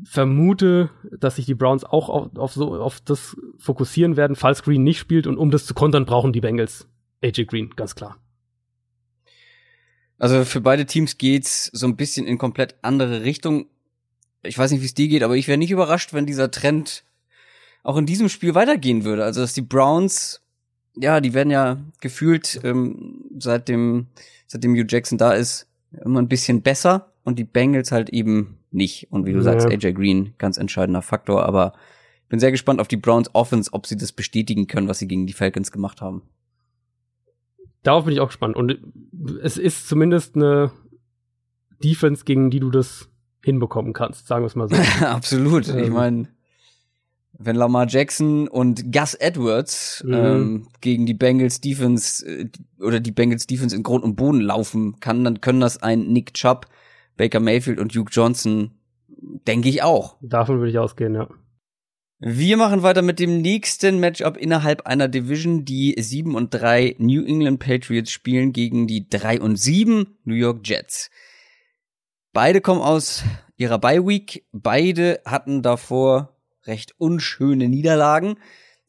[0.05, 4.85] Vermute, dass sich die Browns auch auf, auf so auf das fokussieren werden, falls Green
[4.85, 6.87] nicht spielt und um das zu kontern, brauchen die Bengals
[7.21, 8.17] AJ Green, ganz klar.
[10.19, 13.67] Also für beide Teams geht's so ein bisschen in komplett andere Richtung.
[14.45, 17.05] Ich weiß nicht, wie es dir geht, aber ich wäre nicht überrascht, wenn dieser Trend
[17.83, 19.25] auch in diesem Spiel weitergehen würde.
[19.25, 20.41] Also dass die Browns,
[20.95, 24.09] ja, die werden ja gefühlt ähm, seit dem
[24.47, 25.67] seitdem Hugh Jackson da ist
[26.05, 29.11] immer ein bisschen besser und die Bengals halt eben nicht.
[29.11, 29.45] Und wie du ja.
[29.45, 31.45] sagst, AJ Green ganz entscheidender Faktor.
[31.45, 31.73] Aber
[32.25, 35.09] ich bin sehr gespannt auf die Browns Offense, ob sie das bestätigen können, was sie
[35.09, 36.23] gegen die Falcons gemacht haben.
[37.83, 38.57] Darauf bin ich auch gespannt.
[38.57, 38.79] Und
[39.43, 40.71] es ist zumindest eine
[41.83, 43.09] Defense, gegen die du das
[43.45, 44.77] hinbekommen kannst, sagen wir es mal so.
[45.05, 45.69] Absolut.
[45.69, 46.29] Ähm, ich meine,
[47.39, 50.15] wenn Lamar Jackson und Gus Edwards mhm.
[50.15, 52.49] ähm, gegen die Bengals Defense äh,
[52.81, 56.35] oder die Bengals Defense in Grund und Boden laufen kann, dann können das ein Nick
[56.35, 56.67] Chubb,
[57.17, 58.73] Baker Mayfield und Duke Johnson,
[59.47, 60.17] denke ich auch.
[60.21, 61.29] Davon würde ich ausgehen, ja.
[62.25, 65.65] Wir machen weiter mit dem nächsten Matchup innerhalb einer Division.
[65.65, 70.61] Die 7 und 3 New England Patriots spielen gegen die 3 und 7 New York
[70.63, 71.11] Jets.
[72.33, 73.25] Beide kommen aus
[73.57, 74.47] ihrer Bye Week.
[74.53, 76.33] Beide hatten davor
[76.67, 78.37] recht unschöne Niederlagen.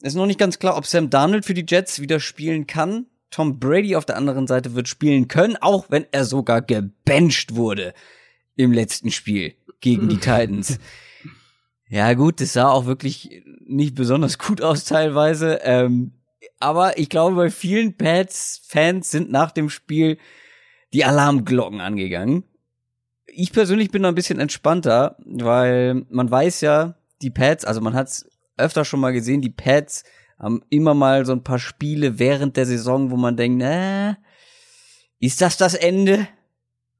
[0.01, 3.07] Ist noch nicht ganz klar, ob Sam Darnold für die Jets wieder spielen kann.
[3.30, 7.93] Tom Brady auf der anderen Seite wird spielen können, auch wenn er sogar gebencht wurde
[8.55, 10.78] im letzten Spiel gegen die Titans.
[11.89, 15.61] Ja gut, das sah auch wirklich nicht besonders gut aus teilweise.
[15.63, 16.13] Ähm,
[16.59, 20.17] aber ich glaube, bei vielen Pats-Fans sind nach dem Spiel
[20.93, 22.43] die Alarmglocken angegangen.
[23.26, 27.93] Ich persönlich bin da ein bisschen entspannter, weil man weiß ja, die Pads, also man
[27.93, 30.03] hat es öfter schon mal gesehen, die Pads
[30.39, 34.17] haben immer mal so ein paar Spiele während der Saison, wo man denkt, na,
[35.19, 36.28] ist das das Ende?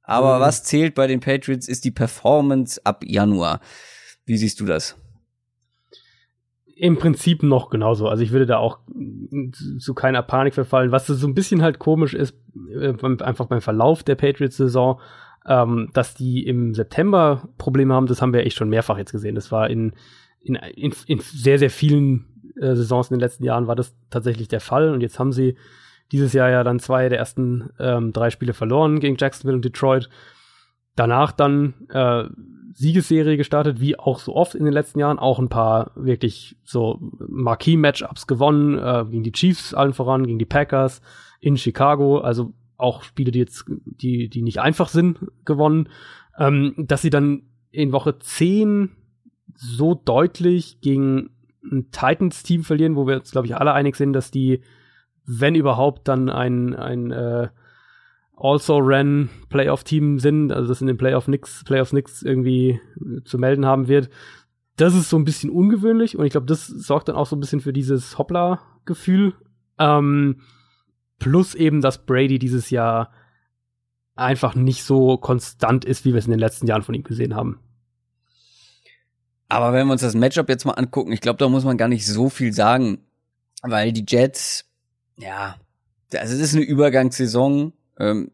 [0.04, 0.42] Aber mhm.
[0.42, 3.60] was zählt bei den Patriots ist die Performance ab Januar.
[4.26, 4.98] Wie siehst du das?
[6.76, 8.08] Im Prinzip noch genauso.
[8.08, 8.80] Also ich würde da auch
[9.80, 10.92] zu keiner Panik verfallen.
[10.92, 12.36] Was so ein bisschen halt komisch ist,
[12.74, 15.00] äh, einfach beim Verlauf der Patriots-Saison,
[15.48, 19.36] ähm, dass die im September Probleme haben, das haben wir echt schon mehrfach jetzt gesehen.
[19.36, 19.94] Das war in,
[20.42, 22.26] in, in, in sehr, sehr vielen
[22.60, 24.94] äh, Saisons in den letzten Jahren war das tatsächlich der Fall.
[24.94, 25.56] Und jetzt haben sie
[26.12, 30.10] dieses Jahr ja dann zwei der ersten ähm, drei Spiele verloren gegen Jacksonville und Detroit.
[30.96, 32.26] Danach dann äh,
[32.76, 35.20] Siegesserie gestartet, wie auch so oft in den letzten Jahren.
[35.20, 40.46] Auch ein paar wirklich so Marquis-Matchups gewonnen, äh, gegen die Chiefs allen voran, gegen die
[40.46, 41.02] Packers
[41.40, 42.20] in Chicago.
[42.20, 42.54] Also
[42.84, 45.90] auch Spiele, die jetzt, die, die nicht einfach sind, gewonnen,
[46.38, 48.92] ähm, dass sie dann in Woche 10
[49.56, 51.32] so deutlich gegen
[51.64, 54.62] ein Titans-Team verlieren, wo wir uns, glaube ich, alle einig sind, dass die,
[55.26, 57.48] wenn überhaupt, dann ein, ein äh,
[58.36, 62.80] Also-Ran Playoff-Team sind, also das in den Playoff nix, Playoffs nix irgendwie
[63.24, 64.10] zu melden haben wird.
[64.76, 67.40] Das ist so ein bisschen ungewöhnlich und ich glaube, das sorgt dann auch so ein
[67.40, 69.34] bisschen für dieses Hoppla-Gefühl.
[69.80, 70.42] Ähm,
[71.24, 73.12] Plus eben, dass Brady dieses Jahr
[74.16, 77.36] einfach nicht so konstant ist, wie wir es in den letzten Jahren von ihm gesehen
[77.36, 77.60] haben.
[79.50, 81.88] Aber wenn wir uns das Matchup jetzt mal angucken, ich glaube, da muss man gar
[81.88, 83.00] nicht so viel sagen,
[83.62, 84.66] weil die Jets,
[85.18, 85.56] ja,
[86.14, 87.74] also es ist eine Übergangssaison.
[88.00, 88.32] Ähm,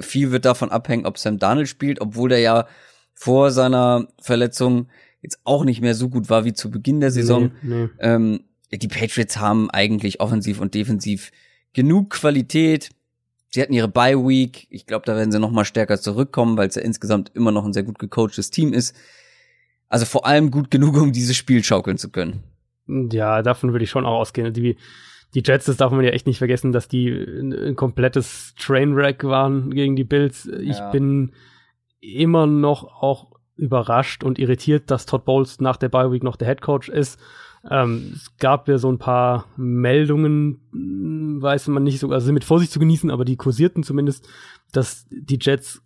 [0.00, 2.66] viel wird davon abhängen, ob Sam Darnold spielt, obwohl der ja
[3.12, 4.88] vor seiner Verletzung
[5.20, 7.52] jetzt auch nicht mehr so gut war wie zu Beginn der Saison.
[7.62, 7.88] Nee, nee.
[8.00, 11.30] Ähm, die Patriots haben eigentlich offensiv und defensiv
[11.72, 12.90] genug Qualität.
[13.50, 14.66] Sie hatten ihre Bye Week.
[14.70, 17.64] Ich glaube, da werden sie noch mal stärker zurückkommen, weil es ja insgesamt immer noch
[17.64, 18.96] ein sehr gut gecoachtes Team ist.
[19.88, 22.42] Also vor allem gut genug, um dieses Spiel schaukeln zu können.
[22.86, 24.52] Ja, davon würde ich schon auch ausgehen.
[24.54, 24.76] Die,
[25.34, 29.24] die Jets, das darf man ja echt nicht vergessen, dass die ein, ein komplettes Trainwreck
[29.24, 30.46] waren gegen die Bills.
[30.46, 30.90] Ich ja.
[30.90, 31.32] bin
[32.00, 36.48] immer noch auch überrascht und irritiert, dass Todd Bowles nach der Bye Week noch der
[36.48, 37.20] Head Coach ist.
[37.70, 42.34] Ähm, es gab ja so ein paar Meldungen, hm, weiß man nicht so, also sind
[42.34, 44.28] mit Vorsicht zu genießen, aber die kursierten zumindest,
[44.72, 45.82] dass die Jets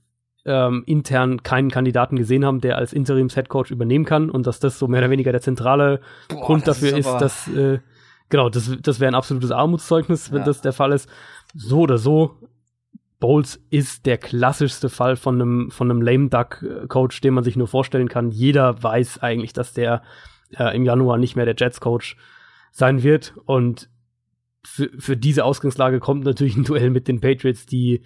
[0.47, 4.89] ähm, intern keinen Kandidaten gesehen haben, der als Interims-Headcoach übernehmen kann und dass das so
[4.89, 7.81] mehr oder weniger der zentrale Boah, Grund dafür ist, ist dass äh,
[8.29, 10.45] genau, das, das wäre ein absolutes Armutszeugnis, wenn ja.
[10.45, 11.11] das der Fall ist.
[11.55, 12.37] So oder so,
[13.19, 17.57] Bowles ist der klassischste Fall von einem von einem lame duck Coach, den man sich
[17.57, 18.31] nur vorstellen kann.
[18.31, 20.03] Jeder weiß eigentlich, dass der
[20.57, 22.17] äh, im Januar nicht mehr der Jets-Coach
[22.73, 23.35] sein wird.
[23.45, 23.89] Und
[24.65, 28.03] für, für diese Ausgangslage kommt natürlich ein Duell mit den Patriots, die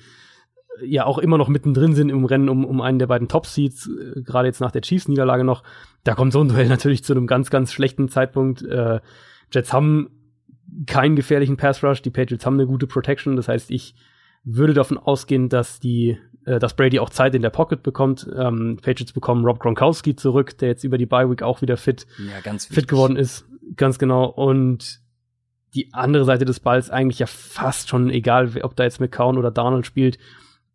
[0.80, 3.88] äh, ja auch immer noch mittendrin sind im Rennen um, um einen der beiden Top-Seeds,
[3.88, 5.62] äh, gerade jetzt nach der Chiefs-Niederlage noch.
[6.04, 8.62] Da kommt so ein Duell natürlich zu einem ganz, ganz schlechten Zeitpunkt.
[8.62, 9.00] Äh,
[9.52, 10.10] Jets haben
[10.86, 13.36] keinen gefährlichen Pass-Rush, die Patriots haben eine gute Protection.
[13.36, 13.94] Das heißt, ich
[14.44, 18.28] würde davon ausgehen, dass die äh, dass Brady auch Zeit in der Pocket bekommt.
[18.36, 22.06] Ähm, Patriots bekommen Rob Gronkowski zurück, der jetzt über die Bye Week auch wieder fit,
[22.18, 23.44] ja, fit geworden ist.
[23.76, 24.26] Ganz genau.
[24.26, 25.00] Und
[25.74, 29.50] die andere Seite des Balls eigentlich ja fast schon egal, ob da jetzt McCown oder
[29.50, 30.18] Darnold spielt,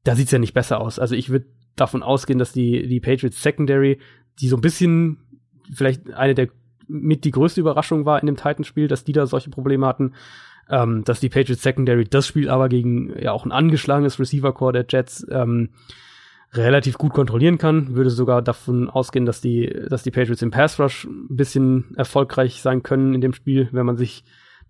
[0.04, 1.00] da sieht's ja nicht besser aus.
[1.00, 4.00] Also ich würde davon ausgehen, dass die, die Patriots Secondary,
[4.40, 5.18] die so ein bisschen
[5.74, 6.50] vielleicht eine der
[6.88, 10.14] mit die größte Überraschung war in dem Titans-Spiel, dass die da solche Probleme hatten,
[10.70, 14.86] ähm, dass die Patriots Secondary das Spiel aber gegen ja auch ein angeschlagenes Receiver-Core der
[14.90, 15.70] Jets ähm,
[16.54, 17.96] relativ gut kontrollieren kann.
[17.96, 22.62] Würde sogar davon ausgehen, dass die, dass die Patriots im Pass Rush ein bisschen erfolgreich
[22.62, 24.24] sein können in dem Spiel, wenn man sich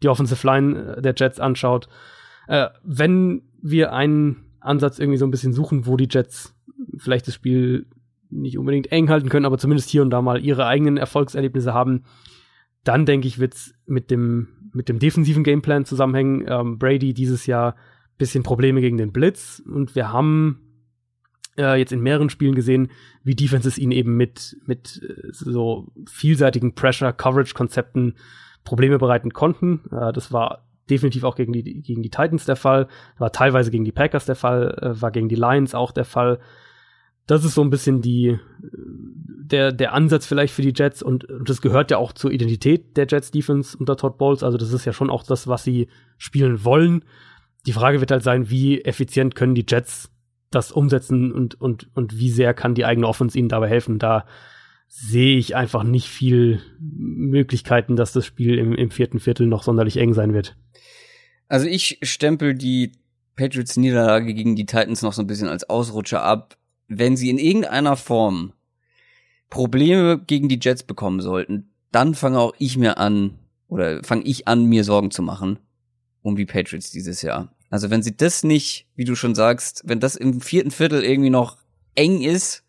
[0.03, 1.87] die Offensive Line der Jets anschaut.
[2.47, 6.55] Äh, wenn wir einen Ansatz irgendwie so ein bisschen suchen, wo die Jets
[6.97, 7.87] vielleicht das Spiel
[8.29, 12.03] nicht unbedingt eng halten können, aber zumindest hier und da mal ihre eigenen Erfolgserlebnisse haben,
[12.83, 16.45] dann denke ich, wird's mit dem, mit dem defensiven Gameplan zusammenhängen.
[16.47, 17.75] Ähm, Brady dieses Jahr
[18.17, 20.61] bisschen Probleme gegen den Blitz und wir haben
[21.57, 22.89] äh, jetzt in mehreren Spielen gesehen,
[23.23, 28.15] wie Defenses ihn eben mit, mit äh, so vielseitigen Pressure-Coverage-Konzepten
[28.63, 29.81] Probleme bereiten konnten.
[29.91, 32.87] Äh, das war definitiv auch gegen die, gegen die Titans der Fall,
[33.17, 36.39] war teilweise gegen die Packers der Fall, äh, war gegen die Lions auch der Fall
[37.27, 41.49] das ist so ein bisschen die, der, der Ansatz vielleicht für die Jets und, und
[41.49, 44.43] das gehört ja auch zur Identität der Jets Defense unter Todd Bowles.
[44.43, 45.87] Also das ist ja schon auch das, was sie
[46.17, 47.03] spielen wollen.
[47.65, 50.11] Die Frage wird halt sein, wie effizient können die Jets
[50.51, 53.97] das umsetzen und, und, und wie sehr kann die eigene Offense ihnen dabei helfen.
[53.97, 54.25] Da
[54.87, 59.97] sehe ich einfach nicht viel Möglichkeiten, dass das Spiel im, im vierten Viertel noch sonderlich
[59.97, 60.55] eng sein wird.
[61.47, 62.91] Also ich stempel die
[63.35, 66.57] Patriots Niederlage gegen die Titans noch so ein bisschen als Ausrutscher ab
[66.87, 68.53] wenn sie in irgendeiner Form
[69.49, 74.47] Probleme gegen die Jets bekommen sollten, dann fange auch ich mir an, oder fange ich
[74.47, 75.59] an, mir Sorgen zu machen
[76.25, 77.53] um die Patriots dieses Jahr.
[77.69, 81.29] Also wenn sie das nicht, wie du schon sagst, wenn das im vierten Viertel irgendwie
[81.29, 81.57] noch
[81.93, 82.63] eng ist,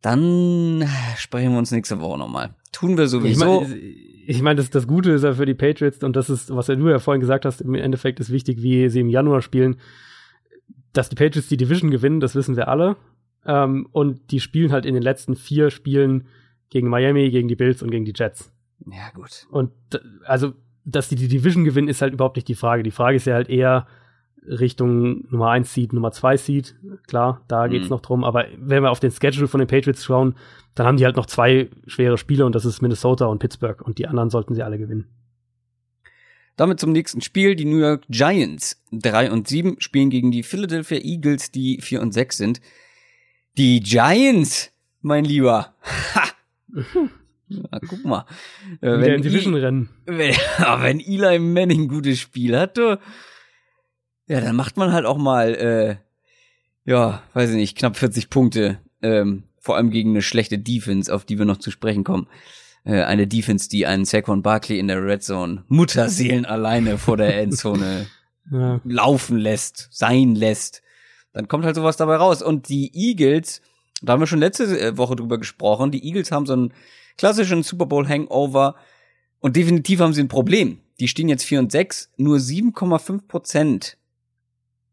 [0.00, 2.54] dann sprechen wir uns nächste Woche nochmal.
[2.72, 3.62] Tun wir sowieso.
[3.62, 6.54] Ich meine, ich mein, das, das Gute ist ja für die Patriots, und das ist,
[6.54, 9.76] was du ja vorhin gesagt hast, im Endeffekt ist wichtig, wie sie im Januar spielen
[10.96, 12.96] dass die Patriots die Division gewinnen, das wissen wir alle.
[13.44, 16.26] Ähm, und die spielen halt in den letzten vier Spielen
[16.70, 18.52] gegen Miami, gegen die Bills und gegen die Jets.
[18.86, 19.46] Ja, gut.
[19.50, 19.70] Und
[20.24, 20.54] also,
[20.84, 22.82] dass die die Division gewinnen, ist halt überhaupt nicht die Frage.
[22.82, 23.86] Die Frage ist ja halt eher
[24.46, 26.74] Richtung Nummer 1 Seed, Nummer 2 Seed.
[27.06, 27.90] Klar, da geht's mhm.
[27.90, 28.24] noch drum.
[28.24, 30.34] Aber wenn wir auf den Schedule von den Patriots schauen,
[30.74, 33.80] dann haben die halt noch zwei schwere Spiele und das ist Minnesota und Pittsburgh.
[33.82, 35.06] Und die anderen sollten sie alle gewinnen.
[36.56, 37.54] Damit zum nächsten Spiel.
[37.54, 42.12] Die New York Giants 3 und 7 spielen gegen die Philadelphia Eagles, die 4 und
[42.12, 42.60] 6 sind.
[43.58, 44.72] Die Giants,
[45.02, 45.74] mein Lieber.
[46.14, 46.22] Ha!
[47.48, 48.26] Na, guck mal.
[48.80, 49.88] Äh, wenn, Division rennen.
[50.04, 52.98] Wenn, wenn Eli Manning ein gutes Spiel hat, du,
[54.26, 55.96] ja, dann macht man halt auch mal, äh,
[56.90, 58.80] ja, weiß ich nicht, knapp 40 Punkte.
[59.02, 62.26] Ähm, vor allem gegen eine schlechte Defense, auf die wir noch zu sprechen kommen.
[62.86, 67.38] Äh, eine Defense, die einen Saquon Barkley in der Red Zone Mutterseelen alleine vor der
[67.38, 68.06] Endzone
[68.50, 68.80] ja.
[68.84, 70.82] laufen lässt, sein lässt,
[71.32, 72.42] dann kommt halt sowas dabei raus.
[72.42, 73.60] Und die Eagles,
[74.02, 76.72] da haben wir schon letzte äh, Woche drüber gesprochen, die Eagles haben so einen
[77.18, 78.76] klassischen Super Bowl Hangover
[79.40, 80.78] und definitiv haben sie ein Problem.
[81.00, 83.98] Die stehen jetzt 4 und 6, nur 7,5 Prozent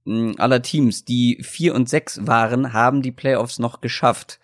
[0.05, 4.39] hm, aller Teams, die 4 und 6 waren, haben die Playoffs noch geschafft.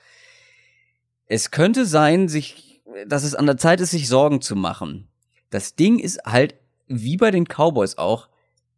[1.26, 2.69] Es könnte sein, sich,
[3.08, 5.08] dass es an der Zeit ist, sich Sorgen zu machen.
[5.50, 6.56] Das Ding ist halt,
[6.88, 8.30] wie bei den Cowboys auch,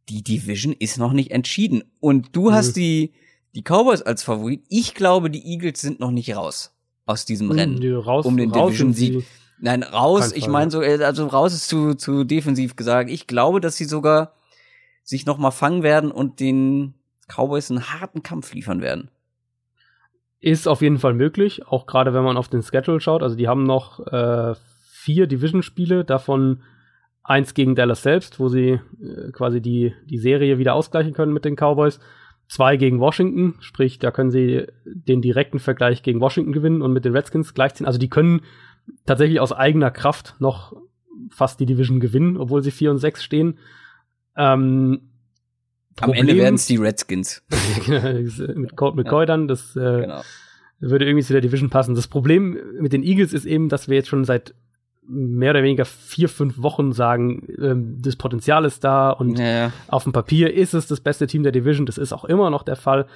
[0.10, 1.84] die Division ist noch nicht entschieden.
[2.00, 2.54] Und du mhm.
[2.54, 3.14] hast die,
[3.56, 4.64] die Cowboys als Favorit.
[4.70, 6.74] Ich glaube, die Eagles sind noch nicht raus
[7.06, 9.26] aus diesem mhm, Rennen raus, um den Division-Sieg.
[9.60, 13.10] Nein, raus, ich meine so, äh, also raus ist zu, zu defensiv gesagt.
[13.10, 14.34] Ich glaube, dass sie sogar
[15.04, 16.96] sich noch mal fangen werden und den
[17.28, 19.12] Cowboys einen harten Kampf liefern werden.
[20.42, 23.22] Ist auf jeden Fall möglich, auch gerade wenn man auf den Schedule schaut.
[23.22, 24.56] Also die haben noch äh,
[24.92, 26.64] vier Division-Spiele, davon
[27.24, 31.46] eins gegen Dallas selbst, wo sie äh, quasi die, die Serie wieder ausgleichen können mit
[31.46, 32.00] den Cowboys.
[32.48, 37.06] Zwei gegen Washington, sprich, da können sie den direkten Vergleich gegen Washington gewinnen und mit
[37.06, 37.86] den Redskins gleichziehen.
[37.86, 38.42] Also die können
[39.06, 40.76] tatsächlich aus eigener Kraft noch
[41.30, 43.60] fast die Division gewinnen, obwohl sie 4 und 6 stehen.
[44.36, 45.11] Ähm,
[46.00, 47.44] Am Ende werden es die Redskins.
[48.56, 50.22] mit Colt McCoy dann, das äh, genau.
[50.80, 51.96] würde irgendwie zu der Division passen.
[51.96, 54.54] Das Problem mit den Eagles ist eben, dass wir jetzt schon seit
[55.04, 59.74] mehr oder weniger vier, fünf Wochen sagen, ähm, das Potenzial ist da und ja, ja.
[59.88, 61.86] auf dem Papier ist es das beste Team der Division.
[61.86, 63.08] Das ist auch immer noch der Fall.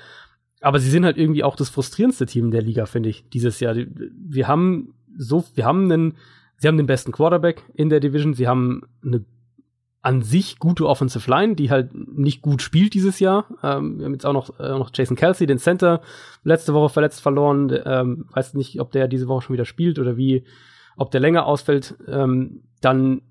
[0.62, 3.76] Aber sie sind halt irgendwie auch das frustrierendste Team der Liga, finde ich, dieses Jahr.
[3.76, 6.16] Wir haben so, wir haben einen,
[6.58, 9.24] sie haben den besten Quarterback in der Division, sie haben eine
[10.06, 13.46] an sich gute Offensive Line, die halt nicht gut spielt dieses Jahr.
[13.64, 16.02] Ähm, wir haben jetzt auch noch, äh, noch Jason Kelsey, den Center,
[16.44, 17.76] letzte Woche verletzt verloren.
[17.86, 20.46] Ähm, weiß nicht, ob der diese Woche schon wieder spielt oder wie,
[20.96, 21.96] ob der länger ausfällt.
[22.08, 23.24] Ähm, dann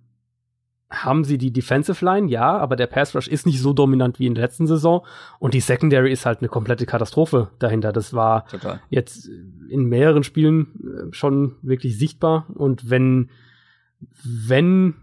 [0.91, 4.27] haben sie die Defensive Line, ja, aber der Pass Rush ist nicht so dominant wie
[4.27, 5.07] in der letzten Saison
[5.39, 7.93] und die Secondary ist halt eine komplette Katastrophe dahinter.
[7.93, 8.81] Das war Total.
[8.91, 9.29] jetzt
[9.69, 13.31] in mehreren Spielen äh, schon wirklich sichtbar und wenn
[14.25, 14.95] wenn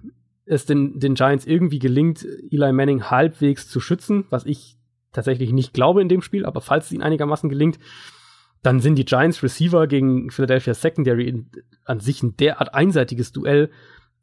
[0.51, 4.77] es den, den Giants irgendwie gelingt, Eli Manning halbwegs zu schützen, was ich
[5.13, 7.79] tatsächlich nicht glaube in dem Spiel, aber falls es ihnen einigermaßen gelingt,
[8.61, 11.49] dann sind die Giants Receiver gegen Philadelphia Secondary in,
[11.85, 13.71] an sich ein derart einseitiges Duell,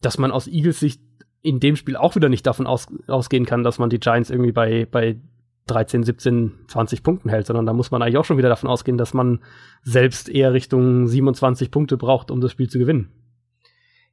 [0.00, 1.00] dass man aus Eagles Sicht
[1.40, 4.52] in dem Spiel auch wieder nicht davon aus, ausgehen kann, dass man die Giants irgendwie
[4.52, 5.18] bei, bei
[5.66, 8.98] 13, 17, 20 Punkten hält, sondern da muss man eigentlich auch schon wieder davon ausgehen,
[8.98, 9.40] dass man
[9.82, 13.10] selbst eher Richtung 27 Punkte braucht, um das Spiel zu gewinnen.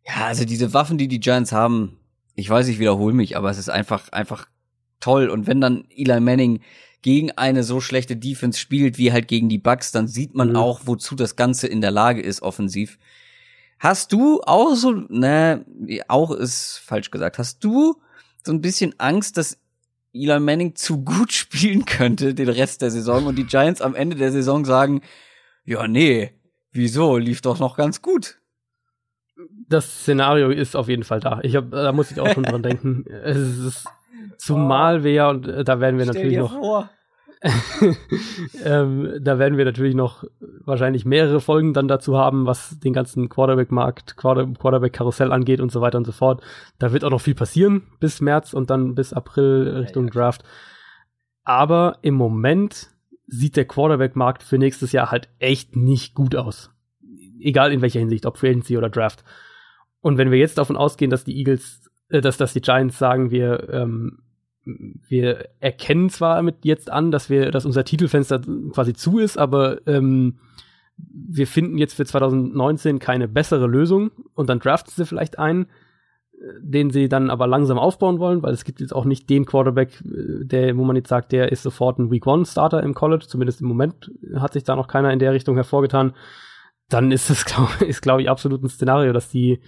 [0.06, 1.98] Ja, also diese Waffen, die die Giants haben,
[2.36, 4.48] ich weiß, ich wiederhole mich, aber es ist einfach, einfach
[5.00, 5.30] toll.
[5.30, 6.62] Und wenn dann Eli Manning
[7.02, 10.56] gegen eine so schlechte Defense spielt, wie halt gegen die Bucks, dann sieht man mhm.
[10.56, 12.98] auch, wozu das Ganze in der Lage ist, offensiv.
[13.80, 15.66] Hast du auch so, ne,
[16.08, 18.02] auch ist falsch gesagt, hast du
[18.44, 19.58] so ein bisschen Angst, dass
[20.14, 24.16] Eli Manning zu gut spielen könnte den Rest der Saison und die Giants am Ende
[24.16, 25.02] der Saison sagen,
[25.64, 26.32] ja, nee,
[26.72, 28.40] wieso, lief doch noch ganz gut.
[29.68, 31.40] Das Szenario ist auf jeden Fall da.
[31.44, 33.06] Ich hab, da muss ich auch schon dran denken.
[33.24, 33.88] Es ist,
[34.38, 36.88] zumal wir, und äh, da werden wir Stell natürlich noch.
[38.64, 40.24] Ähm, da werden wir natürlich noch
[40.64, 46.00] wahrscheinlich mehrere Folgen dann dazu haben, was den ganzen Quarterback-Markt, Quarterback-Karussell angeht und so weiter
[46.00, 46.42] und so fort.
[46.80, 50.44] Da wird auch noch viel passieren bis März und dann bis April Richtung Draft.
[51.44, 52.90] Aber im Moment
[53.28, 56.75] sieht der Quarterback-Markt für nächstes Jahr halt echt nicht gut aus.
[57.46, 59.24] Egal in welcher Hinsicht, ob Free Agency oder Draft.
[60.02, 63.32] Und wenn wir jetzt davon ausgehen, dass die Eagles, äh, dass, dass die Giants sagen,
[63.32, 64.20] wir ähm,
[64.66, 68.42] wir erkennen zwar mit jetzt an, dass wir, dass unser Titelfenster
[68.74, 70.40] quasi zu ist, aber ähm,
[70.98, 75.68] wir finden jetzt für 2019 keine bessere Lösung und dann draften sie vielleicht einen,
[76.62, 80.02] den sie dann aber langsam aufbauen wollen, weil es gibt jetzt auch nicht den Quarterback,
[80.04, 83.62] der, wo man jetzt sagt, der ist sofort ein Week One Starter im College, zumindest
[83.62, 86.14] im Moment hat sich da noch keiner in der Richtung hervorgetan.
[86.90, 89.62] Dann ist es, glaube ist, glaub ich, absolut ein Szenario, dass die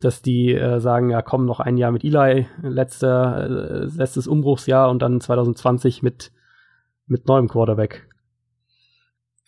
[0.00, 4.90] dass die äh, sagen, ja komm, noch ein Jahr mit Eli, letzter, äh, letztes Umbruchsjahr
[4.90, 6.32] und dann 2020 mit,
[7.06, 8.08] mit neuem Quarterback.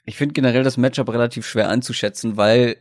[0.04, 2.76] Ich finde generell das Matchup relativ schwer einzuschätzen, weil,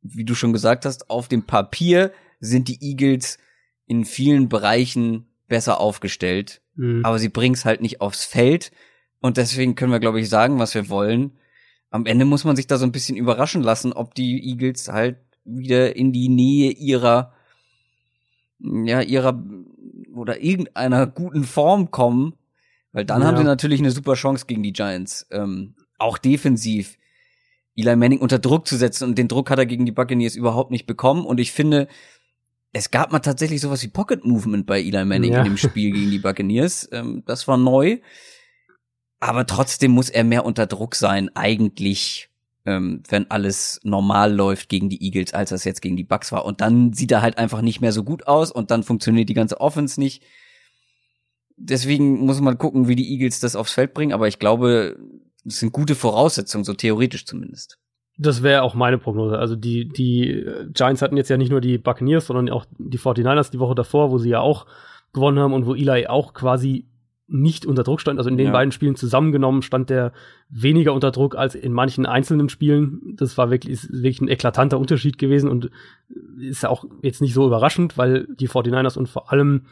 [0.00, 3.38] wie du schon gesagt hast, auf dem Papier sind die Eagles
[3.86, 7.04] in vielen Bereichen besser aufgestellt, mhm.
[7.04, 8.70] aber sie bringen es halt nicht aufs Feld
[9.20, 11.32] und deswegen können wir, glaube ich, sagen, was wir wollen.
[11.90, 15.16] Am Ende muss man sich da so ein bisschen überraschen lassen, ob die Eagles halt
[15.44, 17.32] wieder in die Nähe ihrer,
[18.60, 19.42] ja, ihrer
[20.14, 22.34] oder irgendeiner guten Form kommen,
[22.92, 23.28] weil dann ja.
[23.28, 25.26] haben sie natürlich eine super Chance gegen die Giants.
[25.30, 26.98] Ähm, auch defensiv
[27.76, 30.70] Eli Manning unter Druck zu setzen und den Druck hat er gegen die Buccaneers überhaupt
[30.70, 31.88] nicht bekommen und ich finde,
[32.72, 35.38] es gab mal tatsächlich sowas wie Pocket Movement bei Eli Manning ja.
[35.38, 36.88] in dem Spiel gegen die Buccaneers.
[36.92, 37.98] Ähm, das war neu.
[39.20, 42.30] Aber trotzdem muss er mehr unter Druck sein, eigentlich,
[42.66, 46.44] ähm, wenn alles normal läuft gegen die Eagles, als das jetzt gegen die Bucks war.
[46.44, 49.34] Und dann sieht er halt einfach nicht mehr so gut aus und dann funktioniert die
[49.34, 50.22] ganze Offense nicht.
[51.56, 54.12] Deswegen muss man gucken, wie die Eagles das aufs Feld bringen.
[54.12, 54.96] Aber ich glaube,
[55.44, 57.78] es sind gute Voraussetzungen, so theoretisch zumindest.
[58.16, 59.38] Das wäre auch meine Prognose.
[59.38, 63.50] Also die, die Giants hatten jetzt ja nicht nur die Buccaneers, sondern auch die 49ers
[63.50, 64.66] die Woche davor, wo sie ja auch
[65.12, 66.87] gewonnen haben und wo Eli auch quasi
[67.28, 68.18] nicht unter Druck stand.
[68.18, 68.52] Also in den ja.
[68.52, 70.12] beiden Spielen zusammengenommen stand der
[70.48, 73.14] weniger unter Druck als in manchen einzelnen Spielen.
[73.16, 75.70] Das war wirklich, ist wirklich ein eklatanter Unterschied gewesen und
[76.40, 79.66] ist auch jetzt nicht so überraschend, weil die 49ers und vor allem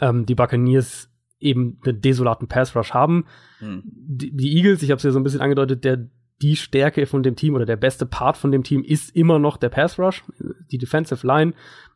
[0.00, 1.10] ähm, die Buccaneers
[1.40, 3.26] eben einen desolaten Pass Rush haben.
[3.58, 3.82] Hm.
[3.84, 6.06] Die, die, Eagles, ich habe es ja so ein bisschen angedeutet, der
[6.42, 9.56] die Stärke von dem Team oder der beste Part von dem Team ist immer noch
[9.56, 10.24] der Pass Rush,
[10.70, 11.52] die Defensive Line.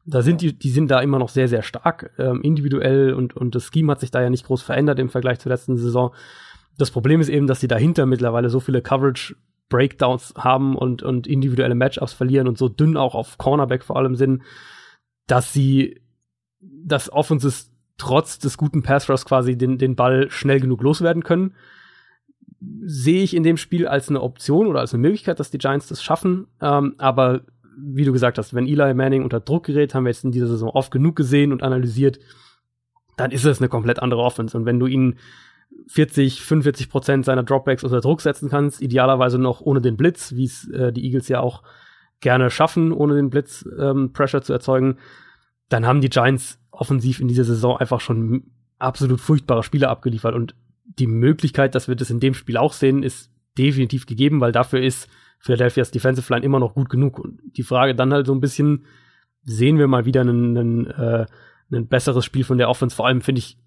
[0.07, 3.55] Da sind die, die sind da immer noch sehr, sehr stark, ähm, individuell und, und
[3.55, 6.15] das Scheme hat sich da ja nicht groß verändert im Vergleich zur letzten Saison.
[6.77, 9.37] Das Problem ist eben, dass sie dahinter mittlerweile so viele Coverage
[9.71, 14.15] Breakdowns haben und, und individuelle Matchups verlieren und so dünn auch auf Cornerback vor allem
[14.15, 14.43] sind,
[15.27, 16.03] dass sie
[16.61, 21.55] das Offenses trotz des guten Pass Rush quasi den, den Ball schnell genug loswerden können
[22.85, 25.89] sehe ich in dem Spiel als eine Option oder als eine Möglichkeit, dass die Giants
[25.89, 26.47] das schaffen.
[26.61, 27.43] Ähm, aber
[27.77, 30.47] wie du gesagt hast, wenn Eli Manning unter Druck gerät, haben wir jetzt in dieser
[30.47, 32.19] Saison oft genug gesehen und analysiert,
[33.17, 34.57] dann ist es eine komplett andere Offense.
[34.57, 35.17] Und wenn du ihn
[35.89, 40.45] 40, 45 Prozent seiner Dropbacks unter Druck setzen kannst, idealerweise noch ohne den Blitz, wie
[40.45, 41.63] es äh, die Eagles ja auch
[42.21, 44.99] gerne schaffen, ohne den Blitz ähm, Pressure zu erzeugen,
[45.69, 48.45] dann haben die Giants offensiv in dieser Saison einfach schon
[48.79, 50.35] absolut furchtbare Spiele abgeliefert.
[50.35, 50.55] Und
[50.99, 54.83] die Möglichkeit, dass wir das in dem Spiel auch sehen, ist definitiv gegeben, weil dafür
[54.83, 55.09] ist
[55.45, 57.19] Philadelphia's Defensive Line immer noch gut genug.
[57.19, 58.87] Und die Frage dann halt so ein bisschen,
[59.43, 61.27] sehen wir mal wieder ein, ein, äh,
[61.71, 63.59] ein besseres Spiel von der Offense, vor allem finde ich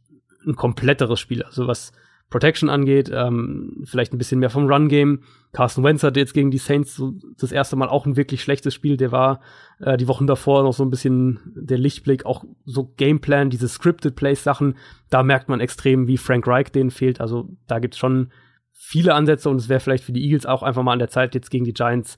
[0.47, 1.43] ein kompletteres Spiel.
[1.43, 1.91] Also was
[2.31, 5.19] Protection angeht, ähm, vielleicht ein bisschen mehr vom Run-Game.
[5.53, 8.73] Carson Wentz hatte jetzt gegen die Saints so das erste Mal auch ein wirklich schlechtes
[8.73, 8.97] Spiel.
[8.97, 9.39] Der war
[9.79, 14.15] äh, die Wochen davor noch so ein bisschen der Lichtblick, auch so Gameplan, diese Scripted
[14.15, 14.77] Plays-Sachen.
[15.11, 17.21] Da merkt man extrem, wie Frank Reich denen fehlt.
[17.21, 18.31] Also da gibt's schon
[18.79, 21.35] viele Ansätze und es wäre vielleicht für die Eagles auch einfach mal an der Zeit,
[21.35, 22.17] jetzt gegen die Giants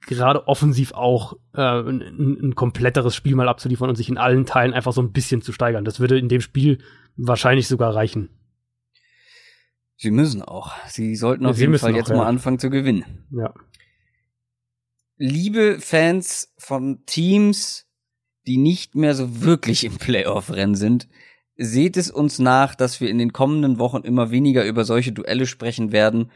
[0.00, 4.72] gerade offensiv auch äh, ein, ein kompletteres Spiel mal abzuliefern und sich in allen Teilen
[4.72, 5.84] einfach so ein bisschen zu steigern.
[5.84, 6.78] Das würde in dem Spiel
[7.16, 8.30] wahrscheinlich sogar reichen.
[9.96, 10.72] Sie müssen auch.
[10.88, 12.16] Sie sollten auf Sie jeden Fall auch, jetzt ja.
[12.16, 13.26] mal anfangen zu gewinnen.
[13.30, 13.54] Ja.
[15.16, 17.86] Liebe Fans von Teams,
[18.46, 21.08] die nicht mehr so wirklich im Playoff-Rennen sind,
[21.56, 25.46] seht es uns nach, dass wir in den kommenden Wochen immer weniger über solche Duelle
[25.46, 26.30] sprechen werden,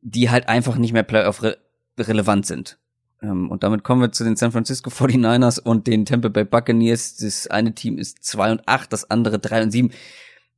[0.00, 2.78] die halt einfach nicht mehr Playoff-relevant sind.
[3.22, 7.16] Ähm, und damit kommen wir zu den San Francisco 49ers und den Tampa Bay Buccaneers.
[7.16, 9.90] Das eine Team ist 2 und 8, das andere 3 und 7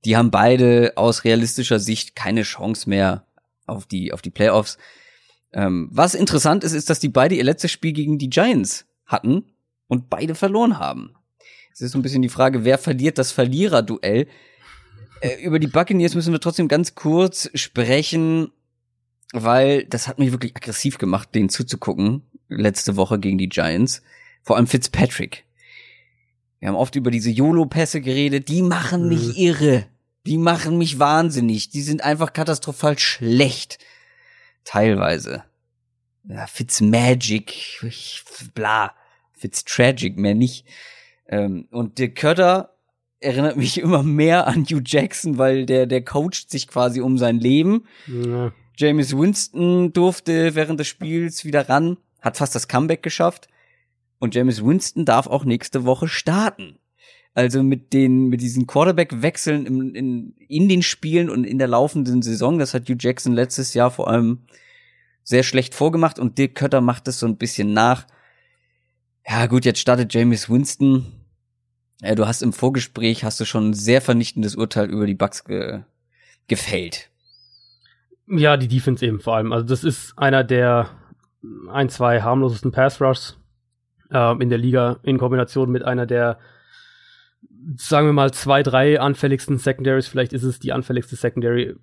[0.04, 3.26] die haben beide aus realistischer Sicht keine Chance mehr
[3.66, 4.78] auf die, auf die Playoffs.
[5.52, 9.52] Ähm, was interessant ist, ist, dass die beide ihr letztes Spiel gegen die Giants hatten
[9.86, 11.14] und beide verloren haben.
[11.78, 14.26] Es ist so ein bisschen die Frage, wer verliert das Verliererduell?
[15.20, 18.50] Äh, über die Buccaneers müssen wir trotzdem ganz kurz sprechen,
[19.32, 24.02] weil das hat mich wirklich aggressiv gemacht, denen zuzugucken, letzte Woche gegen die Giants.
[24.42, 25.44] Vor allem Fitzpatrick.
[26.59, 29.34] Wir haben oft über diese YOLO-Pässe geredet, die machen mich mhm.
[29.36, 29.86] irre.
[30.26, 31.70] Die machen mich wahnsinnig.
[31.70, 33.78] Die sind einfach katastrophal schlecht.
[34.64, 35.44] Teilweise.
[36.24, 37.88] Ja, Fitzmagic,
[38.52, 38.96] bla.
[39.34, 40.66] Fitztragic, mehr nicht.
[41.28, 42.74] Ähm, und der Kötter
[43.20, 47.38] erinnert mich immer mehr an Hugh Jackson, weil der, der coacht sich quasi um sein
[47.38, 47.84] Leben.
[48.06, 48.52] Ja.
[48.76, 53.48] James Winston durfte während des Spiels wieder ran, hat fast das Comeback geschafft.
[54.20, 56.78] Und James Winston darf auch nächste Woche starten.
[57.34, 62.22] Also mit den, mit diesen Quarterback-Wechseln in, in, in den Spielen und in der laufenden
[62.22, 64.40] Saison, das hat Hugh Jackson letztes Jahr vor allem
[65.22, 68.06] sehr schlecht vorgemacht und Dirk Kötter macht es so ein bisschen nach.
[69.28, 71.18] Ja, gut, jetzt startet James Winston.
[72.00, 75.44] Ja, du hast im Vorgespräch hast du schon ein sehr vernichtendes Urteil über die Bucks
[75.44, 75.80] ge
[76.46, 77.10] gefällt.
[78.26, 79.52] Ja, die Defense eben vor allem.
[79.52, 80.88] Also das ist einer der
[81.70, 83.38] ein, zwei harmlosesten Pass Rushs
[84.10, 86.38] äh, in der Liga in Kombination mit einer der,
[87.76, 90.08] sagen wir mal, zwei, drei anfälligsten Secondaries.
[90.08, 91.74] Vielleicht ist es die anfälligste Secondary.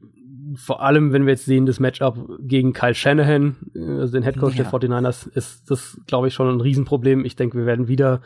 [0.56, 4.56] Vor allem, wenn wir jetzt sehen, das Matchup gegen Kyle Shanahan, äh, also den Headcoach
[4.56, 4.64] ja.
[4.64, 7.26] der 49ers, ist das, glaube ich, schon ein Riesenproblem.
[7.26, 8.22] Ich denke, wir werden wieder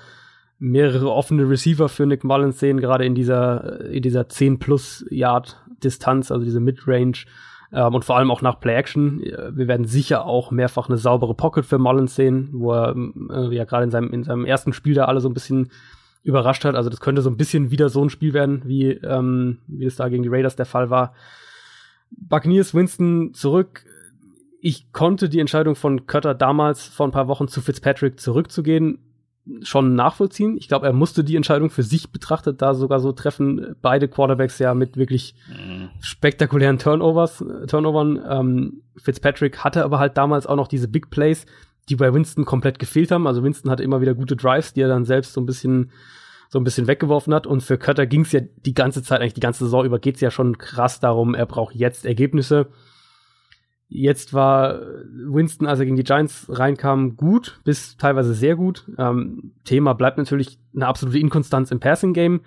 [0.59, 5.57] mehrere offene Receiver für Nick Mullins sehen, gerade in dieser, in dieser 10 plus Yard
[5.83, 7.25] Distanz, also diese Midrange.
[7.71, 9.19] Ähm, und vor allem auch nach Play Action.
[9.19, 12.95] Wir werden sicher auch mehrfach eine saubere Pocket für Mullins sehen, wo er
[13.29, 15.71] äh, ja gerade in seinem, in seinem ersten Spiel da alle so ein bisschen
[16.23, 16.75] überrascht hat.
[16.75, 19.95] Also das könnte so ein bisschen wieder so ein Spiel werden, wie, ähm, wie es
[19.95, 21.13] da gegen die Raiders der Fall war.
[22.11, 23.85] Buccaneers Winston zurück.
[24.61, 28.99] Ich konnte die Entscheidung von Cutter damals vor ein paar Wochen zu Fitzpatrick zurückzugehen
[29.61, 30.57] schon nachvollziehen.
[30.57, 33.75] Ich glaube, er musste die Entscheidung für sich betrachtet da sogar so treffen.
[33.81, 35.89] Beide Quarterbacks ja mit wirklich mhm.
[36.01, 38.19] spektakulären Turnovers, äh, Turnovern.
[38.27, 41.45] Ähm, Fitzpatrick hatte aber halt damals auch noch diese Big Plays,
[41.89, 43.27] die bei Winston komplett gefehlt haben.
[43.27, 45.91] Also Winston hatte immer wieder gute Drives, die er dann selbst so ein bisschen
[46.51, 47.47] so ein bisschen weggeworfen hat.
[47.47, 50.15] Und für Cutter ging es ja die ganze Zeit, eigentlich die ganze Saison über, geht
[50.15, 52.67] es ja schon krass darum, er braucht jetzt Ergebnisse.
[53.91, 54.79] Jetzt war
[55.11, 58.85] Winston, als er gegen die Giants reinkam, gut, bis teilweise sehr gut.
[58.99, 62.41] Ähm, Thema bleibt natürlich eine absolute Inkonstanz im Passing-Game.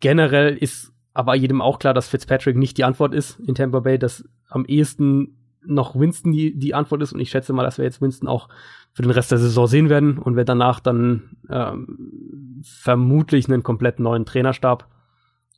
[0.00, 3.98] Generell ist aber jedem auch klar, dass Fitzpatrick nicht die Antwort ist in Tampa Bay,
[3.98, 7.14] dass am ehesten noch Winston die, die Antwort ist.
[7.14, 8.50] Und ich schätze mal, dass wir jetzt Winston auch
[8.92, 13.98] für den Rest der Saison sehen werden und wir danach dann ähm, vermutlich einen komplett
[13.98, 14.88] neuen Trainerstab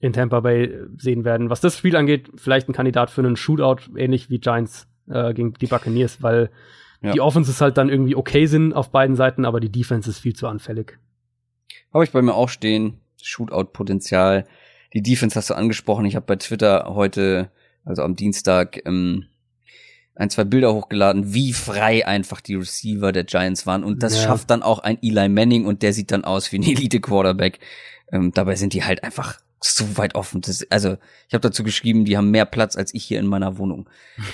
[0.00, 1.50] in Tampa Bay sehen werden.
[1.50, 5.52] Was das Spiel angeht, vielleicht ein Kandidat für einen Shootout, ähnlich wie Giants äh, gegen
[5.54, 6.50] die Buccaneers, weil
[7.02, 7.12] ja.
[7.12, 10.34] die Offenses halt dann irgendwie okay sind auf beiden Seiten, aber die Defense ist viel
[10.34, 10.98] zu anfällig.
[11.92, 13.00] Habe ich bei mir auch stehen.
[13.22, 14.46] Shootout-Potenzial.
[14.94, 16.06] Die Defense hast du angesprochen.
[16.06, 17.50] Ich habe bei Twitter heute,
[17.84, 19.26] also am Dienstag, ähm,
[20.14, 23.84] ein, zwei Bilder hochgeladen, wie frei einfach die Receiver der Giants waren.
[23.84, 24.22] Und das ja.
[24.22, 27.58] schafft dann auch ein Eli Manning und der sieht dann aus wie ein Elite-Quarterback.
[28.12, 30.40] Ähm, dabei sind die halt einfach so weit offen.
[30.40, 30.96] Das, also,
[31.28, 33.88] ich habe dazu geschrieben, die haben mehr Platz als ich hier in meiner Wohnung.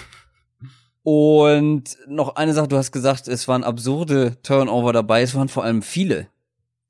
[1.03, 5.63] Und noch eine Sache, du hast gesagt, es waren absurde Turnover dabei, es waren vor
[5.63, 6.27] allem viele.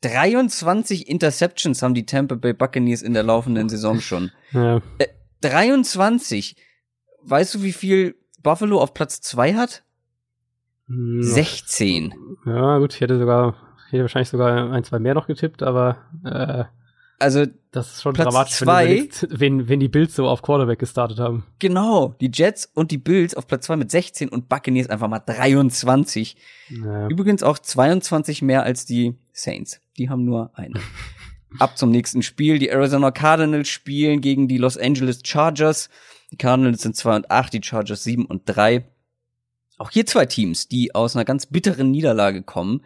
[0.01, 4.31] 23 Interceptions haben die Tampa Bay Buccaneers in der laufenden Saison schon.
[4.53, 4.81] Ja.
[4.99, 5.09] Äh,
[5.43, 6.57] 23.
[7.23, 9.83] Weißt du, wie viel Buffalo auf Platz 2 hat?
[10.89, 12.15] 16.
[12.47, 13.57] Ja, gut, ich hätte sogar,
[13.87, 16.65] ich hätte wahrscheinlich sogar ein, zwei mehr noch getippt, aber äh,
[17.19, 21.19] also das ist schon Platz dramatisch, zwei, wenn, wenn die Bills so auf Quarterback gestartet
[21.19, 21.45] haben.
[21.59, 25.21] Genau, die Jets und die Bills auf Platz zwei mit 16 und Buccaneers einfach mal
[25.21, 26.37] 23.
[26.71, 27.09] Naja.
[27.09, 29.81] Übrigens auch 22 mehr als die Saints.
[29.99, 30.81] Die haben nur eine.
[31.59, 32.59] Ab zum nächsten Spiel.
[32.59, 35.89] Die Arizona Cardinals spielen gegen die Los Angeles Chargers.
[36.33, 38.85] Die Cardinals sind 2 und 8, die Chargers 7 und 3.
[39.79, 42.83] Auch hier zwei Teams, die aus einer ganz bitteren Niederlage kommen.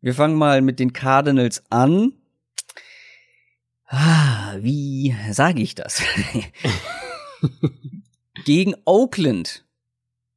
[0.00, 2.12] Wir fangen mal mit den Cardinals an.
[3.88, 6.02] Ah, wie sage ich das?
[8.44, 9.64] gegen Oakland,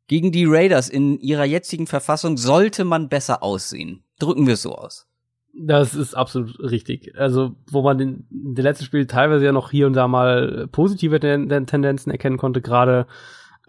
[0.08, 4.04] gegen die Raiders in ihrer jetzigen Verfassung sollte man besser aussehen.
[4.20, 5.08] Drücken wir es so aus.
[5.54, 7.18] Das ist absolut richtig.
[7.18, 11.20] Also, wo man in den letzten Spiel teilweise ja noch hier und da mal positive
[11.20, 13.08] Tendenzen erkennen konnte, gerade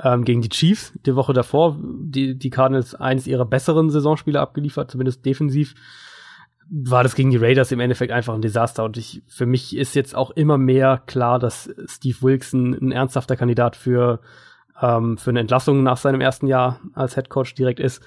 [0.02, 4.90] ähm, gegen die Chiefs die Woche davor, die, die Cardinals eines ihrer besseren Saisonspiele abgeliefert,
[4.90, 5.74] zumindest defensiv
[6.70, 8.84] war das gegen die Raiders im Endeffekt einfach ein Desaster.
[8.84, 13.36] Und ich, für mich ist jetzt auch immer mehr klar, dass Steve Wilson ein ernsthafter
[13.36, 14.20] Kandidat für,
[14.80, 18.02] ähm, für eine Entlassung nach seinem ersten Jahr als Head Coach direkt ist.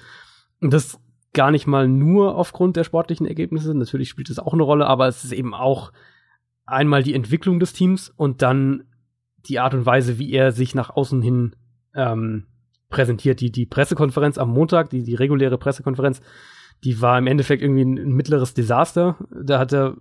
[0.60, 0.98] Und das
[1.34, 3.74] gar nicht mal nur aufgrund der sportlichen Ergebnisse.
[3.74, 5.92] Natürlich spielt es auch eine Rolle, aber es ist eben auch
[6.64, 8.84] einmal die Entwicklung des Teams und dann
[9.46, 11.54] die Art und Weise, wie er sich nach außen hin
[11.94, 12.46] ähm,
[12.88, 13.40] präsentiert.
[13.40, 16.22] Die, die Pressekonferenz am Montag, die, die reguläre Pressekonferenz,
[16.82, 19.16] die war im Endeffekt irgendwie ein, mittleres Desaster.
[19.30, 19.96] Da hat er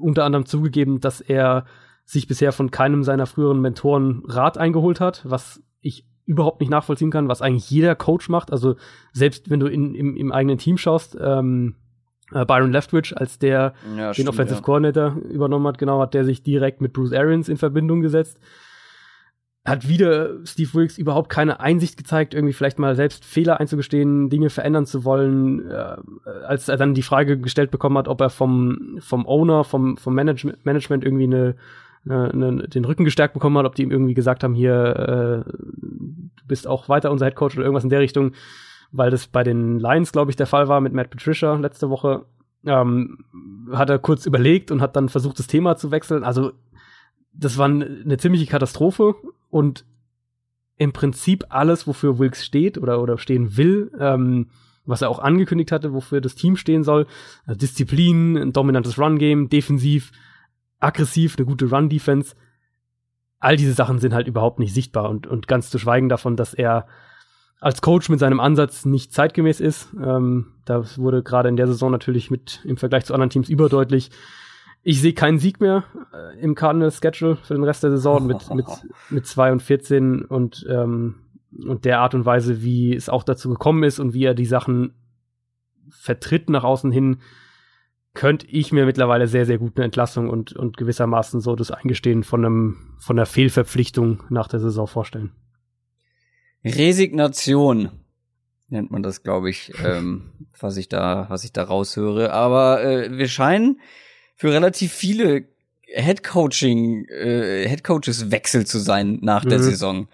[0.00, 1.64] unter anderem zugegeben, dass er
[2.04, 7.10] sich bisher von keinem seiner früheren Mentoren Rat eingeholt hat, was ich überhaupt nicht nachvollziehen
[7.10, 8.52] kann, was eigentlich jeder Coach macht.
[8.52, 8.76] Also
[9.12, 11.76] selbst wenn du in, im, im eigenen Team schaust, ähm,
[12.32, 14.64] äh, Byron Leftwich, als der ja, den stimmt, Offensive ja.
[14.64, 18.38] Coordinator übernommen hat, genau, hat der sich direkt mit Bruce Arians in Verbindung gesetzt
[19.64, 24.50] hat wieder Steve Wilkes überhaupt keine Einsicht gezeigt, irgendwie vielleicht mal selbst Fehler einzugestehen, Dinge
[24.50, 25.96] verändern zu wollen, äh,
[26.46, 30.14] als er dann die Frage gestellt bekommen hat, ob er vom, vom Owner, vom, vom
[30.14, 31.54] Management, Management irgendwie eine,
[32.06, 36.46] eine, den Rücken gestärkt bekommen hat, ob die ihm irgendwie gesagt haben, hier, äh, du
[36.46, 38.32] bist auch weiter unser Head Coach oder irgendwas in der Richtung,
[38.92, 42.26] weil das bei den Lions, glaube ich, der Fall war mit Matt Patricia letzte Woche.
[42.66, 43.24] Ähm,
[43.72, 46.22] hat er kurz überlegt und hat dann versucht, das Thema zu wechseln.
[46.22, 46.52] Also
[47.32, 49.14] das war eine ziemliche Katastrophe
[49.54, 49.84] und
[50.76, 54.48] im Prinzip alles, wofür Wilkes steht oder, oder stehen will, ähm,
[54.84, 57.06] was er auch angekündigt hatte, wofür das Team stehen soll.
[57.46, 60.10] Also Disziplin, ein dominantes Run-Game, defensiv,
[60.80, 62.34] aggressiv, eine gute Run-Defense.
[63.38, 66.52] All diese Sachen sind halt überhaupt nicht sichtbar und, und ganz zu schweigen davon, dass
[66.52, 66.88] er
[67.60, 69.86] als Coach mit seinem Ansatz nicht zeitgemäß ist.
[70.04, 74.10] Ähm, das wurde gerade in der Saison natürlich mit im Vergleich zu anderen Teams überdeutlich.
[74.86, 78.48] Ich sehe keinen Sieg mehr äh, im Cardinals Schedule für den Rest der Saison mit,
[78.54, 78.66] mit,
[79.08, 81.16] mit 2 und 14 und, ähm,
[81.66, 84.44] und der Art und Weise, wie es auch dazu gekommen ist und wie er die
[84.44, 84.92] Sachen
[85.88, 87.18] vertritt nach außen hin,
[88.12, 92.22] könnte ich mir mittlerweile sehr, sehr gut eine Entlassung und, und gewissermaßen so das Eingestehen
[92.22, 95.32] von einem, von einer Fehlverpflichtung nach der Saison vorstellen.
[96.62, 97.90] Resignation
[98.68, 102.32] nennt man das, glaube ich, ähm, was ich da, was ich da raushöre.
[102.32, 103.80] Aber äh, wir scheinen
[104.36, 105.44] für relativ viele
[105.86, 109.48] Headcoaching, äh, Headcoaches Wechsel zu sein nach mhm.
[109.50, 110.08] der Saison.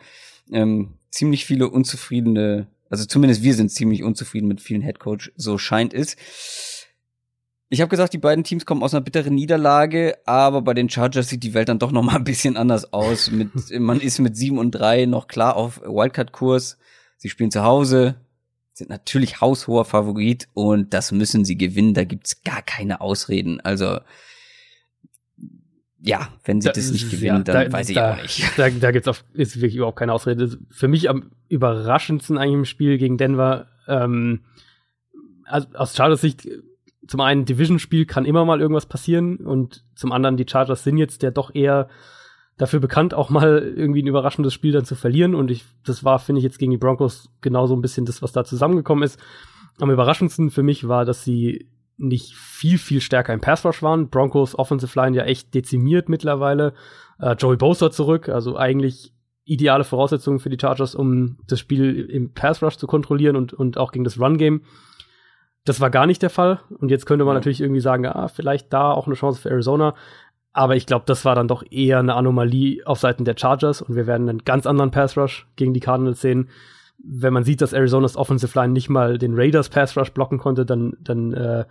[0.52, 5.94] Ähm, ziemlich viele unzufriedene, also zumindest wir sind ziemlich unzufrieden mit vielen Headcoach, so scheint
[5.94, 6.16] es.
[7.72, 11.28] Ich habe gesagt, die beiden Teams kommen aus einer bitteren Niederlage, aber bei den Chargers
[11.28, 13.30] sieht die Welt dann doch noch mal ein bisschen anders aus.
[13.30, 16.78] Mit, man ist mit 7 und 3 noch klar auf Wildcard-Kurs.
[17.16, 18.16] Sie spielen zu Hause,
[18.81, 21.94] sind natürlich haushoher Favorit und das müssen sie gewinnen.
[21.94, 23.61] Da gibt's gar keine Ausreden.
[23.61, 24.01] Also
[26.02, 28.43] ja, wenn sie da, das nicht gewinnen, ja, dann da, weiß ich da, auch nicht.
[28.57, 30.59] Da, da gibt's auf, ist wirklich überhaupt keine Ausrede.
[30.70, 34.40] Für mich am überraschendsten eigentlich im Spiel gegen Denver, ähm,
[35.44, 36.48] also aus Chargers Sicht,
[37.07, 41.23] zum einen Division-Spiel kann immer mal irgendwas passieren und zum anderen die Chargers sind jetzt
[41.23, 41.89] ja doch eher
[42.61, 45.35] dafür bekannt, auch mal irgendwie ein überraschendes Spiel dann zu verlieren.
[45.35, 48.32] Und ich, das war, finde ich, jetzt gegen die Broncos genauso ein bisschen das, was
[48.32, 49.19] da zusammengekommen ist.
[49.81, 54.11] Am überraschendsten für mich war, dass sie nicht viel, viel stärker im Pass Rush waren.
[54.11, 56.74] Broncos Offensive Line ja echt dezimiert mittlerweile.
[57.19, 59.15] Äh, Joey Bosa zurück, also eigentlich
[59.45, 63.78] ideale Voraussetzungen für die Chargers, um das Spiel im Pass Rush zu kontrollieren und, und
[63.78, 64.62] auch gegen das Run Game.
[65.65, 66.61] Das war gar nicht der Fall.
[66.78, 69.95] Und jetzt könnte man natürlich irgendwie sagen, ah, vielleicht da auch eine Chance für Arizona.
[70.52, 73.94] Aber ich glaube, das war dann doch eher eine Anomalie auf Seiten der Chargers und
[73.94, 76.48] wir werden einen ganz anderen Pass Rush gegen die Cardinals sehen.
[76.98, 80.66] Wenn man sieht, dass Arizonas Offensive Line nicht mal den Raiders Pass Rush blocken konnte,
[80.66, 81.64] dann, dann äh,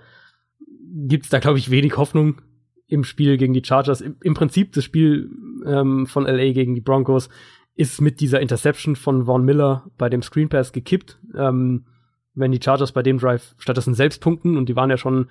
[1.08, 2.42] gibt da, glaube ich, wenig Hoffnung
[2.88, 4.02] im Spiel gegen die Chargers.
[4.02, 5.30] Im, im Prinzip das Spiel
[5.66, 7.30] ähm, von LA gegen die Broncos
[7.76, 11.20] ist mit dieser Interception von Vaughn Miller bei dem Screen Pass gekippt.
[11.38, 11.86] Ähm,
[12.34, 15.30] wenn die Chargers bei dem Drive stattdessen selbst punkten und die waren ja schon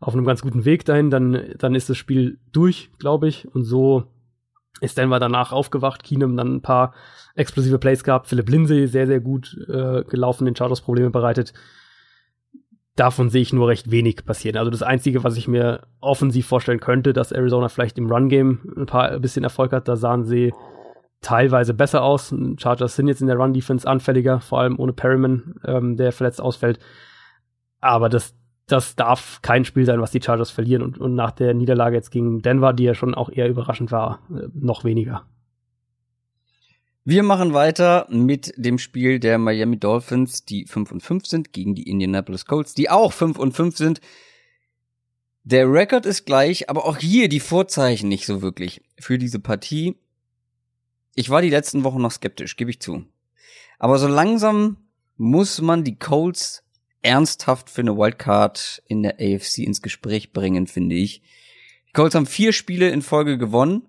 [0.00, 3.46] auf einem ganz guten Weg dahin, dann, dann ist das Spiel durch, glaube ich.
[3.54, 4.04] Und so
[4.80, 6.02] ist Denver danach aufgewacht.
[6.02, 6.94] Keenum dann ein paar
[7.34, 8.26] explosive Plays gehabt.
[8.26, 11.52] Philipp Lindsay sehr, sehr gut äh, gelaufen, den Chargers Probleme bereitet.
[12.96, 14.56] Davon sehe ich nur recht wenig passieren.
[14.56, 18.86] Also das Einzige, was ich mir offensiv vorstellen könnte, dass Arizona vielleicht im Run-Game ein
[18.86, 20.52] paar ein bisschen Erfolg hat, da sahen sie
[21.20, 22.34] teilweise besser aus.
[22.58, 26.78] Chargers sind jetzt in der Run-Defense anfälliger, vor allem ohne Perryman, ähm, der verletzt ausfällt.
[27.80, 28.34] Aber das,
[28.70, 30.82] das darf kein Spiel sein, was die Chargers verlieren.
[30.82, 34.20] Und, und nach der Niederlage jetzt gegen Denver, die ja schon auch eher überraschend war,
[34.30, 35.26] äh, noch weniger.
[37.04, 41.74] Wir machen weiter mit dem Spiel der Miami Dolphins, die 5 und 5 sind, gegen
[41.74, 44.00] die Indianapolis Colts, die auch 5 und 5 sind.
[45.42, 49.96] Der Rekord ist gleich, aber auch hier die Vorzeichen nicht so wirklich für diese Partie.
[51.14, 53.04] Ich war die letzten Wochen noch skeptisch, gebe ich zu.
[53.78, 54.76] Aber so langsam
[55.16, 56.62] muss man die Colts
[57.02, 61.22] ernsthaft für eine Wildcard in der AFC ins Gespräch bringen, finde ich.
[61.88, 63.88] Die Colts haben vier Spiele in Folge gewonnen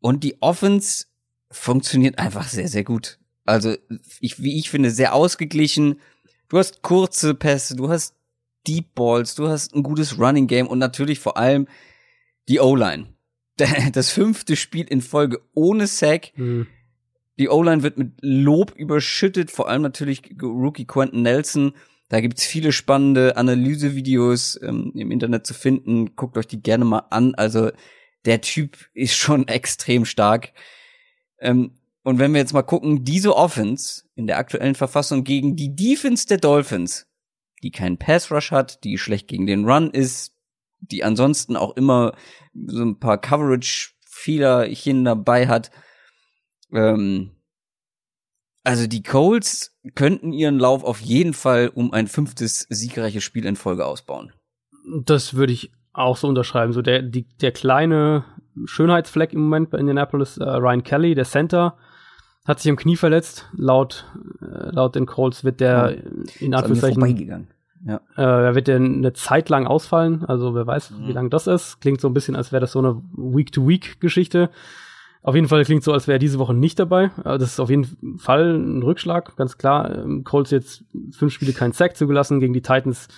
[0.00, 1.06] und die Offense
[1.50, 3.18] funktioniert einfach sehr, sehr gut.
[3.44, 3.76] Also,
[4.20, 6.00] ich, wie ich finde, sehr ausgeglichen.
[6.48, 8.14] Du hast kurze Pässe, du hast
[8.66, 11.66] Deep Balls, du hast ein gutes Running Game und natürlich vor allem
[12.48, 13.06] die O-Line.
[13.92, 16.32] Das fünfte Spiel in Folge ohne Sack.
[16.36, 16.66] Mhm.
[17.38, 21.72] Die O-Line wird mit Lob überschüttet, vor allem natürlich Rookie Quentin Nelson
[22.10, 26.16] da gibt's viele spannende Analysevideos ähm, im Internet zu finden.
[26.16, 27.36] Guckt euch die gerne mal an.
[27.36, 27.70] Also
[28.24, 30.52] der Typ ist schon extrem stark.
[31.38, 35.76] Ähm, und wenn wir jetzt mal gucken, diese Offense in der aktuellen Verfassung gegen die
[35.76, 37.06] Defense der Dolphins,
[37.62, 40.34] die keinen Pass Rush hat, die schlecht gegen den Run ist,
[40.80, 42.16] die ansonsten auch immer
[42.66, 45.70] so ein paar Coverage-Fehlerchen dabei hat,
[46.72, 47.36] ähm,
[48.64, 53.56] also die Colts könnten ihren Lauf auf jeden Fall um ein fünftes siegreiches Spiel in
[53.56, 54.32] Folge ausbauen.
[55.04, 56.72] Das würde ich auch so unterschreiben.
[56.72, 58.24] So der, die, der kleine
[58.64, 61.76] Schönheitsfleck im Moment bei Indianapolis, äh, Ryan Kelly, der Center,
[62.44, 63.48] hat sich im Knie verletzt.
[63.52, 64.06] Laut,
[64.40, 67.48] äh, laut den Colts wird der oh, in Anführungszeichen.
[67.86, 68.00] Ja.
[68.16, 70.24] Äh, wird der eine Zeit lang ausfallen.
[70.26, 71.08] Also wer weiß, mhm.
[71.08, 71.80] wie lang das ist.
[71.80, 74.50] Klingt so ein bisschen, als wäre das so eine Week-to-Week-Geschichte.
[75.22, 77.10] Auf jeden Fall klingt so, als wäre er diese Woche nicht dabei.
[77.24, 79.98] Das ist auf jeden Fall ein Rückschlag, ganz klar.
[79.98, 83.08] Ähm, Colts jetzt fünf Spiele keinen Sack zugelassen, gegen die Titans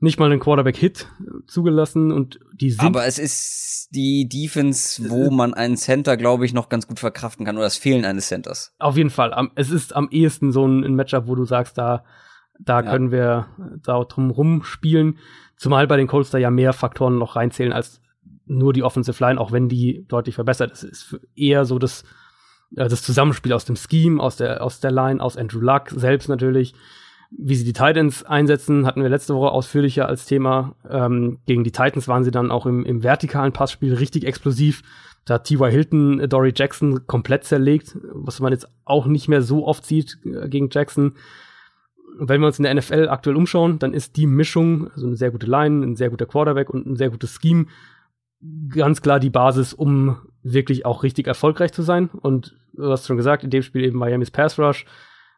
[0.00, 1.08] nicht mal einen Quarterback-Hit
[1.46, 2.84] zugelassen und die sind.
[2.84, 7.46] Aber es ist die Defense, wo man einen Center, glaube ich, noch ganz gut verkraften
[7.46, 8.74] kann oder das Fehlen eines Centers.
[8.78, 9.48] Auf jeden Fall.
[9.54, 12.04] Es ist am ehesten so ein, Matchup, wo du sagst, da,
[12.58, 12.90] da ja.
[12.90, 13.46] können wir
[13.82, 15.18] da drum rumspielen.
[15.56, 18.00] Zumal bei den Colts da ja mehr Faktoren noch reinzählen als
[18.46, 22.02] nur die Offensive Line, auch wenn die deutlich verbessert ist, ist eher so das,
[22.76, 26.28] äh, das Zusammenspiel aus dem Scheme, aus der, aus der Line, aus Andrew Luck selbst
[26.28, 26.74] natürlich.
[27.36, 30.76] Wie sie die Titans einsetzen, hatten wir letzte Woche ausführlicher als Thema.
[30.88, 34.82] Ähm, gegen die Titans waren sie dann auch im, im vertikalen Passspiel richtig explosiv.
[35.24, 35.70] Da hat T.Y.
[35.70, 40.18] Hilton äh, Dory Jackson komplett zerlegt, was man jetzt auch nicht mehr so oft sieht
[40.24, 41.14] äh, gegen Jackson.
[42.18, 45.32] Wenn wir uns in der NFL aktuell umschauen, dann ist die Mischung, also eine sehr
[45.32, 47.66] gute Line, ein sehr guter Quarterback und ein sehr gutes Scheme,
[48.68, 52.08] ganz klar die Basis, um wirklich auch richtig erfolgreich zu sein.
[52.08, 54.84] Und du hast schon gesagt, in dem Spiel eben Miami's Pass Rush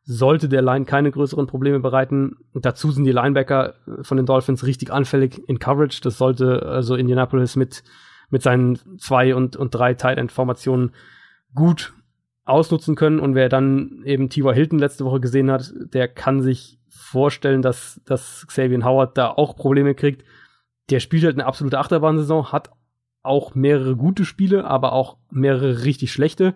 [0.04, 2.36] sollte der Line keine größeren Probleme bereiten.
[2.54, 6.00] dazu sind die Linebacker von den Dolphins richtig anfällig in Coverage.
[6.02, 7.82] Das sollte also Indianapolis mit,
[8.30, 10.92] mit seinen zwei und, und drei Tight End Formationen
[11.54, 11.92] gut
[12.44, 13.18] ausnutzen können.
[13.18, 14.54] Und wer dann eben T.Y.
[14.54, 19.56] Hilton letzte Woche gesehen hat, der kann sich vorstellen, dass, dass Xavier Howard da auch
[19.56, 20.24] Probleme kriegt.
[20.88, 22.70] Der spielt halt eine absolute Achterbahnsaison, hat
[23.26, 26.54] auch mehrere gute Spiele, aber auch mehrere richtig schlechte.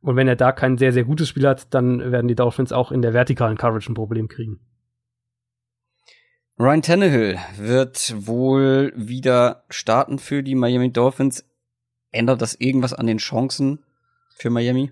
[0.00, 2.92] Und wenn er da kein sehr, sehr gutes Spiel hat, dann werden die Dolphins auch
[2.92, 4.60] in der vertikalen Coverage ein Problem kriegen.
[6.60, 11.44] Ryan Tannehill wird wohl wieder starten für die Miami Dolphins.
[12.10, 13.84] Ändert das irgendwas an den Chancen
[14.34, 14.90] für Miami?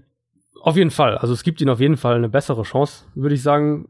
[0.62, 1.18] Auf jeden Fall.
[1.18, 3.88] Also es gibt ihnen auf jeden Fall eine bessere Chance, würde ich sagen.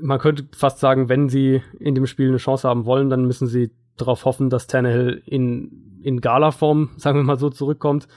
[0.00, 3.46] Man könnte fast sagen, wenn sie in dem Spiel eine Chance haben wollen, dann müssen
[3.46, 8.08] sie darauf hoffen, dass Tannehill in, in Gala-Form, sagen wir mal so, zurückkommt.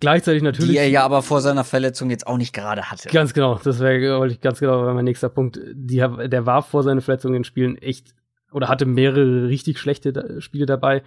[0.00, 0.70] Gleichzeitig natürlich.
[0.70, 3.10] Die er ja aber vor seiner Verletzung jetzt auch nicht gerade hatte.
[3.10, 5.60] Ganz genau, das wäre wollte ich ganz genau mein nächster Punkt.
[5.74, 8.14] Die, der war vor seiner Verletzung in Spielen echt
[8.50, 11.02] oder hatte mehrere richtig schlechte Spiele dabei.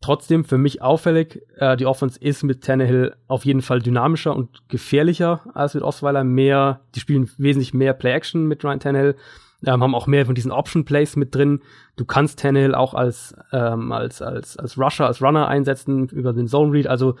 [0.00, 4.68] Trotzdem für mich auffällig, äh, die Offense ist mit Tannehill auf jeden Fall dynamischer und
[4.68, 6.22] gefährlicher als mit Osweiler.
[6.22, 9.16] Mehr, die spielen wesentlich mehr Play-Action mit Ryan Tannehill
[9.64, 11.60] ähm, haben auch mehr von diesen Option Plays mit drin.
[11.96, 16.46] Du kannst Tannehill auch als, ähm, als, als, als Rusher, als Runner einsetzen über den
[16.46, 16.86] Zone Read.
[16.86, 17.16] Also,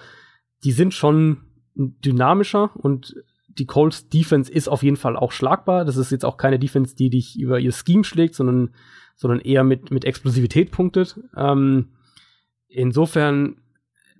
[0.64, 1.38] die sind schon
[1.74, 3.14] dynamischer und
[3.46, 5.84] die Colts Defense ist auf jeden Fall auch schlagbar.
[5.84, 8.70] Das ist jetzt auch keine Defense, die dich über ihr Scheme schlägt, sondern,
[9.16, 11.18] sondern eher mit, mit Explosivität punktet.
[11.36, 11.88] Ähm,
[12.68, 13.56] insofern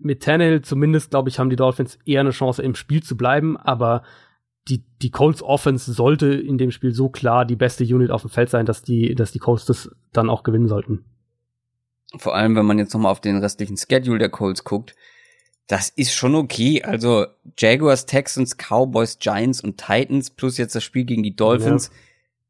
[0.01, 3.57] mit Tannehill zumindest, glaube ich, haben die Dolphins eher eine Chance, im Spiel zu bleiben,
[3.57, 4.03] aber
[4.69, 8.31] die, die Colts Offense sollte in dem Spiel so klar die beste Unit auf dem
[8.31, 11.05] Feld sein, dass die, dass die Colts das dann auch gewinnen sollten.
[12.17, 14.95] Vor allem, wenn man jetzt nochmal auf den restlichen Schedule der Colts guckt,
[15.67, 16.83] das ist schon okay.
[16.83, 17.27] Also
[17.59, 21.89] Jaguars, Texans, Cowboys, Giants und Titans plus jetzt das Spiel gegen die Dolphins.
[21.89, 21.99] Ja.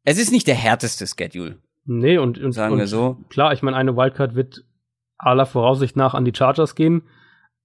[0.05, 1.59] Es ist nicht der härteste Schedule.
[1.85, 3.19] Nee, und, und sagen und wir so.
[3.28, 4.65] Klar, ich meine, eine Wildcard wird
[5.16, 7.03] aller Voraussicht nach an die Chargers gehen.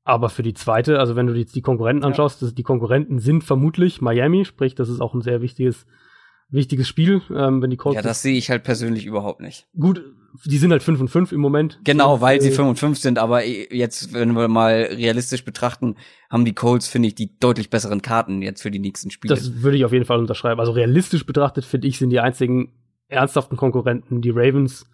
[0.03, 2.49] Aber für die zweite, also wenn du jetzt die Konkurrenten anschaust, ja.
[2.51, 5.85] die Konkurrenten sind vermutlich Miami, sprich, das ist auch ein sehr wichtiges,
[6.49, 7.95] wichtiges Spiel, ähm, wenn die Colts.
[7.95, 9.65] Ja, das sehe ich halt persönlich überhaupt nicht.
[9.79, 10.03] Gut,
[10.45, 11.79] die sind halt 5 und 5 im Moment.
[11.85, 15.95] Genau, weil sie 5 und 5 sind, aber jetzt, wenn wir mal realistisch betrachten,
[16.29, 19.33] haben die Colts, finde ich, die deutlich besseren Karten jetzt für die nächsten Spiele.
[19.33, 20.59] Das würde ich auf jeden Fall unterschreiben.
[20.59, 22.73] Also realistisch betrachtet, finde ich, sind die einzigen
[23.07, 24.85] ernsthaften Konkurrenten die Ravens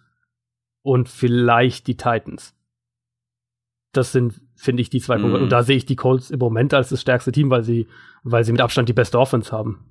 [0.82, 2.54] und vielleicht die Titans.
[3.92, 5.40] Das sind finde ich die zwei Punkte.
[5.40, 5.42] Mm.
[5.44, 7.88] Und da sehe ich die Colts im Moment als das stärkste Team, weil sie,
[8.22, 9.86] weil sie mit Abstand die beste Offense haben.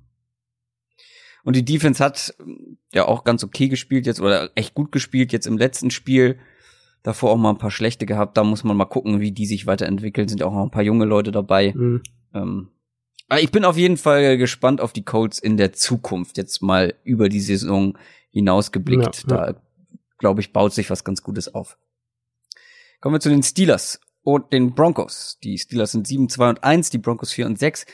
[1.42, 2.34] Und die Defense hat
[2.92, 6.38] ja auch ganz okay gespielt jetzt oder echt gut gespielt jetzt im letzten Spiel.
[7.02, 8.36] Davor auch mal ein paar schlechte gehabt.
[8.36, 10.28] Da muss man mal gucken, wie die sich weiterentwickeln.
[10.28, 11.72] Sind auch noch ein paar junge Leute dabei.
[11.74, 12.02] Mhm.
[12.34, 12.68] Ähm,
[13.28, 16.36] aber ich bin auf jeden Fall gespannt auf die Colts in der Zukunft.
[16.36, 17.96] Jetzt mal über die Saison
[18.30, 19.24] hinausgeblickt.
[19.28, 19.52] Ja, ja.
[19.52, 19.60] Da,
[20.18, 21.78] glaube ich, baut sich was ganz Gutes auf.
[23.00, 25.38] Kommen wir zu den Steelers und den Broncos.
[25.42, 27.86] Die Steelers sind 7, 2 und 1, die Broncos 4 und 6.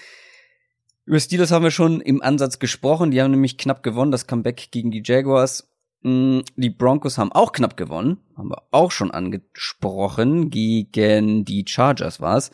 [1.04, 3.12] Über Steelers haben wir schon im Ansatz gesprochen.
[3.12, 5.68] Die haben nämlich knapp gewonnen, das Comeback gegen die Jaguars.
[6.02, 10.50] Mm, die Broncos haben auch knapp gewonnen, haben wir auch schon angesprochen.
[10.50, 12.50] Gegen die Chargers war's.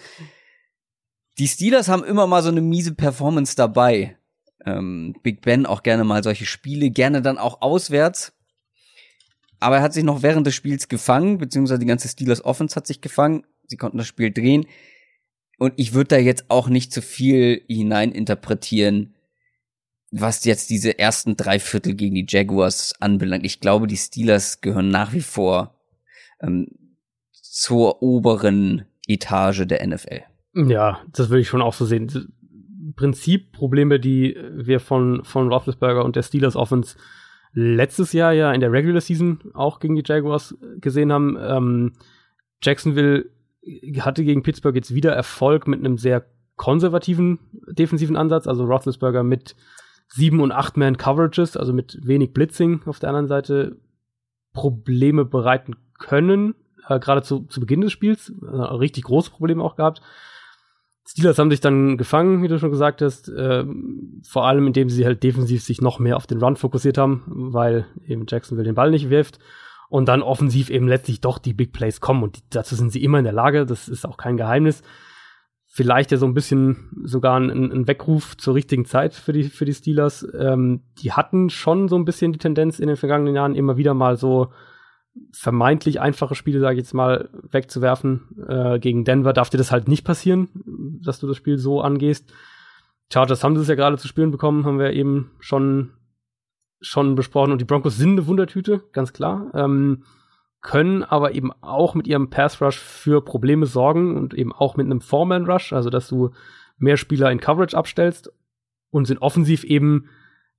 [1.38, 4.18] Die Steelers haben immer mal so eine miese Performance dabei.
[4.66, 8.34] Ähm, Big Ben auch gerne mal solche Spiele, gerne dann auch auswärts.
[9.62, 12.86] Aber er hat sich noch während des Spiels gefangen, beziehungsweise die ganze Steelers Offense hat
[12.86, 14.66] sich gefangen sie konnten das Spiel drehen.
[15.58, 19.14] Und ich würde da jetzt auch nicht zu viel hineininterpretieren,
[20.10, 23.44] was jetzt diese ersten drei Viertel gegen die Jaguars anbelangt.
[23.44, 25.78] Ich glaube, die Steelers gehören nach wie vor
[26.40, 26.68] ähm,
[27.32, 30.22] zur oberen Etage der NFL.
[30.54, 32.32] Ja, das würde ich schon auch so sehen.
[32.94, 36.96] Prinzipprobleme, die wir von, von Roethlisberger und der Steelers Offense
[37.52, 41.36] letztes Jahr ja in der Regular Season auch gegen die Jaguars gesehen haben.
[41.40, 41.92] Ähm,
[42.62, 43.26] Jacksonville
[44.00, 46.24] hatte gegen Pittsburgh jetzt wieder Erfolg mit einem sehr
[46.56, 49.56] konservativen defensiven Ansatz, also Roethlisberger mit
[50.08, 53.76] sieben und acht Man Coverages, also mit wenig Blitzing auf der anderen Seite
[54.52, 56.54] Probleme bereiten können,
[56.88, 60.02] äh, gerade zu, zu Beginn des Spiels, äh, richtig große Probleme auch gehabt.
[61.06, 63.64] Steelers haben sich dann gefangen, wie du schon gesagt hast, äh,
[64.26, 67.86] vor allem indem sie halt defensiv sich noch mehr auf den Run fokussiert haben, weil
[68.06, 69.38] eben Jacksonville den Ball nicht wirft
[69.88, 73.02] und dann offensiv eben letztlich doch die Big Plays kommen und die, dazu sind sie
[73.02, 74.82] immer in der Lage, das ist auch kein Geheimnis.
[75.66, 79.64] Vielleicht ja so ein bisschen sogar ein, ein Weckruf zur richtigen Zeit für die, für
[79.64, 80.26] die Steelers.
[80.38, 83.94] Ähm, die hatten schon so ein bisschen die Tendenz in den vergangenen Jahren immer wieder
[83.94, 84.52] mal so
[85.32, 88.44] vermeintlich einfache Spiele, sage ich jetzt mal, wegzuwerfen.
[88.48, 90.48] Äh, gegen Denver darf dir das halt nicht passieren,
[91.02, 92.32] dass du das Spiel so angehst.
[93.12, 95.90] Chargers haben das ja gerade zu spielen bekommen, haben wir eben schon,
[96.80, 97.52] schon besprochen.
[97.52, 99.50] Und die Broncos sind eine Wundertüte, ganz klar.
[99.54, 100.04] Ähm,
[100.62, 104.86] können aber eben auch mit ihrem Pass Rush für Probleme sorgen und eben auch mit
[104.86, 106.30] einem Foreman Rush, also dass du
[106.78, 108.32] mehr Spieler in Coverage abstellst
[108.90, 110.08] und sind offensiv eben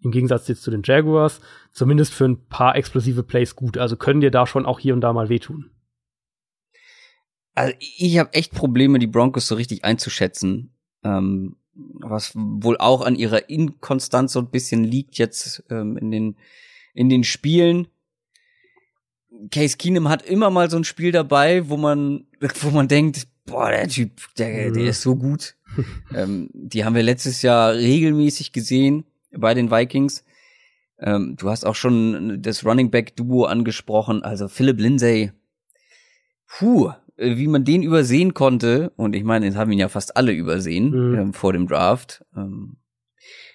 [0.03, 1.39] im Gegensatz jetzt zu den Jaguars,
[1.71, 3.77] zumindest für ein paar explosive Plays gut.
[3.77, 5.71] Also können dir da schon auch hier und da mal wehtun.
[7.55, 10.73] Also ich habe echt Probleme, die Broncos so richtig einzuschätzen.
[11.03, 16.35] Ähm, was wohl auch an ihrer Inkonstanz so ein bisschen liegt jetzt ähm, in den
[16.93, 17.87] in den Spielen.
[19.49, 22.27] Case Keenum hat immer mal so ein Spiel dabei, wo man
[22.61, 25.55] wo man denkt, boah, der Typ, der, der ist so gut.
[26.15, 29.05] ähm, die haben wir letztes Jahr regelmäßig gesehen
[29.35, 30.23] bei den Vikings.
[30.99, 35.31] Ähm, du hast auch schon das Running Back Duo angesprochen, also Philip Lindsay.
[36.47, 40.15] Puh, äh, wie man den übersehen konnte, und ich meine, jetzt haben ihn ja fast
[40.17, 41.19] alle übersehen mhm.
[41.19, 42.25] ähm, vor dem Draft.
[42.35, 42.77] Ähm,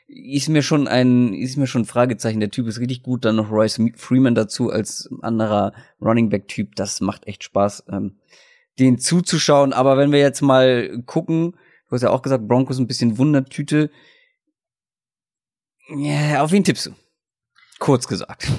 [0.08, 2.40] ist mir schon ein, ist mir schon ein Fragezeichen.
[2.40, 3.26] Der Typ ist richtig gut.
[3.26, 6.76] Dann noch Royce Freeman dazu als anderer Running Back Typ.
[6.76, 8.16] Das macht echt Spaß, ähm,
[8.78, 9.74] den zuzuschauen.
[9.74, 11.52] Aber wenn wir jetzt mal gucken,
[11.88, 13.90] du hast ja auch gesagt, Broncos ein bisschen Wundertüte.
[15.88, 16.90] Ja, auf wen tippst du?
[17.78, 18.50] Kurz gesagt.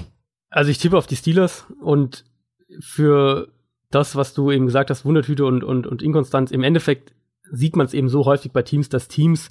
[0.49, 2.25] Also ich tippe auf die Steelers und
[2.79, 3.49] für
[3.91, 7.13] das, was du eben gesagt hast, Wundertüte und, und, und Inkonstanz, im Endeffekt
[7.51, 9.49] sieht man es eben so häufig bei Teams, dass Teams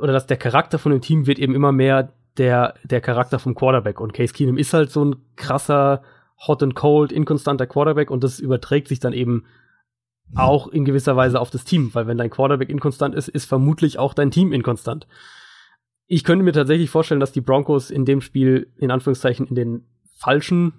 [0.00, 3.54] oder dass der Charakter von dem Team wird eben immer mehr der, der Charakter vom
[3.54, 4.00] Quarterback.
[4.00, 6.02] Und Case Keenum ist halt so ein krasser,
[6.46, 9.44] hot and cold, inkonstanter Quarterback und das überträgt sich dann eben
[10.34, 13.98] auch in gewisser Weise auf das Team, weil wenn dein Quarterback inkonstant ist, ist vermutlich
[13.98, 15.06] auch dein Team inkonstant
[16.06, 19.86] ich könnte mir tatsächlich vorstellen, dass die Broncos in dem Spiel in Anführungszeichen in den
[20.14, 20.74] falschen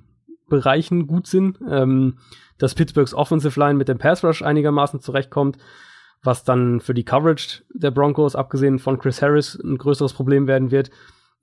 [0.47, 2.17] Bereichen gut sind, ähm,
[2.57, 5.57] dass Pittsburghs Offensive Line mit dem Pass Rush einigermaßen zurechtkommt,
[6.21, 10.71] was dann für die Coverage der Broncos, abgesehen von Chris Harris, ein größeres Problem werden
[10.71, 10.91] wird.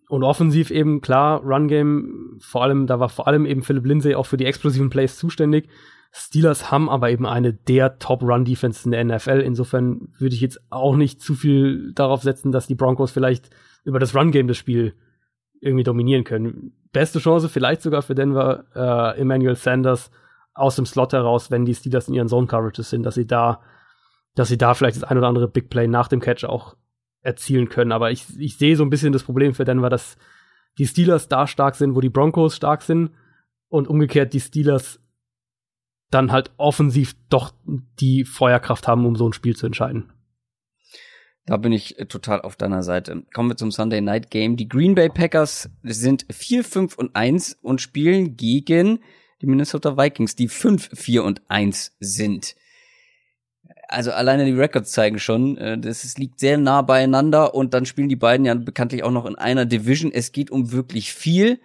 [0.09, 4.15] Und offensiv eben, klar, Run Game, vor allem, da war vor allem eben Philip Lindsay
[4.15, 5.69] auch für die explosiven Plays zuständig.
[6.13, 9.41] Steelers haben aber eben eine der Top-Run-Defense in der NFL.
[9.41, 13.51] Insofern würde ich jetzt auch nicht zu viel darauf setzen, dass die Broncos vielleicht
[13.85, 14.95] über das Run-Game das Spiel
[15.61, 16.73] irgendwie dominieren können.
[16.93, 20.11] Beste Chance vielleicht sogar für Denver, äh, Emmanuel Sanders
[20.55, 23.61] aus dem Slot heraus, wenn die Steelers in ihren Zone-Coverages sind, dass sie da,
[24.35, 26.77] dass sie da vielleicht das ein oder andere Big Play nach dem Catch auch
[27.23, 27.93] erzielen können.
[27.93, 30.17] Aber ich, ich sehe so ein bisschen das Problem für Denver, dass
[30.79, 33.11] die Steelers da stark sind, wo die Broncos stark sind
[33.69, 35.01] und umgekehrt die Steelers
[36.11, 37.53] dann halt offensiv doch
[38.01, 40.13] die Feuerkraft haben, um so ein Spiel zu entscheiden.
[41.47, 43.25] Da bin ich äh, total auf deiner Seite.
[43.33, 44.57] Kommen wir zum Sunday Night Game.
[44.57, 49.01] Die Green Bay Packers sind 4, 5 und 1 und spielen gegen
[49.41, 52.55] die Minnesota Vikings, die 5, 4 und 1 sind.
[53.89, 58.09] Also alleine die Records zeigen schon, äh, das liegt sehr nah beieinander und dann spielen
[58.09, 60.13] die beiden ja bekanntlich auch noch in einer Division.
[60.13, 61.61] Es geht um wirklich viel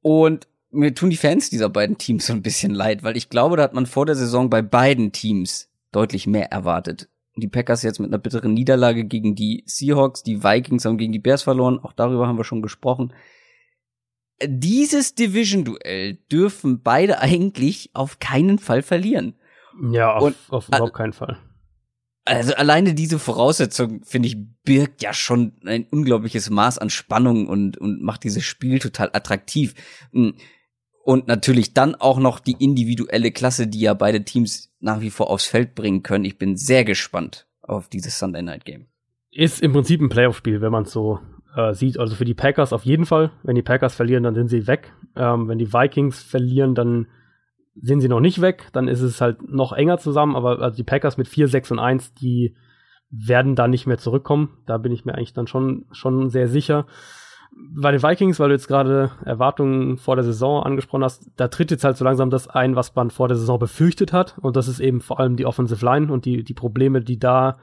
[0.00, 3.56] und mir tun die Fans dieser beiden Teams so ein bisschen leid, weil ich glaube,
[3.56, 7.98] da hat man vor der Saison bei beiden Teams deutlich mehr erwartet die Packers jetzt
[7.98, 11.92] mit einer bitteren Niederlage gegen die Seahawks, die Vikings haben gegen die Bears verloren, auch
[11.92, 13.12] darüber haben wir schon gesprochen.
[14.44, 19.34] Dieses Division-Duell dürfen beide eigentlich auf keinen Fall verlieren.
[19.90, 21.38] Ja, auf, Und, auf überhaupt keinen Fall.
[22.24, 27.78] Also alleine diese Voraussetzung, finde ich, birgt ja schon ein unglaubliches Maß an Spannung und,
[27.78, 29.74] und macht dieses Spiel total attraktiv.
[31.04, 35.30] Und natürlich dann auch noch die individuelle Klasse, die ja beide Teams nach wie vor
[35.30, 36.24] aufs Feld bringen können.
[36.24, 38.86] Ich bin sehr gespannt auf dieses Sunday Night Game.
[39.30, 41.18] Ist im Prinzip ein Playoff-Spiel, wenn man es so
[41.56, 41.98] äh, sieht.
[41.98, 43.32] Also für die Packers auf jeden Fall.
[43.42, 44.92] Wenn die Packers verlieren, dann sind sie weg.
[45.16, 47.08] Ähm, wenn die Vikings verlieren, dann
[47.74, 48.68] sind sie noch nicht weg.
[48.72, 50.36] Dann ist es halt noch enger zusammen.
[50.36, 52.54] Aber also die Packers mit 4, 6 und 1, die
[53.10, 54.58] werden da nicht mehr zurückkommen.
[54.66, 56.86] Da bin ich mir eigentlich dann schon, schon sehr sicher
[57.54, 61.70] bei den Vikings, weil du jetzt gerade Erwartungen vor der Saison angesprochen hast, da tritt
[61.70, 64.36] jetzt halt so langsam das ein, was man vor der Saison befürchtet hat.
[64.40, 67.58] Und das ist eben vor allem die Offensive Line und die, die Probleme, die da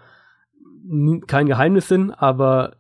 [1.27, 2.77] kein Geheimnis sind, aber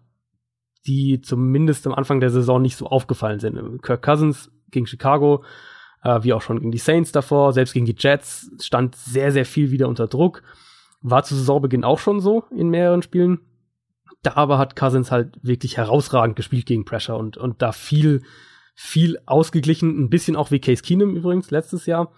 [0.87, 3.83] die zumindest am Anfang der Saison nicht so aufgefallen sind.
[3.83, 5.43] Kirk Cousins gegen Chicago,
[6.03, 9.45] äh, wie auch schon gegen die Saints davor, selbst gegen die Jets stand sehr, sehr
[9.45, 10.41] viel wieder unter Druck.
[11.01, 13.39] War zu Saisonbeginn auch schon so in mehreren Spielen.
[14.21, 18.21] Da aber hat Cousins halt wirklich herausragend gespielt gegen Pressure und, und da viel,
[18.75, 19.97] viel ausgeglichen.
[19.97, 22.11] Ein bisschen auch wie Case Keenum übrigens letztes Jahr.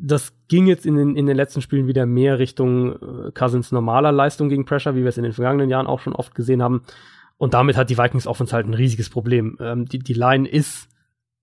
[0.00, 4.10] Das ging jetzt in den, in den letzten Spielen wieder mehr Richtung äh, Cousins normaler
[4.10, 6.82] Leistung gegen Pressure, wie wir es in den vergangenen Jahren auch schon oft gesehen haben.
[7.36, 9.58] Und damit hat die Vikings Offense halt ein riesiges Problem.
[9.60, 10.88] Ähm, die, die Line ist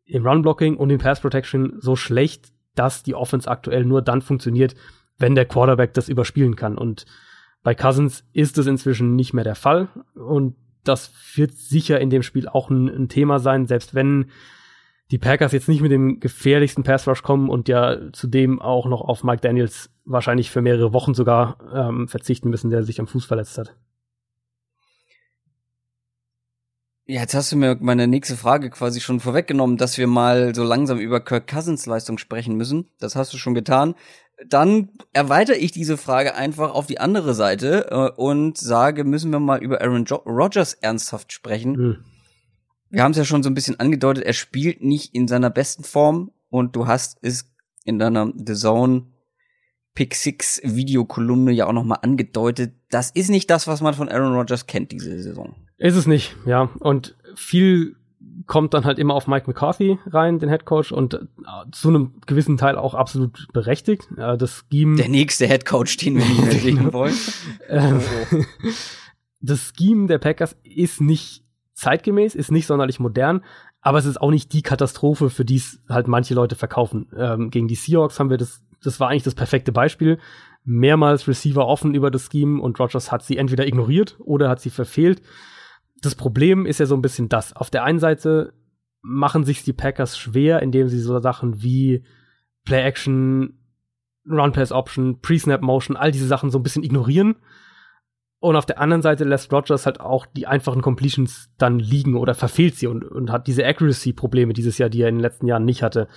[0.06, 4.74] im Run-Blocking und im Pass-Protection so schlecht, dass die Offense aktuell nur dann funktioniert,
[5.18, 6.78] wenn der Quarterback das überspielen kann.
[6.78, 7.06] Und
[7.64, 9.90] bei Cousins ist es inzwischen nicht mehr der Fall.
[10.16, 14.32] Und das wird sicher in dem Spiel auch ein, ein Thema sein, selbst wenn
[15.12, 19.02] die Packers jetzt nicht mit dem gefährlichsten Pass Rush kommen und ja zudem auch noch
[19.02, 23.26] auf Mike Daniels wahrscheinlich für mehrere Wochen sogar ähm, verzichten müssen, der sich am Fuß
[23.26, 23.76] verletzt hat.
[27.08, 30.64] Ja, jetzt hast du mir meine nächste Frage quasi schon vorweggenommen, dass wir mal so
[30.64, 32.88] langsam über Kirk Cousins Leistung sprechen müssen.
[33.00, 33.96] Das hast du schon getan.
[34.48, 39.40] Dann erweitere ich diese Frage einfach auf die andere Seite äh, und sage, müssen wir
[39.40, 41.76] mal über Aaron jo Rodgers ernsthaft sprechen.
[41.76, 41.98] Hm.
[42.90, 45.84] Wir haben es ja schon so ein bisschen angedeutet, er spielt nicht in seiner besten
[45.84, 47.52] Form und du hast es
[47.84, 49.08] in deiner The Zone
[49.94, 52.74] Pick Six Videokolumne ja auch noch mal angedeutet.
[52.90, 55.56] Das ist nicht das, was man von Aaron Rodgers kennt diese Saison.
[55.78, 56.70] Ist es nicht, ja.
[56.80, 57.96] Und viel
[58.48, 61.20] kommt dann halt immer auf Mike McCarthy rein, den Head Coach, und äh,
[61.72, 64.08] zu einem gewissen Teil auch absolut berechtigt.
[64.18, 64.96] Äh, das Scheme.
[64.96, 66.94] Der nächste Head Coach, den wir nicht sehen genau.
[66.94, 67.16] wollen.
[67.68, 68.02] Ähm,
[69.42, 71.44] das Scheme der Packers ist nicht
[71.74, 73.44] zeitgemäß, ist nicht sonderlich modern,
[73.82, 77.08] aber es ist auch nicht die Katastrophe, für die es halt manche Leute verkaufen.
[77.16, 80.20] Ähm, gegen die Seahawks haben wir das, das war eigentlich das perfekte Beispiel.
[80.66, 84.70] Mehrmals Receiver offen über das Scheme und Rogers hat sie entweder ignoriert oder hat sie
[84.70, 85.22] verfehlt
[86.02, 87.56] das Problem ist ja so ein bisschen das.
[87.56, 88.54] Auf der einen Seite
[89.02, 92.04] machen sich die Packers schwer, indem sie so Sachen wie
[92.66, 93.60] Play Action,
[94.30, 97.36] Run Pass Option, Pre-Snap Motion, all diese Sachen so ein bisschen ignorieren.
[98.40, 102.34] Und auf der anderen Seite lässt Rogers halt auch die einfachen Completions dann liegen oder
[102.34, 105.66] verfehlt sie und, und hat diese Accuracy-Probleme dieses Jahr, die er in den letzten Jahren
[105.66, 106.08] nicht hatte.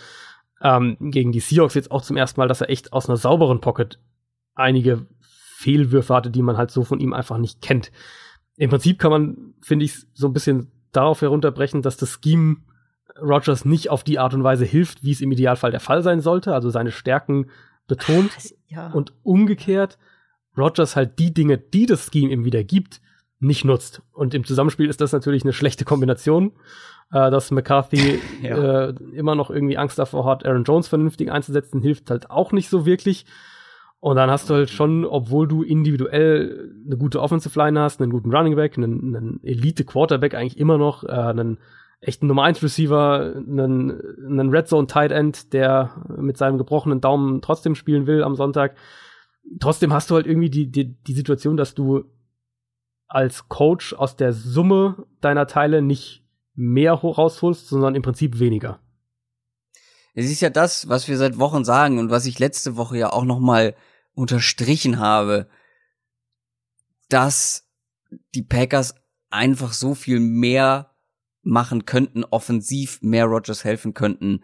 [0.60, 3.60] Ähm, gegen die Seahawks jetzt auch zum ersten Mal, dass er echt aus einer sauberen
[3.60, 3.98] Pocket
[4.54, 7.90] einige Fehlwürfe hatte, die man halt so von ihm einfach nicht kennt
[8.56, 12.58] im Prinzip kann man, finde ich, so ein bisschen darauf herunterbrechen, dass das Scheme
[13.20, 16.20] Rogers nicht auf die Art und Weise hilft, wie es im Idealfall der Fall sein
[16.20, 17.50] sollte, also seine Stärken
[17.86, 18.30] betont
[18.68, 18.90] ja.
[18.90, 19.98] und umgekehrt
[20.56, 23.00] Rogers halt die Dinge, die das Scheme ihm wieder gibt,
[23.40, 24.02] nicht nutzt.
[24.12, 26.52] Und im Zusammenspiel ist das natürlich eine schlechte Kombination,
[27.10, 28.88] äh, dass McCarthy ja.
[28.88, 32.68] äh, immer noch irgendwie Angst davor hat, Aaron Jones vernünftig einzusetzen, hilft halt auch nicht
[32.68, 33.26] so wirklich.
[34.02, 38.10] Und dann hast du halt schon, obwohl du individuell eine gute Offensive Line hast, einen
[38.10, 41.58] guten Running Back, einen, einen Elite Quarterback eigentlich immer noch, äh, einen
[42.00, 43.92] echten Nummer 1 Receiver, einen,
[44.26, 48.74] einen Red Zone Tight End, der mit seinem gebrochenen Daumen trotzdem spielen will am Sonntag.
[49.60, 52.06] Trotzdem hast du halt irgendwie die, die, die Situation, dass du
[53.06, 56.26] als Coach aus der Summe deiner Teile nicht
[56.56, 58.80] mehr rausholst, sondern im Prinzip weniger.
[60.14, 63.12] Es ist ja das, was wir seit Wochen sagen und was ich letzte Woche ja
[63.12, 63.76] auch noch mal
[64.14, 65.48] unterstrichen habe,
[67.08, 67.68] dass
[68.34, 68.94] die Packers
[69.30, 70.90] einfach so viel mehr
[71.42, 74.42] machen könnten, offensiv mehr Rogers helfen könnten.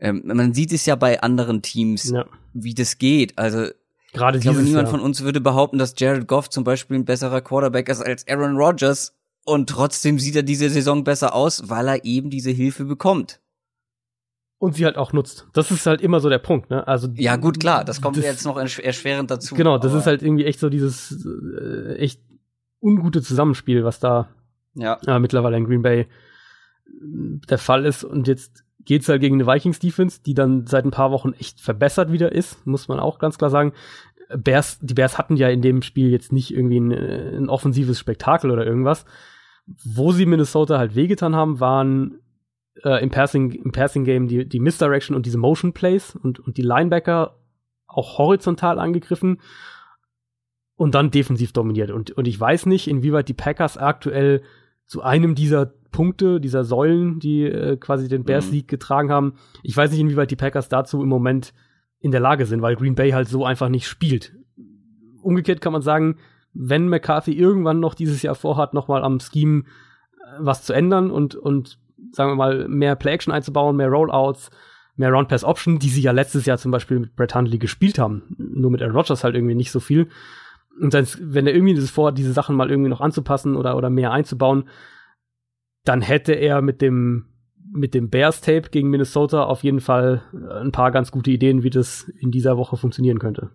[0.00, 2.26] Ähm, man sieht es ja bei anderen Teams, ja.
[2.52, 3.38] wie das geht.
[3.38, 3.68] Also
[4.12, 4.90] Gerade ich glaube, niemand Jahr.
[4.90, 8.56] von uns würde behaupten, dass Jared Goff zum Beispiel ein besserer Quarterback ist als Aaron
[8.56, 9.14] Rodgers.
[9.44, 13.41] Und trotzdem sieht er diese Saison besser aus, weil er eben diese Hilfe bekommt
[14.62, 15.48] und sie halt auch nutzt.
[15.54, 16.86] Das ist halt immer so der Punkt, ne?
[16.86, 19.56] Also ja, gut, klar, das kommt das, jetzt noch erschwerend dazu.
[19.56, 22.20] Genau, das ist halt irgendwie echt so dieses äh, echt
[22.80, 24.28] ungute Zusammenspiel, was da
[24.74, 25.00] ja.
[25.04, 26.06] äh, mittlerweile in Green Bay äh,
[27.50, 28.04] der Fall ist.
[28.04, 31.60] Und jetzt geht's halt gegen eine Vikings Defense, die dann seit ein paar Wochen echt
[31.60, 33.72] verbessert wieder ist, muss man auch ganz klar sagen.
[34.32, 37.98] Bears, die Bears hatten ja in dem Spiel jetzt nicht irgendwie ein, äh, ein offensives
[37.98, 39.06] Spektakel oder irgendwas.
[39.84, 42.21] Wo sie Minnesota halt wehgetan haben, waren
[42.84, 46.56] äh, im Passing, im Passing Game die, die Misdirection und diese Motion Plays und, und
[46.56, 47.36] die Linebacker
[47.86, 49.40] auch horizontal angegriffen
[50.76, 51.90] und dann defensiv dominiert.
[51.90, 54.42] Und, und ich weiß nicht, inwieweit die Packers aktuell
[54.86, 58.52] zu einem dieser Punkte, dieser Säulen, die äh, quasi den Bears mhm.
[58.52, 61.52] League getragen haben, ich weiß nicht, inwieweit die Packers dazu im Moment
[62.00, 64.34] in der Lage sind, weil Green Bay halt so einfach nicht spielt.
[65.22, 66.16] Umgekehrt kann man sagen,
[66.52, 71.34] wenn McCarthy irgendwann noch dieses Jahr vorhat, nochmal am Scheme äh, was zu ändern und,
[71.34, 71.78] und
[72.10, 74.50] sagen wir mal, mehr Play-Action einzubauen, mehr Rollouts,
[74.96, 78.34] mehr Run-Pass-Option, die sie ja letztes Jahr zum Beispiel mit Brett Hundley gespielt haben.
[78.36, 80.08] Nur mit Aaron Rodgers halt irgendwie nicht so viel.
[80.80, 83.90] Und dann, wenn er irgendwie das vorhat, diese Sachen mal irgendwie noch anzupassen oder, oder
[83.90, 84.68] mehr einzubauen,
[85.84, 87.26] dann hätte er mit dem,
[87.72, 90.22] mit dem Bears-Tape gegen Minnesota auf jeden Fall
[90.62, 93.50] ein paar ganz gute Ideen, wie das in dieser Woche funktionieren könnte.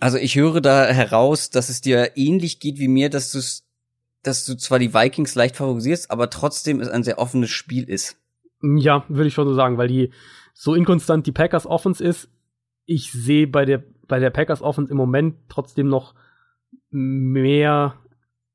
[0.00, 3.40] Also ich höre da heraus, dass es dir ähnlich geht wie mir, dass du
[4.22, 8.16] dass du zwar die Vikings leicht favorisierst, aber trotzdem es ein sehr offenes Spiel ist.
[8.62, 10.10] Ja, würde ich schon so sagen, weil die
[10.54, 12.28] so inkonstant die Packers Offense ist.
[12.84, 16.14] Ich sehe bei der bei der Packers Offense im Moment trotzdem noch
[16.90, 17.94] mehr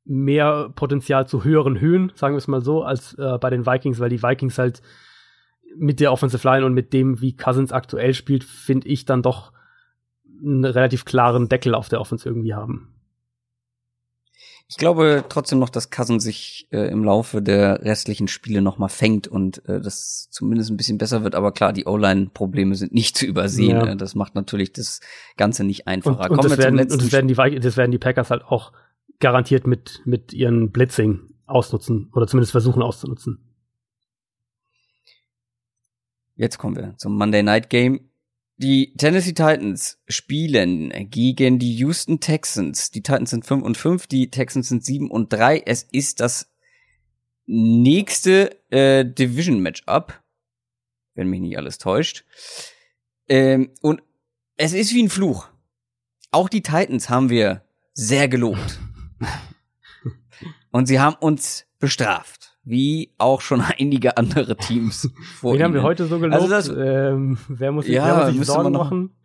[0.06, 4.00] mehr Potenzial zu höheren Höhen, sagen wir es mal so, als äh, bei den Vikings,
[4.00, 4.82] weil die Vikings halt
[5.78, 9.54] mit der Offensive Line und mit dem, wie Cousins aktuell spielt, finde ich dann doch
[10.44, 12.93] einen relativ klaren Deckel auf der Offense irgendwie haben.
[14.70, 18.88] Ich glaube trotzdem noch, dass Cousins sich äh, im Laufe der restlichen Spiele noch mal
[18.88, 21.36] fängt und äh, das zumindest ein bisschen besser wird.
[21.36, 23.76] Aber klar, die O-Line-Probleme sind nicht zu übersehen.
[23.78, 23.88] Ja.
[23.90, 25.02] Äh, das macht natürlich das
[25.38, 26.32] Ganze nicht einfacher.
[26.32, 28.72] Und, und, das, werden, und das, werden die, das werden die Packers halt auch
[29.20, 33.40] garantiert mit, mit ihren Blitzing ausnutzen oder zumindest versuchen auszunutzen.
[36.36, 38.10] Jetzt kommen wir zum Monday Night Game.
[38.58, 42.92] Die Tennessee Titans spielen gegen die Houston Texans.
[42.92, 45.64] Die Titans sind 5 und 5, die Texans sind 7 und 3.
[45.66, 46.52] Es ist das
[47.46, 50.22] nächste äh, Division Matchup,
[51.16, 52.26] wenn mich nicht alles täuscht.
[53.28, 54.04] Ähm, und
[54.56, 55.50] es ist wie ein Fluch.
[56.32, 58.80] Auch die Titans haben wir sehr gelobt.
[60.72, 65.10] und sie haben uns bestraft wie auch schon einige andere Teams
[65.40, 66.42] vor Wen haben wir heute so gelobt?
[66.42, 69.16] Also das, ähm, wer muss sich, ja, wer muss Sorgen machen?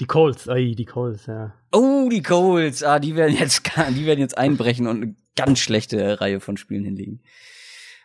[0.00, 1.54] Die Colts, ey, die Colts, ja.
[1.72, 6.20] Oh, die Colts, ah, die werden jetzt, die werden jetzt einbrechen und eine ganz schlechte
[6.20, 7.20] Reihe von Spielen hinlegen.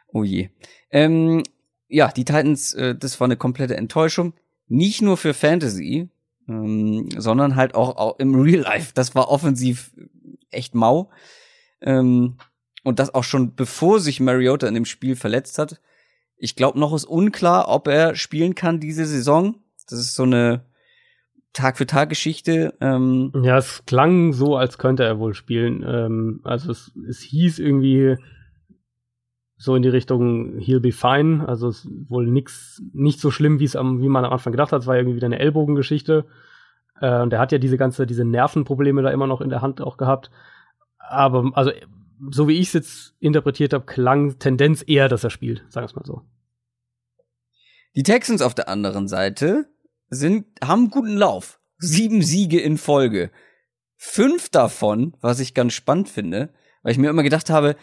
[0.07, 0.49] Oh je.
[0.91, 1.44] Ähm,
[1.88, 4.34] ja, die Titans, äh, das war eine komplette Enttäuschung.
[4.68, 6.10] Nicht nur für Fantasy,
[6.48, 8.91] ähm, sondern halt auch, auch im Real Life.
[8.94, 9.91] Das war offensiv
[10.52, 11.10] echt mau.
[11.82, 12.38] Ähm,
[12.86, 15.82] und das auch schon bevor sich Mariota in dem Spiel verletzt hat.
[16.38, 19.56] Ich glaube, noch ist unklar, ob er spielen kann diese Saison.
[19.90, 20.66] Das ist so eine
[21.52, 22.76] Tag für Tag Geschichte.
[22.82, 25.84] Ähm ja, es klang so, als könnte er wohl spielen.
[25.88, 28.18] Ähm, also es, es hieß irgendwie
[29.57, 31.48] so in die Richtung he'll be fine.
[31.48, 34.52] Also es ist wohl nix, nicht so schlimm, wie es am, wie man am Anfang
[34.52, 34.82] gedacht hat.
[34.82, 36.26] Es war irgendwie wieder eine Ellbogengeschichte.
[37.02, 39.82] Äh, und er hat ja diese ganze, diese Nervenprobleme da immer noch in der Hand
[39.82, 40.30] auch gehabt.
[40.99, 41.72] Aber also
[42.31, 45.89] so wie ich es jetzt interpretiert habe, klang Tendenz eher, dass er spielt, sagen wir
[45.89, 46.22] es mal so.
[47.95, 49.69] Die Texans auf der anderen Seite
[50.10, 51.60] sind, haben einen guten Lauf.
[51.77, 53.31] Sieben Siege in Folge.
[53.95, 56.53] Fünf davon, was ich ganz spannend finde,
[56.84, 57.76] weil ich mir immer gedacht habe,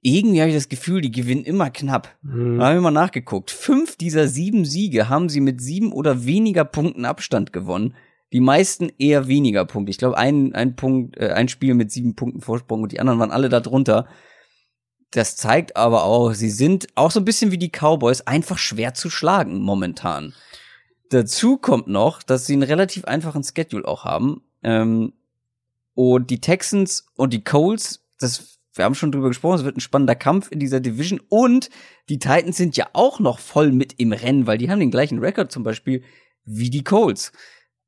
[0.00, 2.16] irgendwie habe ich das Gefühl, die gewinnen immer knapp.
[2.22, 2.58] Mhm.
[2.58, 3.50] Da habe ich mal nachgeguckt.
[3.50, 7.94] Fünf dieser sieben Siege haben sie mit sieben oder weniger Punkten Abstand gewonnen
[8.36, 9.88] die meisten eher weniger Punkte.
[9.88, 13.18] Ich glaube, ein, ein Punkt, äh, ein Spiel mit sieben Punkten Vorsprung und die anderen
[13.18, 14.08] waren alle da drunter.
[15.10, 18.92] Das zeigt aber auch, sie sind auch so ein bisschen wie die Cowboys einfach schwer
[18.92, 20.34] zu schlagen momentan.
[21.08, 24.42] Dazu kommt noch, dass sie einen relativ einfachen Schedule auch haben.
[24.62, 25.14] Ähm,
[25.94, 29.80] und die Texans und die Coles, das, wir haben schon drüber gesprochen, es wird ein
[29.80, 31.22] spannender Kampf in dieser Division.
[31.30, 31.70] Und
[32.10, 35.20] die Titans sind ja auch noch voll mit im Rennen, weil die haben den gleichen
[35.20, 36.02] Rekord zum Beispiel
[36.44, 37.32] wie die Coles.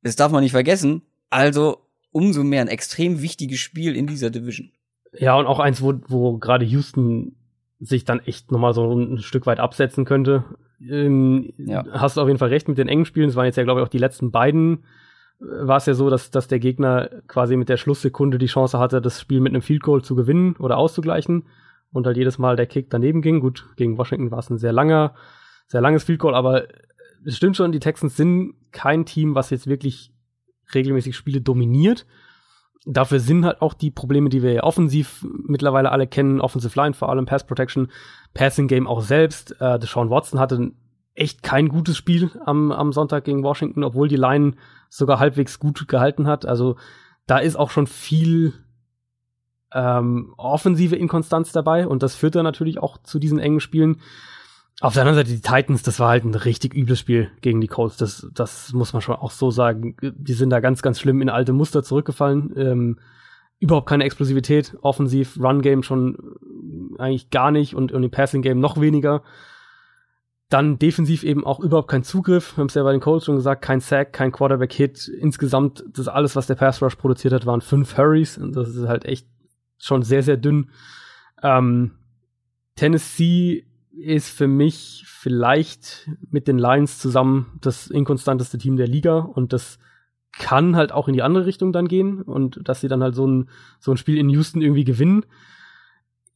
[0.08, 1.02] Das darf man nicht vergessen.
[1.28, 1.82] Also
[2.12, 4.70] umso mehr ein extrem wichtiges Spiel in dieser Division.
[5.12, 7.36] Ja, und auch eins, wo, wo gerade Houston
[7.78, 10.44] sich dann echt nochmal so ein Stück weit absetzen könnte.
[10.80, 11.84] Ähm, ja.
[11.92, 13.28] Hast du auf jeden Fall recht mit den engen Spielen.
[13.28, 14.84] Es waren jetzt ja, glaube ich, auch die letzten beiden.
[15.40, 18.78] Äh, war es ja so, dass, dass der Gegner quasi mit der Schlusssekunde die Chance
[18.78, 21.44] hatte, das Spiel mit einem Field Goal zu gewinnen oder auszugleichen.
[21.92, 23.40] Und halt jedes Mal der Kick daneben ging.
[23.40, 25.14] Gut, gegen Washington war es ein sehr langer,
[25.66, 26.64] sehr langes Field Goal, aber
[27.28, 30.12] es stimmt schon, die Texans sind kein Team, was jetzt wirklich
[30.74, 32.06] regelmäßig Spiele dominiert.
[32.86, 36.94] Dafür sind halt auch die Probleme, die wir ja offensiv mittlerweile alle kennen, Offensive Line,
[36.94, 37.88] vor allem Pass Protection,
[38.32, 39.60] Passing Game auch selbst.
[39.60, 40.72] Äh, Deshaun Watson hatte
[41.14, 44.54] echt kein gutes Spiel am, am Sonntag gegen Washington, obwohl die Line
[44.88, 46.46] sogar halbwegs gut gehalten hat.
[46.46, 46.76] Also
[47.26, 48.54] da ist auch schon viel
[49.74, 54.00] ähm, offensive Inkonstanz dabei und das führt dann natürlich auch zu diesen engen Spielen.
[54.80, 57.66] Auf der anderen Seite, die Titans, das war halt ein richtig übles Spiel gegen die
[57.66, 57.96] Colts.
[57.96, 59.96] Das, das muss man schon auch so sagen.
[60.00, 62.52] Die sind da ganz, ganz schlimm in alte Muster zurückgefallen.
[62.56, 62.98] Ähm,
[63.58, 64.76] überhaupt keine Explosivität.
[64.80, 66.16] Offensiv, Run-Game schon
[66.98, 69.22] eigentlich gar nicht und, und im Passing-Game noch weniger.
[70.48, 72.56] Dann defensiv eben auch überhaupt kein Zugriff.
[72.56, 75.08] Wir haben es ja bei den Colts schon gesagt, kein Sack, kein Quarterback-Hit.
[75.08, 78.38] Insgesamt, das alles, was der Pass-Rush produziert hat, waren fünf Hurries.
[78.38, 79.26] Und das ist halt echt
[79.76, 80.70] schon sehr, sehr dünn.
[81.42, 81.96] Ähm,
[82.76, 83.67] Tennessee
[83.98, 89.78] ist für mich vielleicht mit den Lions zusammen das inkonstanteste Team der Liga und das
[90.32, 93.26] kann halt auch in die andere Richtung dann gehen und dass sie dann halt so
[93.26, 93.48] ein,
[93.80, 95.24] so ein Spiel in Houston irgendwie gewinnen.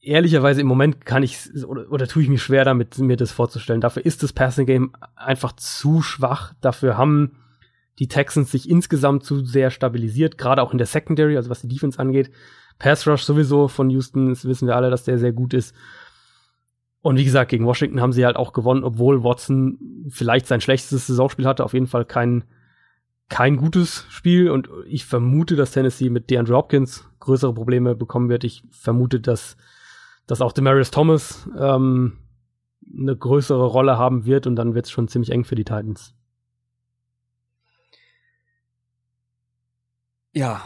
[0.00, 3.80] Ehrlicherweise im Moment kann ich oder, oder tue ich mich schwer damit, mir das vorzustellen.
[3.80, 6.54] Dafür ist das Passing Game einfach zu schwach.
[6.60, 7.36] Dafür haben
[7.98, 11.68] die Texans sich insgesamt zu sehr stabilisiert, gerade auch in der Secondary, also was die
[11.68, 12.30] Defense angeht.
[12.78, 15.74] Pass Rush sowieso von Houston, das wissen wir alle, dass der sehr gut ist.
[17.02, 21.08] Und wie gesagt, gegen Washington haben sie halt auch gewonnen, obwohl Watson vielleicht sein schlechtestes
[21.08, 22.44] Saisonspiel hatte, auf jeden Fall kein,
[23.28, 24.50] kein gutes Spiel.
[24.50, 28.44] Und ich vermute, dass Tennessee mit DeAndre Hopkins größere Probleme bekommen wird.
[28.44, 29.56] Ich vermute, dass,
[30.28, 32.18] dass auch Demarius Thomas ähm,
[32.96, 36.14] eine größere Rolle haben wird und dann wird es schon ziemlich eng für die Titans.
[40.32, 40.62] Ja,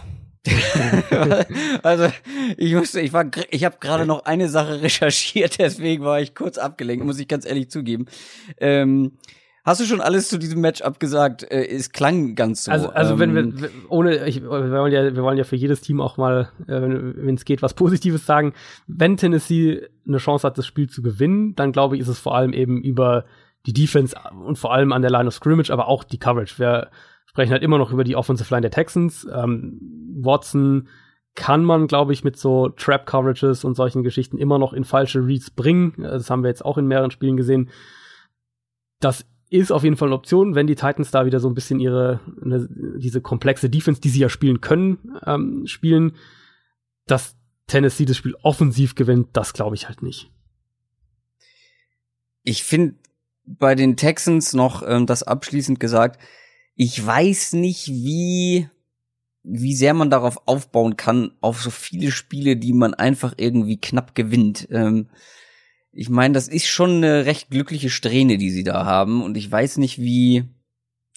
[1.82, 2.08] also
[2.56, 6.58] ich musste, ich war, ich habe gerade noch eine Sache recherchiert, deswegen war ich kurz
[6.58, 8.06] abgelenkt, muss ich ganz ehrlich zugeben.
[8.58, 9.12] Ähm,
[9.64, 11.42] hast du schon alles zu diesem Matchup gesagt?
[11.42, 12.70] Äh, es klang ganz so.
[12.70, 15.80] Also, also ähm, wenn wir ohne, ich, wir wollen ja, wir wollen ja für jedes
[15.80, 18.54] Team auch mal, äh, wenn es geht, was Positives sagen.
[18.86, 22.36] Wenn Tennessee eine Chance hat, das Spiel zu gewinnen, dann glaube ich, ist es vor
[22.36, 23.24] allem eben über
[23.66, 26.54] die Defense und vor allem an der Line of Scrimmage, aber auch die Coverage.
[26.58, 26.90] Wer
[27.36, 29.28] sprechen halt immer noch über die Offensive Line der Texans.
[29.30, 29.78] Ähm,
[30.22, 30.88] Watson
[31.34, 35.50] kann man, glaube ich, mit so Trap-Coverages und solchen Geschichten immer noch in falsche Reads
[35.50, 35.92] bringen.
[35.98, 37.68] Das haben wir jetzt auch in mehreren Spielen gesehen.
[39.00, 41.78] Das ist auf jeden Fall eine Option, wenn die Titans da wieder so ein bisschen
[41.78, 46.16] ihre, ne, diese komplexe Defense, die sie ja spielen können, ähm, spielen.
[47.04, 47.36] Dass
[47.66, 50.30] Tennessee das Spiel offensiv gewinnt, das glaube ich halt nicht.
[52.44, 52.94] Ich finde
[53.44, 56.18] bei den Texans noch ähm, das abschließend gesagt,
[56.76, 58.68] ich weiß nicht, wie,
[59.42, 64.14] wie sehr man darauf aufbauen kann, auf so viele Spiele, die man einfach irgendwie knapp
[64.14, 64.68] gewinnt.
[64.70, 65.08] Ähm,
[65.90, 69.22] ich meine, das ist schon eine recht glückliche Strähne, die sie da haben.
[69.22, 70.44] Und ich weiß nicht, wie,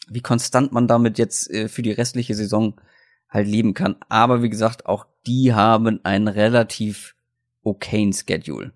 [0.08, 2.80] wie konstant man damit jetzt äh, für die restliche Saison
[3.28, 3.98] halt leben kann.
[4.08, 7.16] Aber wie gesagt, auch die haben einen relativ
[7.64, 8.72] okayen Schedule.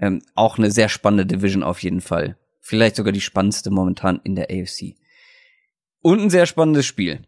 [0.00, 2.38] Ähm, auch eine sehr spannende Division auf jeden Fall.
[2.60, 4.94] Vielleicht sogar die spannendste momentan in der AFC.
[6.00, 7.20] Und ein sehr spannendes Spiel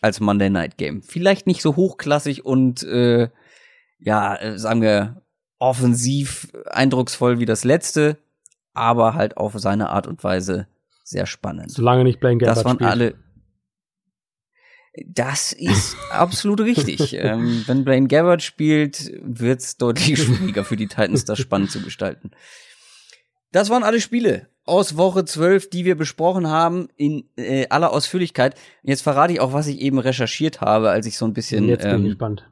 [0.00, 1.02] als Monday Night Game.
[1.02, 3.28] Vielleicht nicht so hochklassig und äh,
[3.98, 5.22] ja, äh, sagen wir
[5.58, 8.18] offensiv eindrucksvoll wie das letzte,
[8.74, 10.66] aber halt auf seine Art und Weise
[11.02, 11.70] sehr spannend.
[11.70, 12.90] Solange nicht Blaine Gabbert Das waren spielt.
[12.90, 13.14] alle.
[15.06, 17.12] Das ist absolut richtig.
[17.18, 22.30] Ähm, wenn Blaine Gabbard spielt, wird's deutlich schwieriger für die Titans, das spannend zu gestalten.
[23.52, 28.56] Das waren alle Spiele aus Woche 12, die wir besprochen haben, in äh, aller Ausführlichkeit.
[28.82, 31.82] Jetzt verrate ich auch, was ich eben recherchiert habe, als ich so ein bisschen Jetzt
[31.82, 32.48] bin ähm, ich gespannt.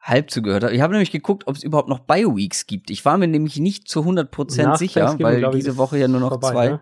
[0.00, 0.74] halb zugehört habe.
[0.74, 2.90] Ich habe nämlich geguckt, ob es überhaupt noch Bio-Weeks gibt.
[2.90, 6.30] Ich war mir nämlich nicht zu 100% Nach sicher, weil diese Woche ja nur noch
[6.30, 6.68] vorbei, zwei.
[6.70, 6.80] ne?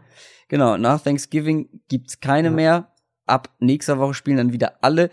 [0.49, 2.55] Genau, nach Thanksgiving gibt's keine Ja.
[2.55, 2.93] mehr.
[3.27, 5.11] Ab nächster Woche spielen dann wieder alle.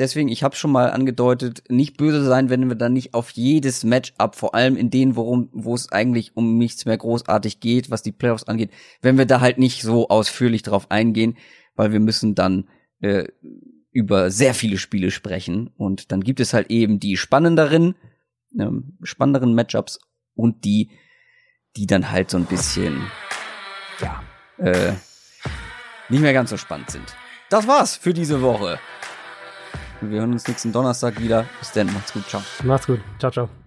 [0.00, 3.84] Deswegen, ich habe schon mal angedeutet, nicht böse sein, wenn wir dann nicht auf jedes
[3.84, 8.02] Matchup, vor allem in denen, worum, wo es eigentlich um nichts mehr großartig geht, was
[8.02, 8.70] die Playoffs angeht,
[9.02, 11.36] wenn wir da halt nicht so ausführlich drauf eingehen,
[11.74, 12.70] weil wir müssen dann
[13.00, 13.24] äh,
[13.92, 17.94] über sehr viele Spiele sprechen und dann gibt es halt eben die spannenderen,
[18.58, 20.00] ähm, spannenderen Matchups
[20.34, 20.92] und die,
[21.76, 23.02] die dann halt so ein bisschen,
[24.00, 24.22] ja,
[24.56, 24.94] äh,
[26.08, 27.14] nicht mehr ganz so spannend sind.
[27.50, 28.78] Das war's für diese Woche.
[30.00, 31.46] Wir hören uns nächsten Donnerstag wieder.
[31.58, 32.42] Bis dann, macht's gut, ciao.
[32.64, 33.00] Macht's gut.
[33.18, 33.59] Ciao, ciao.